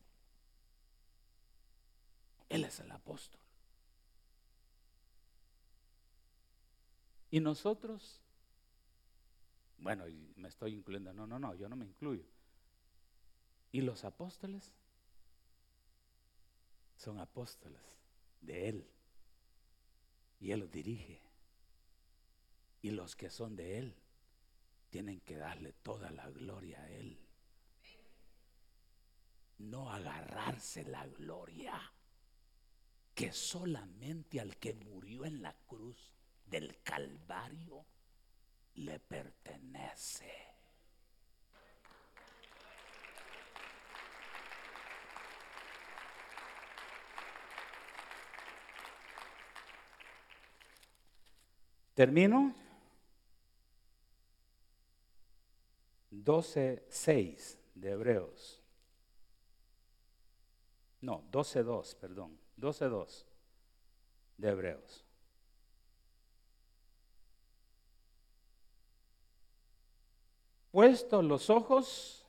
Él 2.49 2.63
es 2.63 2.79
el 2.79 2.89
apóstol. 2.89 3.39
Y 7.29 7.41
nosotros, 7.41 8.23
bueno, 9.77 10.05
me 10.35 10.47
estoy 10.47 10.73
incluyendo, 10.73 11.13
no, 11.13 11.27
no, 11.27 11.37
no, 11.37 11.53
yo 11.53 11.69
no 11.69 11.75
me 11.75 11.85
incluyo. 11.85 12.25
¿Y 13.71 13.81
los 13.81 14.03
apóstoles? 14.03 14.73
Son 17.03 17.19
apóstoles 17.19 17.81
de 18.39 18.69
Él. 18.69 18.87
Y 20.39 20.51
Él 20.51 20.61
los 20.61 20.71
dirige. 20.71 21.21
Y 22.81 22.91
los 22.91 23.15
que 23.15 23.29
son 23.29 23.55
de 23.55 23.77
Él 23.77 23.95
tienen 24.89 25.19
que 25.21 25.35
darle 25.35 25.73
toda 25.73 26.11
la 26.11 26.29
gloria 26.29 26.81
a 26.81 26.89
Él. 26.89 27.19
No 29.57 29.91
agarrarse 29.91 30.83
la 30.83 31.05
gloria 31.07 31.79
que 33.13 33.31
solamente 33.33 34.39
al 34.39 34.57
que 34.57 34.73
murió 34.73 35.25
en 35.25 35.41
la 35.41 35.53
cruz 35.67 36.13
del 36.45 36.81
Calvario 36.83 37.85
le 38.75 38.99
pertenece. 38.99 40.52
Termino. 51.93 52.55
12.6 56.11 57.57
de 57.75 57.91
Hebreos. 57.91 58.61
No, 61.01 61.23
12.2, 61.31 61.95
perdón. 61.95 62.39
12.2 62.57 63.25
de 64.37 64.49
Hebreos. 64.49 65.03
Puesto 70.71 71.21
los 71.21 71.49
ojos 71.49 72.25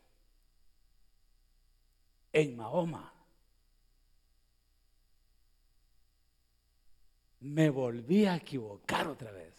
en 2.33 2.57
Mahoma. 2.57 3.13
Me 7.41 7.71
volví 7.71 8.27
a 8.27 8.37
equivocar 8.37 9.07
otra 9.07 9.31
vez 9.31 9.54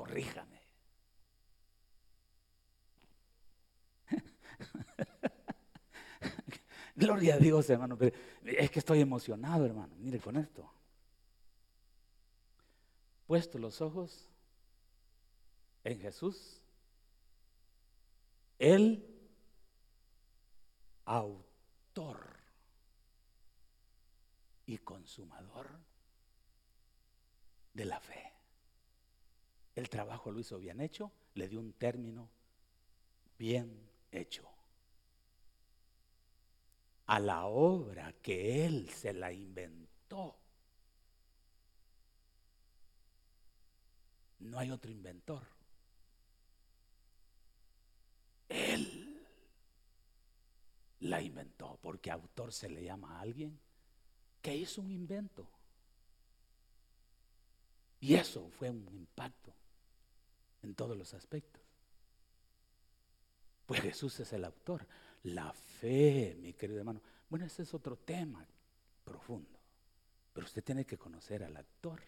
corríjame. 0.00 0.60
Gloria 6.96 7.34
a 7.34 7.38
Dios, 7.38 7.68
hermano. 7.68 7.98
Es 8.42 8.70
que 8.70 8.78
estoy 8.78 9.02
emocionado, 9.02 9.66
hermano. 9.66 9.94
Mire 9.98 10.18
con 10.18 10.38
esto. 10.38 10.72
Puesto 13.26 13.58
los 13.58 13.82
ojos 13.82 14.30
en 15.84 16.00
Jesús, 16.00 16.62
el 18.58 19.06
autor 21.04 22.38
y 24.64 24.78
consumador 24.78 25.68
de 27.74 27.84
la 27.84 28.00
fe 28.00 28.29
el 29.74 29.88
trabajo 29.88 30.30
lo 30.30 30.40
hizo 30.40 30.58
bien 30.58 30.80
hecho, 30.80 31.12
le 31.34 31.48
dio 31.48 31.60
un 31.60 31.72
término 31.72 32.28
bien 33.38 33.88
hecho. 34.10 34.48
A 37.06 37.18
la 37.18 37.46
obra 37.46 38.12
que 38.22 38.64
él 38.66 38.88
se 38.90 39.12
la 39.12 39.32
inventó. 39.32 40.36
No 44.40 44.58
hay 44.58 44.70
otro 44.70 44.90
inventor. 44.90 45.46
Él 48.48 49.26
la 51.00 51.20
inventó, 51.20 51.78
porque 51.82 52.10
autor 52.10 52.52
se 52.52 52.68
le 52.68 52.84
llama 52.84 53.16
a 53.16 53.20
alguien 53.20 53.58
que 54.42 54.56
hizo 54.56 54.82
un 54.82 54.90
invento. 54.90 55.48
Y 58.00 58.14
eso 58.14 58.48
fue 58.50 58.70
un 58.70 58.88
impacto 58.94 59.54
en 60.62 60.74
todos 60.74 60.96
los 60.96 61.14
aspectos. 61.14 61.62
Pues 63.66 63.80
Jesús 63.80 64.18
es 64.20 64.32
el 64.32 64.44
autor. 64.44 64.86
La 65.22 65.52
fe, 65.52 66.36
mi 66.40 66.54
querido 66.54 66.80
hermano. 66.80 67.00
Bueno, 67.28 67.46
ese 67.46 67.62
es 67.62 67.72
otro 67.74 67.96
tema 67.96 68.44
profundo. 69.04 69.58
Pero 70.32 70.46
usted 70.46 70.64
tiene 70.64 70.84
que 70.84 70.98
conocer 70.98 71.44
al 71.44 71.56
actor 71.56 72.02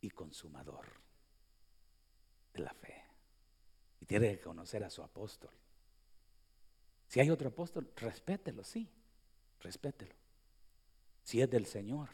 y 0.00 0.10
consumador 0.10 0.86
de 2.52 2.60
la 2.60 2.72
fe. 2.72 3.04
Y 4.00 4.06
tiene 4.06 4.36
que 4.36 4.40
conocer 4.40 4.84
a 4.84 4.90
su 4.90 5.02
apóstol. 5.02 5.50
Si 7.08 7.20
hay 7.20 7.30
otro 7.30 7.48
apóstol, 7.48 7.90
respételo, 7.96 8.62
sí, 8.64 8.88
respételo. 9.60 10.14
Si 11.24 11.40
es 11.40 11.50
del 11.50 11.66
Señor 11.66 12.10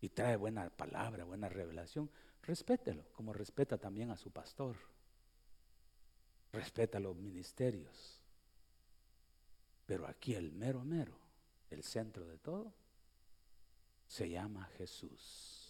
y 0.00 0.10
trae 0.10 0.36
buena 0.36 0.70
palabra, 0.70 1.24
buena 1.24 1.48
revelación, 1.48 2.10
respételo, 2.46 3.04
como 3.12 3.32
respeta 3.32 3.76
también 3.76 4.10
a 4.10 4.16
su 4.16 4.30
pastor. 4.30 4.76
Respeta 6.52 6.98
los 7.00 7.16
ministerios. 7.16 8.20
Pero 9.84 10.06
aquí 10.06 10.34
el 10.34 10.52
mero 10.52 10.82
mero, 10.84 11.18
el 11.70 11.82
centro 11.82 12.26
de 12.26 12.38
todo, 12.38 12.72
se 14.06 14.28
llama 14.28 14.64
Jesús. 14.78 15.66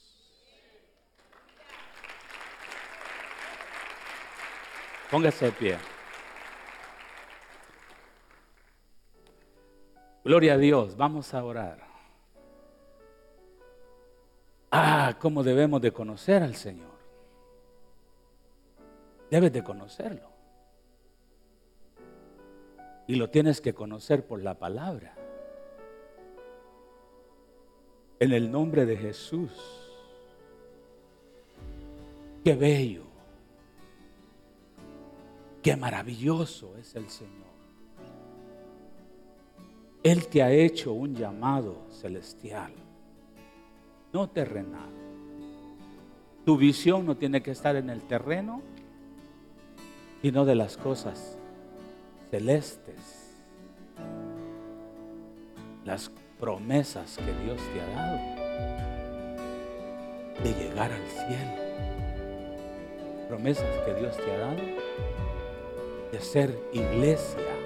Póngase 5.10 5.46
de 5.46 5.52
pie. 5.52 5.78
Gloria 10.24 10.54
a 10.54 10.58
Dios, 10.58 10.96
vamos 10.96 11.32
a 11.34 11.44
orar. 11.44 11.86
Ah, 14.78 15.16
cómo 15.18 15.42
debemos 15.42 15.80
de 15.80 15.90
conocer 15.90 16.42
al 16.42 16.54
Señor. 16.54 16.96
Debes 19.30 19.50
de 19.50 19.64
conocerlo. 19.64 20.28
Y 23.06 23.14
lo 23.14 23.30
tienes 23.30 23.62
que 23.62 23.72
conocer 23.72 24.26
por 24.26 24.42
la 24.42 24.58
palabra. 24.58 25.14
En 28.20 28.32
el 28.32 28.50
nombre 28.50 28.84
de 28.84 28.98
Jesús. 28.98 29.50
Qué 32.44 32.54
bello. 32.54 33.04
Qué 35.62 35.74
maravilloso 35.74 36.76
es 36.76 36.94
el 36.96 37.08
Señor. 37.08 37.46
Él 40.02 40.28
te 40.28 40.42
ha 40.42 40.52
hecho 40.52 40.92
un 40.92 41.14
llamado 41.14 41.86
celestial, 41.90 42.72
no 44.16 44.30
terrenal. 44.30 44.88
Tu 46.46 46.56
visión 46.56 47.04
no 47.04 47.18
tiene 47.18 47.42
que 47.42 47.50
estar 47.50 47.76
en 47.76 47.90
el 47.90 48.00
terreno, 48.00 48.62
sino 50.22 50.46
de 50.46 50.54
las 50.54 50.78
cosas 50.78 51.36
celestes. 52.30 53.34
Las 55.84 56.10
promesas 56.40 57.18
que 57.18 57.44
Dios 57.44 57.60
te 57.74 57.80
ha 57.82 57.88
dado 57.94 58.18
de 60.42 60.64
llegar 60.64 60.90
al 60.92 61.06
cielo. 61.08 61.52
Promesas 63.28 63.84
que 63.84 63.94
Dios 63.96 64.16
te 64.16 64.32
ha 64.32 64.38
dado 64.38 64.62
de 66.10 66.20
ser 66.20 66.58
iglesia 66.72 67.65